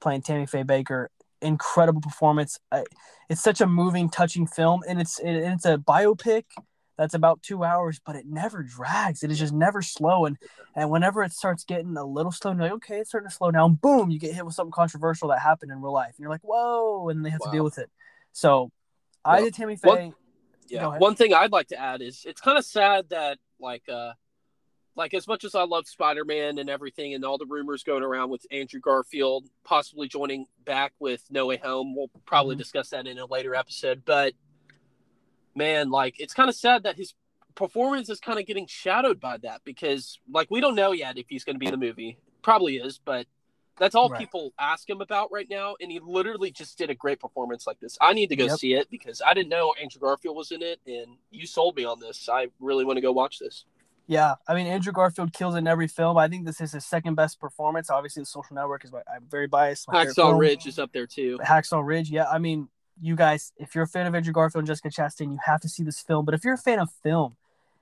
playing 0.01 0.23
Tammy 0.23 0.47
Faye 0.47 0.65
Bakker. 0.65 1.09
Incredible 1.41 2.01
performance. 2.01 2.61
It's 3.29 3.43
such 3.43 3.61
a 3.61 3.67
moving, 3.67 4.09
touching 4.09 4.47
film, 4.47 4.83
and 4.89 5.01
it's 5.01 5.21
it's 5.23 5.65
a 5.65 5.77
biopic 5.77 6.45
that's 6.97 7.15
about 7.15 7.43
two 7.43 7.65
hours, 7.65 8.01
but 8.05 8.15
it 8.15 8.27
never 8.27 8.63
drags. 8.63 9.25
It 9.25 9.31
is 9.33 9.39
just 9.41 9.53
never 9.53 9.83
slow, 9.83 10.25
and 10.25 10.37
and 10.77 10.89
whenever 10.89 11.25
it 11.25 11.33
starts 11.33 11.65
getting 11.65 11.97
a 11.97 12.05
little 12.05 12.31
slow, 12.31 12.53
you're 12.53 12.63
like, 12.63 12.73
okay, 12.73 12.99
it's 12.99 13.11
starting 13.11 13.29
to 13.29 13.35
slow 13.35 13.51
down. 13.51 13.75
Boom, 13.75 14.11
you 14.11 14.21
get 14.21 14.35
hit 14.35 14.47
with 14.47 14.55
something 14.55 14.71
controversial 14.71 15.29
that 15.29 15.41
happened 15.41 15.73
in 15.73 15.83
real 15.83 15.93
life, 15.93 16.11
and 16.11 16.21
you're 16.21 16.31
like, 16.31 16.43
whoa, 16.43 17.09
and 17.09 17.25
they 17.25 17.31
have 17.31 17.41
wow. 17.45 17.51
to 17.51 17.57
deal 17.57 17.65
with 17.65 17.79
it. 17.79 17.91
So, 18.33 18.71
well, 19.25 19.35
I 19.35 19.41
did 19.41 19.55
Tammy 19.55 19.77
Faye 19.77 20.13
yeah. 20.73 20.99
One 20.99 21.15
thing 21.15 21.35
I'd 21.35 21.53
like 21.53 21.69
to 21.69 21.79
add 21.79 22.03
is 22.03 22.25
it's 22.27 22.41
kind 22.41 22.59
of 22.59 22.65
sad 22.65 23.11
that 23.11 23.39
like 23.61 23.89
uh 23.89 24.13
like 24.95 25.15
as 25.15 25.27
much 25.27 25.45
as 25.45 25.55
I 25.55 25.63
love 25.63 25.87
Spider 25.87 26.25
Man 26.25 26.59
and 26.59 26.69
everything 26.69 27.15
and 27.15 27.25
all 27.25 27.39
the 27.39 27.47
rumors 27.47 27.83
going 27.83 28.03
around 28.03 28.31
with 28.31 28.45
Andrew 28.51 28.81
Garfield 28.81 29.49
possibly 29.65 30.09
joining 30.09 30.47
back 30.65 30.93
with 30.99 31.25
No 31.31 31.47
Way 31.47 31.57
Home, 31.59 31.95
we'll 31.97 32.11
probably 32.27 32.55
mm-hmm. 32.55 32.61
discuss 32.61 32.91
that 32.91 33.07
in 33.07 33.19
a 33.19 33.27
later 33.27 33.55
episode. 33.55 34.03
But 34.05 34.35
man, 35.55 35.91
like 35.91 36.19
it's 36.19 36.35
kind 36.35 36.49
of 36.49 36.57
sad 36.57 36.83
that 36.85 36.97
his 36.97 37.15
performance 37.55 38.09
is 38.09 38.21
kind 38.21 38.39
of 38.39 38.47
getting 38.47 38.67
shadowed 38.67 39.21
by 39.21 39.39
that 39.39 39.61
because 39.65 40.19
like 40.31 40.51
we 40.51 40.61
don't 40.61 40.75
know 40.75 40.93
yet 40.93 41.19
if 41.19 41.27
he's 41.29 41.45
going 41.45 41.55
to 41.55 41.61
be 41.61 41.67
in 41.67 41.73
the 41.73 41.79
movie. 41.79 42.19
Probably 42.43 42.77
is, 42.77 42.99
but 42.99 43.27
that's 43.83 43.97
all 43.97 44.09
right. 44.09 44.21
people 44.21 44.55
ask 44.61 44.89
him 44.89 45.01
about 45.01 45.33
right 45.33 45.49
now, 45.51 45.75
and 45.81 45.91
he 45.91 45.99
literally 45.99 46.53
just 46.53 46.79
did 46.79 46.89
a 46.89 46.95
great 46.95 47.19
performance 47.19 47.67
like 47.67 47.81
this. 47.81 47.99
I 48.01 48.13
need 48.13 48.29
to 48.29 48.37
go 48.37 48.45
yep. 48.45 48.59
see 48.59 48.75
it 48.75 48.89
because 48.89 49.21
I 49.27 49.35
didn't 49.35 49.49
know 49.49 49.75
Andrew 49.83 50.01
Garfield 50.01 50.37
was 50.37 50.53
in 50.53 50.63
it, 50.63 50.79
and 50.87 51.17
you 51.33 51.49
sold 51.49 51.75
me 51.75 51.85
on 51.85 51.99
this. 51.99 52.29
I 52.33 52.47
really 52.61 52.85
want 52.85 52.99
to 52.99 53.01
go 53.01 53.11
watch 53.11 53.41
this. 53.41 53.65
Yeah, 54.07 54.37
I 54.47 54.55
mean 54.55 54.69
Andrew 54.69 54.93
Garfield 54.93 55.33
kills 55.33 55.57
in 55.57 55.67
every 55.67 55.89
film. 55.89 56.17
I 56.17 56.29
think 56.29 56.47
this 56.47 56.61
is 56.61 56.71
his 56.71 56.87
second 56.87 57.17
best 57.17 57.41
performance. 57.41 57.91
Obviously, 57.91 58.23
The 58.23 58.27
Social 58.27 58.55
Network 58.55 58.85
is 58.85 58.93
my, 58.93 59.01
I'm 59.13 59.25
very 59.29 59.49
biased. 59.49 59.89
Hacksaw 59.89 60.39
Ridge 60.39 60.67
is 60.69 60.79
up 60.79 60.93
there 60.93 61.09
too. 61.09 61.41
Hacksaw 61.45 61.85
Ridge, 61.85 62.09
yeah. 62.09 62.29
I 62.31 62.39
mean, 62.39 62.69
you 63.01 63.17
guys, 63.17 63.53
if 63.57 63.75
you're 63.75 63.85
a 63.85 63.89
fan 63.89 64.07
of 64.07 64.15
Andrew 64.15 64.33
Garfield 64.33 64.61
and 64.61 64.69
Jessica 64.69 64.91
Chastain, 64.91 65.33
you 65.33 65.39
have 65.45 65.61
to 65.61 65.69
see 65.69 65.83
this 65.83 66.01
film. 66.01 66.25
But 66.25 66.35
if 66.35 66.45
you're 66.45 66.55
a 66.55 66.59
fan 66.59 66.79
of 66.79 66.89
film, 67.03 67.37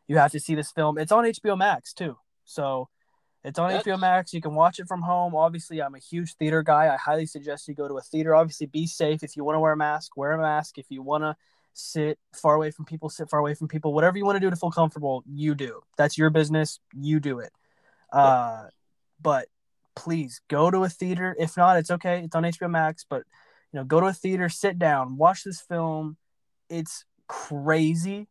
you 0.09 0.17
have 0.17 0.33
to 0.33 0.41
see 0.41 0.55
this 0.55 0.71
film. 0.71 0.97
It's 0.97 1.13
on 1.13 1.25
HBO 1.25 1.59
Max 1.59 1.93
too. 1.93 2.17
So 2.47 2.89
it's 3.43 3.59
on 3.59 3.71
That's... 3.71 3.87
HBO 3.87 3.99
Max. 3.99 4.35
You 4.35 4.41
can 4.41 4.55
watch 4.55 4.79
it 4.79 4.87
from 4.87 5.03
home. 5.03 5.35
Obviously, 5.35 5.81
I'm 5.81 5.95
a 5.95 5.99
huge 5.99 6.35
theater 6.35 6.63
guy. 6.63 6.93
I 6.93 6.97
highly 6.97 7.27
suggest 7.27 7.69
you 7.69 7.75
go 7.75 7.89
to 7.89 7.97
a 7.97 8.03
theater. 8.03 8.35
Obviously, 8.35 8.67
be 8.67 8.87
safe. 8.87 9.23
If 9.23 9.37
you 9.37 9.45
want 9.45 9.57
to 9.57 9.61
wear 9.61 9.73
a 9.73 9.77
mask, 9.77 10.17
wear 10.17 10.33
a 10.33 10.39
mask. 10.39 10.79
If 10.79 10.87
you 10.91 11.03
want 11.03 11.25
to 11.25 11.37
sit 11.73 12.19
far 12.35 12.55
away 12.55 12.71
from 12.71 12.85
people, 12.85 13.09
sit 13.09 13.31
far 13.31 13.41
away 13.41 13.55
from 13.55 13.69
people. 13.69 13.95
Whatever 13.95 14.19
you 14.19 14.27
want 14.27 14.37
to 14.37 14.41
do 14.41 14.51
to 14.51 14.57
feel 14.57 14.71
comfortable, 14.71 15.25
you 15.27 15.55
do. 15.55 15.81
That's 15.97 16.19
your 16.19 16.29
business. 16.31 16.81
You 16.95 17.19
do 17.19 17.39
it. 17.39 17.53
Uh, 18.13 18.67
but 19.23 19.47
please 19.97 20.41
go 20.49 20.71
to 20.71 20.85
a 20.85 20.89
theater. 20.89 21.35
If 21.39 21.57
not, 21.57 21.79
it's 21.79 21.91
okay. 21.91 22.23
It's 22.25 22.37
on 22.37 22.43
HBO 22.43 22.71
Max. 22.71 23.07
But 23.09 23.23
you 23.73 23.79
know, 23.79 23.85
go 23.85 24.01
to 24.01 24.07
a 24.07 24.13
theater, 24.13 24.51
sit 24.51 24.79
down, 24.79 25.17
watch 25.17 25.45
this 25.45 25.61
film. 25.63 26.19
It's 26.69 27.05
crazy, 27.27 28.29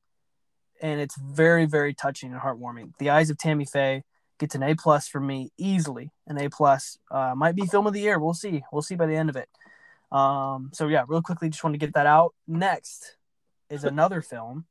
and 0.81 1.01
it's 1.01 1.17
very, 1.17 1.65
very 1.65 1.95
touching 1.95 2.31
and 2.31 2.39
heartwarming. 2.39 2.93
The 2.99 3.09
Eyes 3.09 3.31
of 3.31 3.37
Tammy 3.39 3.65
Faye 3.65 4.03
gets 4.39 4.55
an 4.55 4.63
A 4.63 4.75
plus 4.75 5.07
for 5.07 5.19
me 5.19 5.51
easily. 5.57 6.11
An 6.27 6.37
A 6.39 6.49
plus 6.49 6.97
uh, 7.11 7.33
might 7.35 7.55
be 7.55 7.65
film 7.65 7.85
of 7.85 7.93
the 7.93 8.01
year. 8.01 8.17
We'll 8.19 8.33
see. 8.33 8.63
We'll 8.71 8.81
see 8.81 8.95
by 8.95 9.05
the 9.05 9.15
end 9.15 9.29
of 9.29 9.35
it. 9.35 9.49
Um, 10.11 10.71
so 10.73 10.87
yeah, 10.87 11.03
real 11.07 11.21
quickly, 11.21 11.49
just 11.49 11.63
want 11.63 11.75
to 11.75 11.77
get 11.77 11.93
that 11.93 12.07
out. 12.07 12.33
Next 12.47 13.17
is 13.69 13.83
another 13.83 14.21
film 14.21 14.65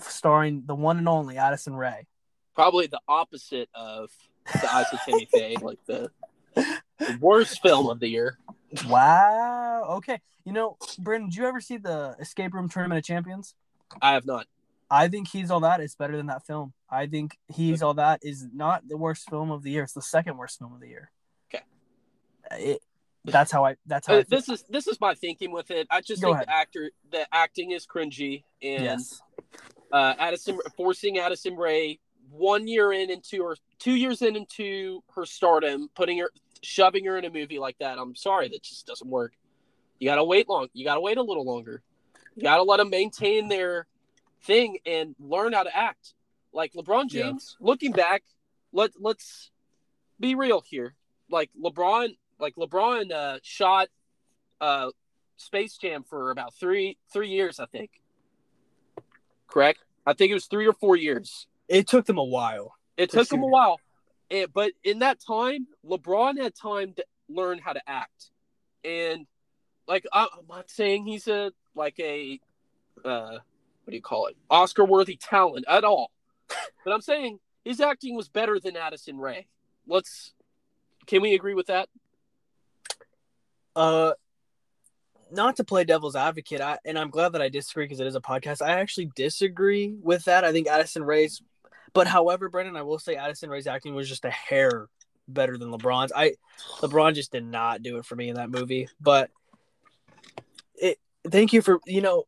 starring 0.00 0.64
the 0.66 0.74
one 0.74 0.98
and 0.98 1.08
only 1.08 1.38
Addison 1.38 1.76
Rae. 1.76 2.06
Probably 2.54 2.86
the 2.86 3.00
opposite 3.06 3.68
of 3.74 4.10
the 4.52 4.74
Eyes 4.74 4.86
of 4.92 5.00
Faye, 5.00 5.56
like 5.60 5.78
the, 5.86 6.10
the 6.54 7.18
worst 7.20 7.62
film 7.62 7.88
of 7.88 8.00
the 8.00 8.08
year. 8.08 8.38
Wow. 8.86 9.84
Okay. 9.98 10.20
You 10.44 10.52
know, 10.52 10.76
Brandon, 10.98 11.28
did 11.28 11.36
you 11.36 11.46
ever 11.46 11.60
see 11.60 11.76
the 11.76 12.16
Escape 12.18 12.52
Room 12.52 12.68
Tournament 12.68 12.98
of 12.98 13.04
Champions? 13.04 13.54
I 14.00 14.14
have 14.14 14.26
not. 14.26 14.46
I 14.90 15.08
think 15.08 15.28
He's 15.28 15.50
All 15.50 15.60
That 15.60 15.80
is 15.80 15.94
better 15.94 16.16
than 16.16 16.26
that 16.26 16.46
film. 16.46 16.72
I 16.92 17.06
think 17.06 17.38
He's 17.48 17.82
All 17.82 17.94
That 17.94 18.20
is 18.22 18.46
not 18.52 18.86
the 18.86 18.98
worst 18.98 19.28
film 19.30 19.50
of 19.50 19.62
the 19.62 19.70
year. 19.70 19.82
It's 19.82 19.94
the 19.94 20.02
second 20.02 20.36
worst 20.36 20.58
film 20.58 20.74
of 20.74 20.80
the 20.80 20.88
year. 20.88 21.10
Okay. 21.52 21.64
It, 22.50 22.82
that's 23.24 23.50
how 23.50 23.64
I. 23.64 23.76
That's 23.86 24.06
how. 24.06 24.14
Uh, 24.14 24.18
I 24.18 24.24
this 24.28 24.48
is 24.48 24.64
this 24.68 24.86
is 24.86 25.00
my 25.00 25.14
thinking 25.14 25.52
with 25.52 25.70
it. 25.70 25.86
I 25.90 26.02
just 26.02 26.20
Go 26.20 26.28
think 26.28 26.36
ahead. 26.36 26.48
the 26.48 26.54
actor, 26.54 26.90
the 27.10 27.26
acting 27.32 27.70
is 27.70 27.86
cringy, 27.86 28.44
and 28.60 28.84
yes. 28.84 29.22
uh, 29.90 30.14
Addison 30.18 30.58
forcing 30.76 31.18
Addison 31.18 31.56
Rae 31.56 31.98
one 32.30 32.68
year 32.68 32.92
in 32.92 33.10
into 33.10 33.42
or 33.42 33.56
two 33.78 33.94
years 33.94 34.20
in 34.20 34.36
into 34.36 35.02
her 35.14 35.24
stardom, 35.24 35.88
putting 35.94 36.18
her, 36.18 36.30
shoving 36.62 37.04
her 37.06 37.16
in 37.16 37.24
a 37.24 37.30
movie 37.30 37.58
like 37.58 37.78
that. 37.78 37.98
I'm 37.98 38.16
sorry, 38.16 38.48
that 38.48 38.62
just 38.62 38.86
doesn't 38.86 39.08
work. 39.08 39.32
You 39.98 40.08
gotta 40.08 40.24
wait 40.24 40.48
long. 40.48 40.68
You 40.74 40.84
gotta 40.84 41.00
wait 41.00 41.16
a 41.16 41.22
little 41.22 41.44
longer. 41.44 41.82
You 42.34 42.42
gotta 42.42 42.64
let 42.64 42.78
them 42.78 42.90
maintain 42.90 43.48
their 43.48 43.86
thing 44.42 44.78
and 44.84 45.14
learn 45.20 45.52
how 45.52 45.62
to 45.62 45.74
act. 45.76 46.14
Like 46.52 46.72
LeBron 46.74 47.08
James, 47.08 47.56
yeah. 47.58 47.66
looking 47.66 47.92
back, 47.92 48.22
let 48.72 48.90
let's 48.98 49.50
be 50.20 50.34
real 50.34 50.62
here. 50.66 50.94
Like 51.30 51.50
LeBron, 51.60 52.16
like 52.38 52.54
LeBron 52.56 53.10
uh, 53.10 53.38
shot 53.42 53.88
uh, 54.60 54.90
Space 55.36 55.76
Jam 55.76 56.04
for 56.04 56.30
about 56.30 56.54
three 56.54 56.98
three 57.12 57.28
years, 57.28 57.58
I 57.58 57.66
think. 57.66 57.90
Correct? 59.46 59.80
I 60.06 60.12
think 60.12 60.30
it 60.30 60.34
was 60.34 60.46
three 60.46 60.66
or 60.66 60.72
four 60.72 60.96
years. 60.96 61.46
It 61.68 61.86
took 61.88 62.06
them 62.06 62.18
a 62.18 62.24
while. 62.24 62.74
It 62.96 63.10
took 63.10 63.28
them 63.28 63.42
a 63.42 63.46
while, 63.46 63.80
and, 64.30 64.52
but 64.52 64.72
in 64.84 64.98
that 64.98 65.18
time, 65.20 65.66
LeBron 65.86 66.38
had 66.38 66.54
time 66.54 66.92
to 66.94 67.04
learn 67.28 67.58
how 67.58 67.72
to 67.72 67.80
act, 67.88 68.30
and 68.84 69.26
like 69.88 70.06
I'm 70.12 70.28
not 70.48 70.70
saying 70.70 71.06
he's 71.06 71.28
a 71.28 71.52
like 71.74 71.98
a 71.98 72.38
uh, 73.04 73.38
what 73.84 73.90
do 73.90 73.96
you 73.96 74.02
call 74.02 74.26
it? 74.26 74.36
Oscar 74.50 74.84
worthy 74.84 75.16
talent 75.16 75.64
at 75.68 75.84
all. 75.84 76.10
But 76.84 76.92
I'm 76.92 77.00
saying 77.00 77.38
his 77.64 77.80
acting 77.80 78.16
was 78.16 78.28
better 78.28 78.58
than 78.58 78.76
Addison 78.76 79.18
Rae. 79.18 79.46
Let's 79.86 80.32
can 81.06 81.22
we 81.22 81.34
agree 81.34 81.54
with 81.54 81.66
that? 81.66 81.88
Uh 83.76 84.12
not 85.30 85.56
to 85.56 85.64
play 85.64 85.84
devil's 85.84 86.14
advocate, 86.14 86.60
I, 86.60 86.78
and 86.84 86.98
I'm 86.98 87.08
glad 87.08 87.32
that 87.32 87.40
I 87.40 87.48
disagree 87.48 87.84
because 87.86 88.00
it 88.00 88.06
is 88.06 88.16
a 88.16 88.20
podcast. 88.20 88.60
I 88.60 88.80
actually 88.80 89.10
disagree 89.16 89.96
with 90.02 90.24
that. 90.24 90.44
I 90.44 90.52
think 90.52 90.68
Addison 90.68 91.04
Rae's, 91.04 91.40
but 91.94 92.06
however, 92.06 92.50
Brendan, 92.50 92.76
I 92.76 92.82
will 92.82 92.98
say 92.98 93.16
Addison 93.16 93.48
Rae's 93.48 93.66
acting 93.66 93.94
was 93.94 94.10
just 94.10 94.26
a 94.26 94.30
hair 94.30 94.88
better 95.28 95.56
than 95.56 95.70
LeBron's. 95.70 96.12
I 96.14 96.34
LeBron 96.80 97.14
just 97.14 97.32
did 97.32 97.44
not 97.44 97.82
do 97.82 97.96
it 97.96 98.04
for 98.04 98.16
me 98.16 98.28
in 98.28 98.36
that 98.36 98.50
movie. 98.50 98.88
But 99.00 99.30
it 100.74 100.98
thank 101.28 101.52
you 101.52 101.62
for 101.62 101.80
you 101.86 102.00
know 102.00 102.24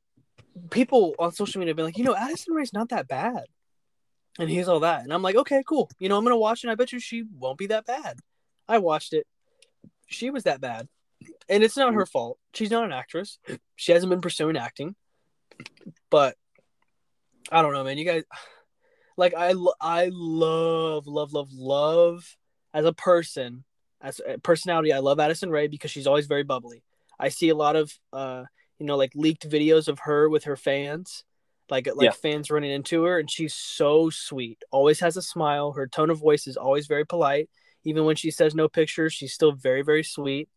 people 0.70 1.14
on 1.18 1.32
social 1.32 1.58
media 1.58 1.70
have 1.70 1.76
been 1.76 1.84
like, 1.84 1.98
you 1.98 2.04
know, 2.04 2.16
Addison 2.16 2.54
Rae's 2.54 2.72
not 2.72 2.90
that 2.90 3.08
bad. 3.08 3.44
And 4.38 4.50
he's 4.50 4.68
all 4.68 4.80
that. 4.80 5.02
And 5.02 5.12
I'm 5.12 5.22
like, 5.22 5.36
okay, 5.36 5.62
cool. 5.66 5.90
You 5.98 6.08
know, 6.08 6.18
I'm 6.18 6.24
gonna 6.24 6.36
watch 6.36 6.64
it 6.64 6.70
I 6.70 6.74
bet 6.74 6.92
you 6.92 6.98
she 6.98 7.24
won't 7.38 7.58
be 7.58 7.68
that 7.68 7.86
bad. 7.86 8.18
I 8.68 8.78
watched 8.78 9.12
it. 9.12 9.26
She 10.06 10.30
was 10.30 10.44
that 10.44 10.60
bad. 10.60 10.88
And 11.48 11.62
it's 11.62 11.76
not 11.76 11.94
her 11.94 12.06
fault. 12.06 12.38
She's 12.52 12.70
not 12.70 12.84
an 12.84 12.92
actress. 12.92 13.38
She 13.76 13.92
hasn't 13.92 14.10
been 14.10 14.20
pursuing 14.20 14.56
acting. 14.56 14.96
But 16.10 16.36
I 17.50 17.62
don't 17.62 17.72
know, 17.72 17.84
man. 17.84 17.98
You 17.98 18.04
guys 18.04 18.24
like 19.16 19.34
I 19.36 19.54
I 19.80 20.10
love 20.12 21.06
love 21.06 21.32
love 21.32 21.52
love 21.52 22.36
as 22.72 22.84
a 22.84 22.92
person, 22.92 23.64
as 24.00 24.20
a 24.26 24.38
personality, 24.38 24.92
I 24.92 24.98
love 24.98 25.20
Addison 25.20 25.50
Rae 25.50 25.68
because 25.68 25.90
she's 25.90 26.06
always 26.06 26.26
very 26.26 26.42
bubbly. 26.42 26.82
I 27.18 27.28
see 27.28 27.48
a 27.48 27.54
lot 27.54 27.76
of 27.76 27.92
uh, 28.12 28.44
you 28.78 28.86
know, 28.86 28.96
like 28.96 29.12
leaked 29.14 29.48
videos 29.48 29.88
of 29.88 30.00
her 30.00 30.28
with 30.28 30.44
her 30.44 30.56
fans, 30.56 31.24
like 31.70 31.88
like 31.94 32.04
yeah. 32.06 32.10
fans 32.10 32.50
running 32.50 32.70
into 32.70 33.04
her, 33.04 33.18
and 33.18 33.30
she's 33.30 33.54
so 33.54 34.10
sweet. 34.10 34.62
Always 34.70 35.00
has 35.00 35.16
a 35.16 35.22
smile. 35.22 35.72
Her 35.72 35.86
tone 35.86 36.10
of 36.10 36.18
voice 36.18 36.46
is 36.46 36.56
always 36.56 36.86
very 36.86 37.06
polite. 37.06 37.48
Even 37.84 38.04
when 38.04 38.16
she 38.16 38.30
says 38.30 38.54
no 38.54 38.68
pictures, 38.68 39.12
she's 39.12 39.32
still 39.32 39.52
very 39.52 39.82
very 39.82 40.04
sweet. 40.04 40.48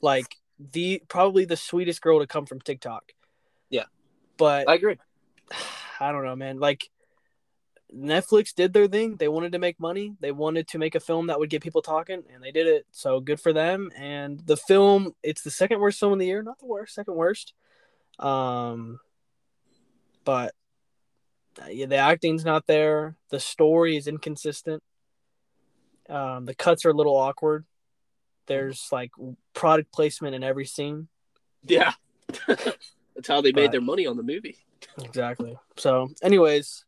Like 0.00 0.36
the 0.72 1.02
probably 1.08 1.44
the 1.44 1.56
sweetest 1.56 2.00
girl 2.00 2.20
to 2.20 2.26
come 2.26 2.46
from 2.46 2.60
TikTok. 2.60 3.12
Yeah, 3.68 3.84
but 4.36 4.68
I 4.68 4.74
agree. 4.74 4.98
I 6.00 6.12
don't 6.12 6.24
know, 6.24 6.36
man. 6.36 6.58
Like 6.58 6.88
Netflix 7.94 8.54
did 8.54 8.72
their 8.72 8.88
thing. 8.88 9.16
They 9.16 9.28
wanted 9.28 9.52
to 9.52 9.58
make 9.58 9.78
money. 9.80 10.14
They 10.20 10.32
wanted 10.32 10.68
to 10.68 10.78
make 10.78 10.94
a 10.94 11.00
film 11.00 11.26
that 11.26 11.38
would 11.38 11.50
get 11.50 11.62
people 11.62 11.82
talking, 11.82 12.22
and 12.32 12.42
they 12.42 12.52
did 12.52 12.66
it. 12.66 12.86
So 12.90 13.20
good 13.20 13.40
for 13.40 13.52
them. 13.52 13.90
And 13.96 14.40
the 14.46 14.56
film, 14.56 15.14
it's 15.22 15.42
the 15.42 15.50
second 15.50 15.80
worst 15.80 15.98
film 16.00 16.12
of 16.12 16.18
the 16.18 16.26
year, 16.26 16.42
not 16.42 16.58
the 16.58 16.66
worst, 16.66 16.94
second 16.94 17.14
worst. 17.14 17.52
Um, 18.18 19.00
but 20.24 20.54
uh, 21.60 21.66
the 21.66 21.96
acting's 21.96 22.44
not 22.44 22.66
there. 22.66 23.16
The 23.30 23.40
story 23.40 23.96
is 23.96 24.06
inconsistent. 24.06 24.82
Um, 26.08 26.46
the 26.46 26.54
cuts 26.54 26.84
are 26.84 26.90
a 26.90 26.94
little 26.94 27.16
awkward. 27.16 27.64
There's 28.46 28.88
like 28.90 29.12
product 29.54 29.92
placement 29.92 30.34
in 30.34 30.42
every 30.42 30.66
scene. 30.66 31.08
Yeah, 31.62 31.92
that's 32.46 33.28
how 33.28 33.40
they 33.40 33.52
made 33.52 33.66
but, 33.66 33.72
their 33.72 33.80
money 33.80 34.06
on 34.06 34.16
the 34.16 34.22
movie. 34.22 34.56
Exactly. 34.98 35.56
So, 35.76 36.08
anyways 36.22 36.84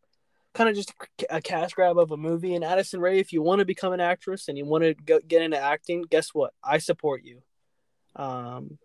kind 0.55 0.69
of 0.69 0.77
just 0.77 0.93
a 1.31 1.41
cash 1.41 1.73
grab 1.73 1.99
of 1.99 2.11
a 2.11 2.17
movie. 2.17 2.55
And 2.55 2.65
Addison 2.65 3.01
Rae, 3.01 3.19
if 3.19 3.33
you 3.33 3.43
want 3.43 3.61
to 3.61 3.65
become 3.65 3.93
an 3.93 4.01
actress 4.01 4.49
and 4.49 4.59
you 4.59 4.65
want 4.65 4.85
to 4.85 4.95
go, 4.95 5.21
get 5.27 5.43
into 5.43 5.59
acting, 5.59 6.05
guess 6.09 6.29
what? 6.33 6.53
I 6.63 6.79
support 6.79 7.23
you. 7.25 7.43
Um, 8.17 8.79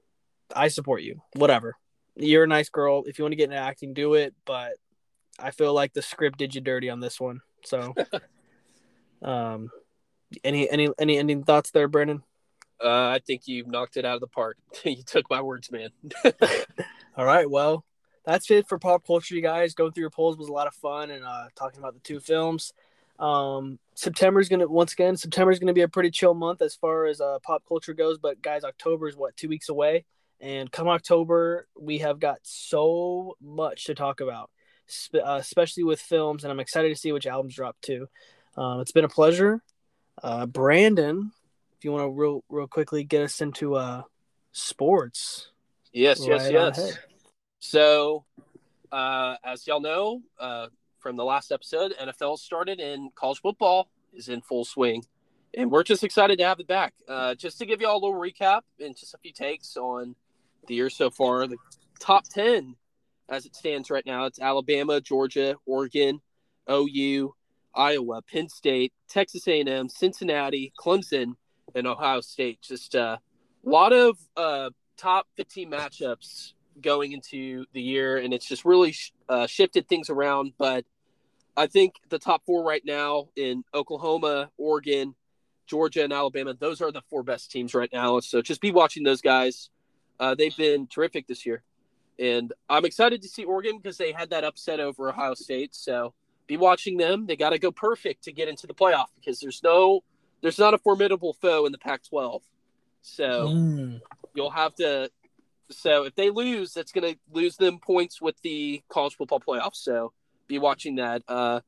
I 0.55 0.69
support 0.69 1.01
you. 1.01 1.21
Whatever. 1.33 1.75
You're 2.17 2.45
a 2.45 2.47
nice 2.47 2.69
girl. 2.69 3.03
If 3.05 3.19
you 3.19 3.23
want 3.23 3.33
to 3.33 3.37
get 3.37 3.45
into 3.45 3.57
acting, 3.57 3.93
do 3.93 4.15
it. 4.15 4.33
But 4.45 4.73
I 5.39 5.51
feel 5.51 5.73
like 5.73 5.93
the 5.93 6.01
script 6.01 6.37
did 6.37 6.55
you 6.55 6.61
dirty 6.61 6.89
on 6.89 6.99
this 6.99 7.19
one. 7.19 7.41
So, 7.63 7.93
um, 9.21 9.69
any 10.43 10.69
any 10.69 10.89
any 10.99 11.17
ending 11.17 11.43
thoughts 11.43 11.71
there, 11.71 11.87
Brandon? 11.87 12.23
Uh, 12.83 13.09
I 13.09 13.19
think 13.25 13.47
you 13.47 13.65
knocked 13.65 13.97
it 13.97 14.05
out 14.05 14.15
of 14.15 14.21
the 14.21 14.27
park. 14.27 14.57
you 14.83 15.03
took 15.03 15.29
my 15.29 15.41
words, 15.41 15.71
man. 15.71 15.89
All 17.17 17.25
right. 17.25 17.49
Well, 17.49 17.83
that's 18.25 18.49
it 18.51 18.67
for 18.67 18.77
pop 18.77 19.05
culture, 19.05 19.35
you 19.35 19.41
guys. 19.41 19.73
Going 19.73 19.93
through 19.93 20.01
your 20.01 20.09
polls 20.09 20.37
was 20.37 20.49
a 20.49 20.53
lot 20.53 20.67
of 20.67 20.75
fun 20.75 21.11
and 21.11 21.23
uh, 21.23 21.45
talking 21.55 21.79
about 21.79 21.93
the 21.93 21.99
two 22.01 22.19
films. 22.19 22.73
Um, 23.19 23.79
September 23.95 24.39
is 24.39 24.47
gonna 24.47 24.67
once 24.67 24.93
again. 24.93 25.17
September 25.17 25.51
is 25.51 25.59
gonna 25.59 25.73
be 25.73 25.81
a 25.81 25.87
pretty 25.87 26.11
chill 26.11 26.35
month 26.35 26.61
as 26.61 26.75
far 26.75 27.05
as 27.07 27.19
uh, 27.19 27.39
pop 27.41 27.63
culture 27.67 27.93
goes. 27.93 28.19
But 28.19 28.41
guys, 28.41 28.63
October 28.63 29.07
is 29.07 29.15
what 29.15 29.35
two 29.35 29.49
weeks 29.49 29.69
away, 29.69 30.05
and 30.39 30.71
come 30.71 30.87
October, 30.87 31.67
we 31.79 31.99
have 31.99 32.19
got 32.19 32.39
so 32.43 33.35
much 33.41 33.85
to 33.85 33.95
talk 33.95 34.21
about, 34.21 34.49
sp- 34.85 35.23
uh, 35.25 35.37
especially 35.39 35.83
with 35.83 35.99
films. 35.99 36.43
And 36.43 36.51
I'm 36.51 36.59
excited 36.59 36.89
to 36.89 36.95
see 36.95 37.11
which 37.11 37.27
albums 37.27 37.55
drop 37.55 37.77
too. 37.81 38.07
Um, 38.55 38.81
it's 38.81 38.91
been 38.91 39.05
a 39.05 39.09
pleasure, 39.09 39.61
uh, 40.23 40.45
Brandon. 40.45 41.31
If 41.77 41.85
you 41.85 41.91
want 41.91 42.05
to 42.05 42.09
real 42.09 42.43
real 42.49 42.67
quickly 42.67 43.03
get 43.03 43.23
us 43.23 43.41
into 43.41 43.75
uh, 43.75 44.03
sports. 44.51 45.51
Yes, 45.93 46.19
right 46.27 46.51
yes, 46.51 46.77
yes. 46.77 46.97
So, 47.59 48.25
uh, 48.91 49.35
as 49.43 49.65
y'all 49.67 49.81
know 49.81 50.21
uh, 50.39 50.67
from 50.99 51.15
the 51.15 51.25
last 51.25 51.51
episode, 51.51 51.93
NFL 51.99 52.39
started 52.39 52.79
and 52.79 53.13
college 53.15 53.41
football 53.41 53.89
is 54.13 54.29
in 54.29 54.41
full 54.41 54.65
swing. 54.65 55.05
And 55.53 55.71
we're 55.71 55.83
just 55.83 56.03
excited 56.03 56.37
to 56.39 56.45
have 56.45 56.59
it 56.59 56.67
back. 56.67 56.93
Uh, 57.07 57.33
just 57.33 57.57
to 57.59 57.65
give 57.65 57.81
you 57.81 57.87
all 57.87 57.97
a 57.97 58.03
little 58.03 58.19
recap 58.19 58.61
and 58.79 58.95
just 58.95 59.13
a 59.13 59.17
few 59.17 59.31
takes 59.31 59.77
on 59.77 60.15
the 60.67 60.75
year 60.75 60.89
so 60.89 61.09
far, 61.09 61.47
the 61.47 61.57
top 61.99 62.25
10 62.29 62.75
as 63.29 63.45
it 63.45 63.55
stands 63.55 63.89
right 63.89 64.05
now, 64.05 64.25
it's 64.25 64.39
Alabama, 64.39 65.01
Georgia, 65.01 65.55
Oregon, 65.65 66.21
OU, 66.69 67.33
Iowa, 67.75 68.21
Penn 68.21 68.49
State, 68.49 68.93
Texas 69.09 69.47
A&M, 69.47 69.89
Cincinnati, 69.89 70.73
Clemson, 70.79 71.33
and 71.75 71.87
Ohio 71.87 72.21
State. 72.21 72.61
Just 72.61 72.95
uh, 72.95 73.17
a 73.65 73.69
lot 73.69 73.93
of 73.93 74.17
uh, 74.35 74.69
top 74.97 75.27
15 75.35 75.69
matchups 75.69 76.53
going 76.81 77.11
into 77.11 77.65
the 77.73 77.81
year, 77.81 78.17
and 78.17 78.33
it's 78.33 78.47
just 78.47 78.65
really 78.65 78.95
uh, 79.27 79.47
shifted 79.47 79.87
things 79.87 80.09
around. 80.09 80.53
But 80.57 80.85
I 81.55 81.67
think 81.67 81.95
the 82.09 82.19
top 82.19 82.43
four 82.45 82.63
right 82.63 82.83
now 82.85 83.29
in 83.35 83.63
Oklahoma, 83.73 84.51
Oregon, 84.57 85.15
Georgia, 85.65 86.03
and 86.03 86.13
Alabama, 86.13 86.53
those 86.53 86.81
are 86.81 86.91
the 86.91 87.01
four 87.09 87.23
best 87.23 87.51
teams 87.51 87.73
right 87.73 87.89
now. 87.91 88.19
So 88.21 88.41
just 88.41 88.61
be 88.61 88.71
watching 88.71 89.03
those 89.03 89.21
guys. 89.21 89.69
Uh, 90.19 90.35
they've 90.35 90.55
been 90.55 90.87
terrific 90.87 91.27
this 91.27 91.45
year. 91.45 91.63
And 92.19 92.51
I'm 92.69 92.85
excited 92.85 93.21
to 93.21 93.27
see 93.27 93.43
Oregon 93.43 93.77
because 93.77 93.97
they 93.97 94.11
had 94.11 94.31
that 94.31 94.43
upset 94.43 94.79
over 94.79 95.09
Ohio 95.09 95.35
State. 95.35 95.75
So 95.75 96.13
be 96.47 96.57
watching 96.57 96.97
them. 96.97 97.27
They 97.27 97.35
got 97.35 97.51
to 97.51 97.59
go 97.59 97.71
perfect 97.71 98.23
to 98.23 98.31
get 98.31 98.47
into 98.47 98.65
the 98.65 98.73
playoff 98.73 99.07
because 99.19 99.39
there's 99.39 99.61
no, 99.63 100.03
there's 100.41 100.57
not 100.57 100.73
a 100.73 100.79
formidable 100.79 101.33
foe 101.33 101.65
in 101.65 101.71
the 101.71 101.77
Pac-12. 101.77 102.41
So 103.03 103.47
mm. 103.49 104.01
you'll 104.33 104.49
have 104.49 104.73
to 104.75 105.11
so 105.69 106.03
if 106.03 106.15
they 106.15 106.29
lose, 106.29 106.73
that's 106.73 106.91
going 106.91 107.13
to 107.13 107.19
lose 107.31 107.57
them 107.57 107.79
points 107.79 108.21
with 108.21 108.39
the 108.41 108.81
college 108.89 109.15
football 109.15 109.39
playoff. 109.39 109.75
So 109.75 110.13
be 110.47 110.59
watching 110.59 110.95
that. 110.95 111.23
Uh, 111.27 111.61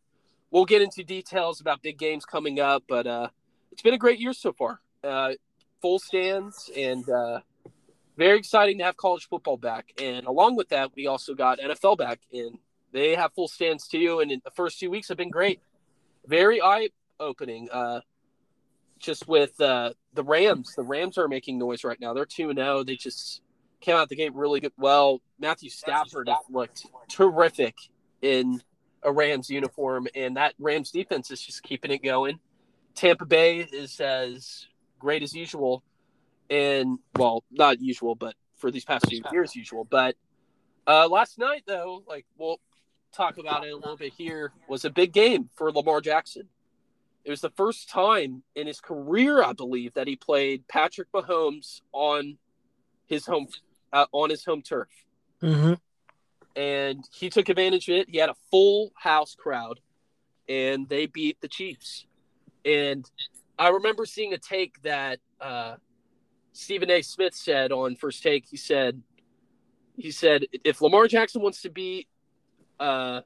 we'll 0.51 0.65
get 0.65 0.81
into 0.81 1.03
details 1.03 1.61
about 1.61 1.81
big 1.81 1.97
games 1.97 2.25
coming 2.25 2.59
up, 2.59 2.83
but 2.87 3.07
uh, 3.07 3.29
it's 3.71 3.81
been 3.81 3.93
a 3.93 3.97
great 3.99 4.19
year 4.19 4.33
so 4.33 4.53
far. 4.53 4.79
Uh, 5.03 5.33
full 5.81 5.99
stands 5.99 6.69
and 6.75 7.07
uh, 7.09 7.39
very 8.19 8.37
exciting 8.37 8.77
to 8.77 8.83
have 8.83 8.97
college 8.97 9.29
football 9.29 9.55
back. 9.55 9.93
And 9.99 10.27
along 10.27 10.57
with 10.57 10.69
that, 10.69 10.91
we 10.93 11.07
also 11.07 11.33
got 11.33 11.59
NFL 11.59 11.97
back, 11.97 12.19
and 12.33 12.59
they 12.91 13.15
have 13.15 13.33
full 13.33 13.47
stands 13.47 13.87
too. 13.87 14.19
And 14.19 14.29
the 14.43 14.51
first 14.51 14.77
two 14.77 14.91
weeks 14.91 15.07
have 15.07 15.17
been 15.17 15.29
great, 15.29 15.61
very 16.27 16.61
eye 16.61 16.89
opening. 17.17 17.69
Uh, 17.71 18.01
just 18.99 19.29
with 19.29 19.59
uh, 19.61 19.93
the 20.13 20.23
Rams, 20.23 20.75
the 20.75 20.83
Rams 20.83 21.17
are 21.17 21.29
making 21.29 21.57
noise 21.57 21.85
right 21.85 21.99
now. 21.99 22.13
They're 22.13 22.25
two 22.25 22.49
and 22.49 22.59
zero. 22.59 22.79
Oh. 22.79 22.83
They 22.83 22.97
just 22.97 23.41
came 23.79 23.95
out 23.95 24.09
the 24.09 24.17
game 24.17 24.35
really 24.35 24.59
good. 24.59 24.73
Well, 24.77 25.21
Matthew 25.39 25.69
Stafford 25.69 26.29
looked 26.49 26.85
terrific 27.07 27.75
in 28.21 28.61
a 29.01 29.13
Rams 29.13 29.49
uniform, 29.49 30.09
and 30.13 30.35
that 30.35 30.55
Rams 30.59 30.91
defense 30.91 31.31
is 31.31 31.41
just 31.41 31.63
keeping 31.63 31.91
it 31.91 32.03
going. 32.03 32.39
Tampa 32.95 33.25
Bay 33.25 33.59
is 33.59 34.01
as 34.01 34.67
great 34.99 35.23
as 35.23 35.33
usual, 35.33 35.83
and 36.49 36.99
well, 37.15 37.43
not 37.51 37.81
usual, 37.81 38.15
but 38.15 38.35
for 38.57 38.71
these 38.71 38.85
past 38.85 39.07
few 39.07 39.21
years, 39.31 39.55
usual. 39.55 39.85
But 39.85 40.15
uh, 40.87 41.07
last 41.07 41.37
night, 41.37 41.63
though, 41.67 42.03
like 42.07 42.25
we'll 42.37 42.59
talk 43.13 43.37
about 43.37 43.65
it 43.65 43.71
a 43.71 43.75
little 43.75 43.97
bit 43.97 44.13
here, 44.17 44.51
was 44.67 44.85
a 44.85 44.89
big 44.89 45.11
game 45.11 45.49
for 45.55 45.71
Lamar 45.71 46.01
Jackson. 46.01 46.47
It 47.23 47.29
was 47.29 47.41
the 47.41 47.51
first 47.51 47.89
time 47.89 48.43
in 48.55 48.65
his 48.65 48.79
career, 48.79 49.43
I 49.43 49.53
believe, 49.53 49.93
that 49.93 50.07
he 50.07 50.15
played 50.15 50.67
Patrick 50.67 51.11
Mahomes 51.11 51.81
on 51.91 52.37
his 53.05 53.25
home 53.25 53.47
uh, 53.91 54.05
on 54.11 54.29
his 54.29 54.45
home 54.45 54.61
turf. 54.61 54.87
Mm-hmm. 55.41 55.73
And 56.55 57.05
he 57.13 57.29
took 57.29 57.49
advantage 57.49 57.87
of 57.89 57.95
it. 57.95 58.09
He 58.09 58.17
had 58.17 58.29
a 58.29 58.35
full 58.49 58.91
house 58.95 59.35
crowd, 59.35 59.79
and 60.47 60.89
they 60.89 61.05
beat 61.05 61.39
the 61.41 61.47
Chiefs. 61.47 62.05
And 62.65 63.09
I 63.57 63.69
remember 63.69 64.05
seeing 64.05 64.33
a 64.33 64.37
take 64.37 64.81
that 64.81 65.19
uh, 65.39 65.75
Stephen 66.53 66.89
A. 66.89 67.01
Smith 67.01 67.33
said 67.33 67.71
on 67.71 67.95
First 67.95 68.23
Take. 68.23 68.45
He 68.49 68.57
said, 68.57 69.01
he 69.95 70.11
said 70.11 70.45
if 70.63 70.81
Lamar 70.81 71.07
Jackson 71.07 71.41
wants 71.41 71.61
to 71.61 71.69
beat 71.69 72.07
uh, 72.79 73.21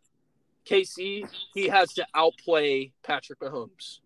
KC, 0.65 1.27
he 1.53 1.67
has 1.67 1.93
to 1.93 2.05
outplay 2.13 2.91
Patrick 3.03 3.39
Mahomes. 3.39 3.99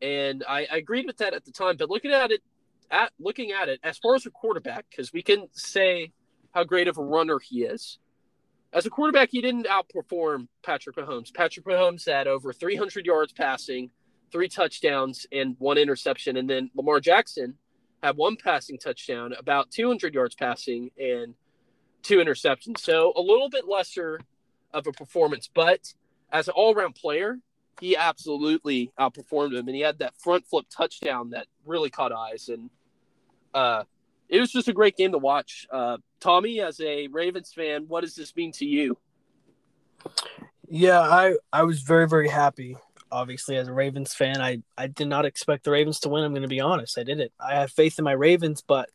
And 0.00 0.44
I, 0.48 0.66
I 0.70 0.76
agreed 0.78 1.06
with 1.06 1.18
that 1.18 1.34
at 1.34 1.44
the 1.44 1.52
time. 1.52 1.76
But 1.76 1.90
looking 1.90 2.10
at 2.10 2.30
it, 2.30 2.42
at 2.90 3.12
looking 3.18 3.52
at 3.52 3.68
it 3.68 3.80
as 3.82 3.98
far 3.98 4.14
as 4.14 4.26
a 4.26 4.30
quarterback, 4.30 4.86
because 4.90 5.12
we 5.12 5.22
can 5.22 5.48
say 5.52 6.12
how 6.52 6.64
great 6.64 6.88
of 6.88 6.98
a 6.98 7.02
runner 7.02 7.38
he 7.38 7.62
is. 7.62 7.98
As 8.72 8.86
a 8.86 8.90
quarterback, 8.90 9.30
he 9.30 9.40
didn't 9.42 9.66
outperform 9.66 10.48
Patrick 10.62 10.96
Mahomes. 10.96 11.32
Patrick 11.32 11.66
Mahomes 11.66 12.06
had 12.06 12.26
over 12.26 12.52
300 12.52 13.04
yards 13.04 13.32
passing, 13.32 13.90
three 14.30 14.48
touchdowns, 14.48 15.26
and 15.30 15.56
one 15.58 15.76
interception. 15.76 16.38
And 16.38 16.48
then 16.48 16.70
Lamar 16.74 17.00
Jackson 17.00 17.54
had 18.02 18.16
one 18.16 18.36
passing 18.36 18.78
touchdown, 18.78 19.32
about 19.38 19.70
200 19.70 20.14
yards 20.14 20.34
passing, 20.34 20.90
and 20.98 21.34
two 22.02 22.18
interceptions. 22.18 22.78
So 22.78 23.12
a 23.16 23.20
little 23.20 23.48
bit 23.48 23.68
lesser 23.68 24.20
of 24.74 24.86
a 24.86 24.92
performance, 24.92 25.48
but 25.52 25.92
as 26.32 26.48
an 26.48 26.54
all 26.56 26.74
around 26.74 26.94
player, 26.94 27.38
he 27.80 27.96
absolutely 27.96 28.92
outperformed 28.98 29.54
him. 29.54 29.68
And 29.68 29.76
he 29.76 29.82
had 29.82 29.98
that 30.00 30.14
front 30.18 30.46
flip 30.46 30.66
touchdown 30.70 31.30
that 31.30 31.46
really 31.64 31.90
caught 31.90 32.12
eyes. 32.12 32.48
And 32.48 32.70
uh, 33.54 33.84
it 34.28 34.40
was 34.40 34.52
just 34.52 34.68
a 34.68 34.72
great 34.72 34.96
game 34.96 35.12
to 35.12 35.18
watch. 35.18 35.66
Uh, 35.70 35.98
Tommy, 36.20 36.60
as 36.60 36.80
a 36.80 37.08
Ravens 37.08 37.52
fan, 37.52 37.84
what 37.88 38.02
does 38.02 38.14
this 38.14 38.34
mean 38.34 38.52
to 38.52 38.64
you? 38.64 38.98
Yeah, 40.68 41.00
I, 41.00 41.34
I 41.52 41.64
was 41.64 41.82
very, 41.82 42.08
very 42.08 42.28
happy. 42.28 42.76
Obviously, 43.12 43.56
as 43.56 43.68
a 43.68 43.72
Ravens 43.72 44.14
fan, 44.14 44.40
I, 44.40 44.62
I 44.76 44.86
did 44.86 45.06
not 45.06 45.26
expect 45.26 45.64
the 45.64 45.70
Ravens 45.70 46.00
to 46.00 46.08
win. 46.08 46.24
I'm 46.24 46.32
going 46.32 46.42
to 46.42 46.48
be 46.48 46.60
honest. 46.60 46.98
I 46.98 47.04
didn't. 47.04 47.30
I 47.38 47.54
have 47.56 47.70
faith 47.70 47.98
in 47.98 48.04
my 48.04 48.12
Ravens, 48.12 48.62
but 48.66 48.88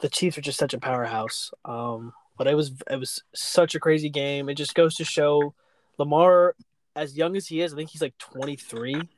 the 0.00 0.08
Chiefs 0.08 0.36
are 0.36 0.42
just 0.42 0.58
such 0.58 0.74
a 0.74 0.80
powerhouse. 0.80 1.52
Um, 1.64 2.12
but 2.36 2.46
it 2.46 2.54
was 2.54 2.72
it 2.90 2.98
was 2.98 3.22
such 3.34 3.74
a 3.74 3.80
crazy 3.80 4.10
game. 4.10 4.48
It 4.48 4.54
just 4.54 4.74
goes 4.74 4.96
to 4.96 5.04
show 5.04 5.54
Lamar, 5.98 6.56
as 6.96 7.16
young 7.16 7.36
as 7.36 7.46
he 7.46 7.60
is, 7.60 7.72
I 7.72 7.76
think 7.76 7.90
he's 7.90 8.02
like 8.02 8.18
23. 8.18 9.08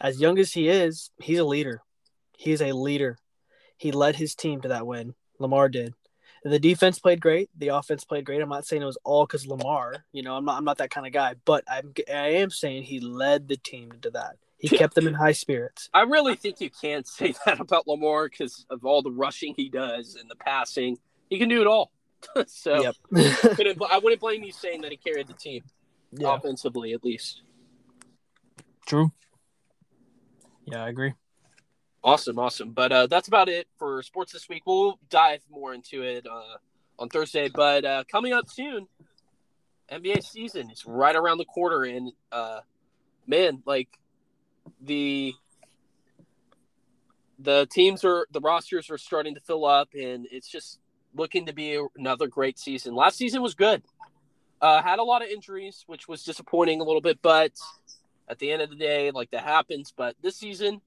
As 0.00 0.20
young 0.20 0.38
as 0.38 0.52
he 0.52 0.68
is, 0.68 1.10
he's 1.20 1.38
a 1.38 1.44
leader. 1.44 1.82
He's 2.36 2.62
a 2.62 2.72
leader. 2.72 3.18
He 3.76 3.92
led 3.92 4.16
his 4.16 4.34
team 4.34 4.60
to 4.62 4.68
that 4.68 4.86
win. 4.86 5.14
Lamar 5.38 5.68
did. 5.68 5.94
The 6.42 6.58
defense 6.58 6.98
played 6.98 7.20
great. 7.20 7.50
The 7.58 7.68
offense 7.68 8.04
played 8.04 8.24
great. 8.24 8.40
I'm 8.40 8.48
not 8.48 8.66
saying 8.66 8.82
it 8.82 8.86
was 8.86 8.98
all 9.04 9.26
because 9.26 9.46
Lamar. 9.46 10.04
You 10.12 10.22
know, 10.22 10.36
I'm 10.36 10.44
not. 10.44 10.56
I'm 10.56 10.64
not 10.64 10.78
that 10.78 10.90
kind 10.90 11.06
of 11.06 11.12
guy. 11.12 11.34
But 11.44 11.64
I'm. 11.68 11.92
I 12.12 12.28
am 12.28 12.50
saying 12.50 12.84
he 12.84 13.00
led 13.00 13.48
the 13.48 13.56
team 13.56 13.90
into 13.92 14.10
that. 14.10 14.36
He 14.58 14.68
kept 14.68 14.94
them 14.94 15.06
in 15.06 15.14
high 15.14 15.32
spirits. 15.32 15.88
I 15.94 16.02
really 16.02 16.36
think 16.36 16.60
you 16.60 16.70
can't 16.70 17.06
say 17.06 17.34
that 17.46 17.60
about 17.60 17.86
Lamar 17.86 18.28
because 18.28 18.66
of 18.70 18.84
all 18.84 19.02
the 19.02 19.10
rushing 19.10 19.54
he 19.56 19.68
does 19.68 20.16
and 20.16 20.30
the 20.30 20.36
passing. 20.36 20.98
He 21.28 21.38
can 21.38 21.48
do 21.48 21.60
it 21.60 21.66
all. 21.66 21.90
so 22.46 22.82
yep. 22.82 22.96
I 23.90 24.00
wouldn't 24.02 24.20
blame 24.20 24.42
you 24.42 24.52
saying 24.52 24.82
that 24.82 24.90
he 24.90 24.98
carried 24.98 25.28
the 25.28 25.34
team 25.34 25.62
yeah. 26.12 26.34
offensively, 26.34 26.92
at 26.92 27.02
least. 27.02 27.42
True. 28.86 29.12
Yeah, 30.66 30.84
I 30.84 30.88
agree. 30.88 31.14
Awesome, 32.02 32.38
awesome. 32.38 32.70
But 32.70 32.92
uh, 32.92 33.06
that's 33.06 33.28
about 33.28 33.48
it 33.48 33.68
for 33.78 34.02
sports 34.02 34.32
this 34.32 34.48
week. 34.48 34.62
We'll 34.66 34.98
dive 35.10 35.42
more 35.50 35.74
into 35.74 36.02
it 36.02 36.26
uh, 36.26 36.56
on 36.98 37.08
Thursday. 37.08 37.48
But 37.48 37.84
uh, 37.84 38.04
coming 38.10 38.32
up 38.32 38.48
soon, 38.48 38.86
NBA 39.90 40.24
season 40.24 40.70
is 40.70 40.86
right 40.86 41.14
around 41.14 41.38
the 41.38 41.44
corner, 41.44 41.82
and 41.82 42.12
uh, 42.32 42.60
man, 43.26 43.62
like 43.66 43.88
the 44.80 45.34
the 47.38 47.66
teams 47.70 48.04
are 48.04 48.26
the 48.30 48.40
rosters 48.40 48.90
are 48.90 48.98
starting 48.98 49.34
to 49.34 49.40
fill 49.40 49.66
up, 49.66 49.90
and 49.94 50.26
it's 50.30 50.48
just 50.48 50.78
looking 51.14 51.46
to 51.46 51.52
be 51.52 51.78
another 51.96 52.28
great 52.28 52.58
season. 52.58 52.94
Last 52.94 53.18
season 53.18 53.42
was 53.42 53.54
good. 53.54 53.82
Uh, 54.60 54.80
had 54.82 54.98
a 54.98 55.02
lot 55.02 55.22
of 55.22 55.28
injuries, 55.28 55.84
which 55.86 56.06
was 56.06 56.22
disappointing 56.22 56.80
a 56.80 56.84
little 56.84 57.00
bit, 57.00 57.18
but 57.20 57.52
at 58.28 58.38
the 58.38 58.52
end 58.52 58.62
of 58.62 58.70
the 58.70 58.76
day, 58.76 59.10
like 59.10 59.30
that 59.32 59.42
happens. 59.42 59.92
But 59.96 60.16
this 60.22 60.36
season, 60.36 60.80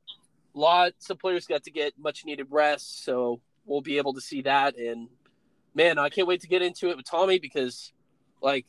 lots 0.53 1.09
of 1.09 1.19
players 1.19 1.45
got 1.45 1.63
to 1.63 1.71
get 1.71 1.93
much 1.97 2.25
needed 2.25 2.47
rest, 2.49 3.03
so 3.03 3.41
we'll 3.65 3.81
be 3.81 3.97
able 3.97 4.13
to 4.13 4.21
see 4.21 4.41
that. 4.43 4.77
And 4.77 5.09
man, 5.73 5.97
I 5.97 6.09
can't 6.09 6.27
wait 6.27 6.41
to 6.41 6.47
get 6.47 6.61
into 6.61 6.89
it 6.89 6.97
with 6.97 7.05
Tommy 7.09 7.39
because, 7.39 7.91
like, 8.41 8.65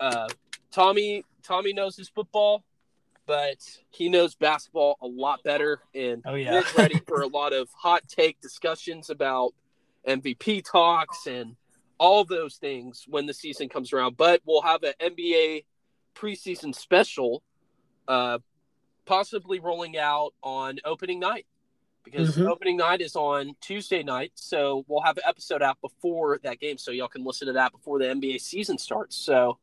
uh, 0.00 0.28
Tommy 0.70 1.24
Tommy 1.42 1.72
knows 1.72 1.96
his 1.96 2.08
football, 2.08 2.64
but 3.26 3.58
he 3.90 4.08
knows 4.08 4.34
basketball 4.34 4.96
a 5.00 5.06
lot 5.06 5.42
better, 5.44 5.80
and 5.94 6.22
oh, 6.26 6.34
yeah. 6.34 6.60
he's 6.60 6.76
ready 6.76 7.00
for 7.06 7.22
a 7.22 7.26
lot 7.26 7.52
of 7.52 7.68
hot 7.76 8.02
take 8.08 8.40
discussions 8.40 9.10
about 9.10 9.54
MVP 10.06 10.64
talks 10.64 11.26
and 11.26 11.56
all 11.98 12.24
those 12.24 12.56
things 12.56 13.04
when 13.08 13.26
the 13.26 13.34
season 13.34 13.68
comes 13.68 13.92
around. 13.92 14.16
But 14.16 14.40
we'll 14.44 14.62
have 14.62 14.82
an 14.82 14.94
NBA 15.00 15.64
preseason 16.14 16.74
special, 16.74 17.42
uh, 18.08 18.38
possibly 19.06 19.60
rolling 19.60 19.96
out 19.96 20.34
on 20.42 20.78
opening 20.84 21.20
night 21.20 21.46
because 22.04 22.36
mm-hmm. 22.36 22.48
opening 22.48 22.76
night 22.76 23.00
is 23.00 23.16
on 23.16 23.56
Tuesday 23.60 24.02
night. 24.02 24.32
So 24.34 24.84
we'll 24.88 25.02
have 25.02 25.16
an 25.16 25.24
episode 25.26 25.62
out 25.62 25.80
before 25.80 26.38
that 26.42 26.60
game, 26.60 26.78
so 26.78 26.90
y'all 26.90 27.08
can 27.08 27.24
listen 27.24 27.46
to 27.46 27.54
that 27.54 27.72
before 27.72 27.98
the 27.98 28.06
NBA 28.06 28.40
season 28.40 28.78
starts. 28.78 29.16
So, 29.16 29.58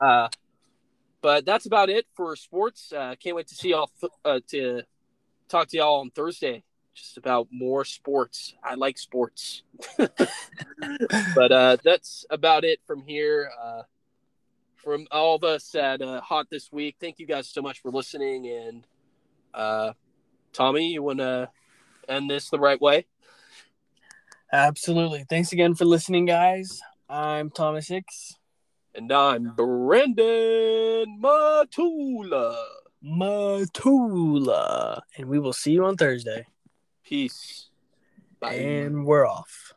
uh, 0.00 0.28
but 1.20 1.44
that's 1.44 1.66
about 1.66 1.90
it 1.90 2.06
for 2.14 2.34
sports. 2.36 2.92
Uh, 2.92 3.14
can't 3.22 3.36
wait 3.36 3.48
to 3.48 3.54
see 3.54 3.70
y'all 3.70 3.90
th- 4.00 4.12
uh, 4.24 4.40
to 4.48 4.82
talk 5.48 5.68
to 5.68 5.76
y'all 5.76 6.00
on 6.00 6.10
Thursday 6.10 6.62
just 6.94 7.16
about 7.16 7.48
more 7.50 7.84
sports. 7.84 8.54
I 8.62 8.74
like 8.74 8.98
sports. 8.98 9.62
but 9.96 11.52
uh, 11.52 11.76
that's 11.82 12.24
about 12.30 12.64
it 12.64 12.80
from 12.86 13.02
here. 13.02 13.50
Uh, 13.62 13.82
from 14.82 15.06
all 15.10 15.36
of 15.36 15.44
us 15.44 15.74
at 15.74 16.02
uh, 16.02 16.20
Hot 16.20 16.48
this 16.50 16.72
week, 16.72 16.96
thank 17.00 17.18
you 17.18 17.26
guys 17.26 17.48
so 17.48 17.62
much 17.62 17.80
for 17.80 17.90
listening. 17.90 18.48
And 18.48 18.86
uh, 19.54 19.92
Tommy, 20.52 20.92
you 20.92 21.02
want 21.02 21.18
to 21.18 21.50
end 22.08 22.30
this 22.30 22.50
the 22.50 22.58
right 22.58 22.80
way? 22.80 23.06
Absolutely. 24.52 25.24
Thanks 25.28 25.52
again 25.52 25.74
for 25.74 25.84
listening, 25.84 26.26
guys. 26.26 26.80
I'm 27.08 27.50
Thomas 27.50 27.88
Hicks. 27.88 28.36
And 28.94 29.12
I'm 29.12 29.54
Brandon 29.54 31.20
Matula. 31.22 32.56
Matula. 33.04 35.00
And 35.16 35.26
we 35.28 35.38
will 35.38 35.52
see 35.52 35.72
you 35.72 35.84
on 35.84 35.96
Thursday. 35.96 36.46
Peace. 37.04 37.68
Bye. 38.40 38.54
And 38.54 39.04
we're 39.04 39.26
off. 39.26 39.74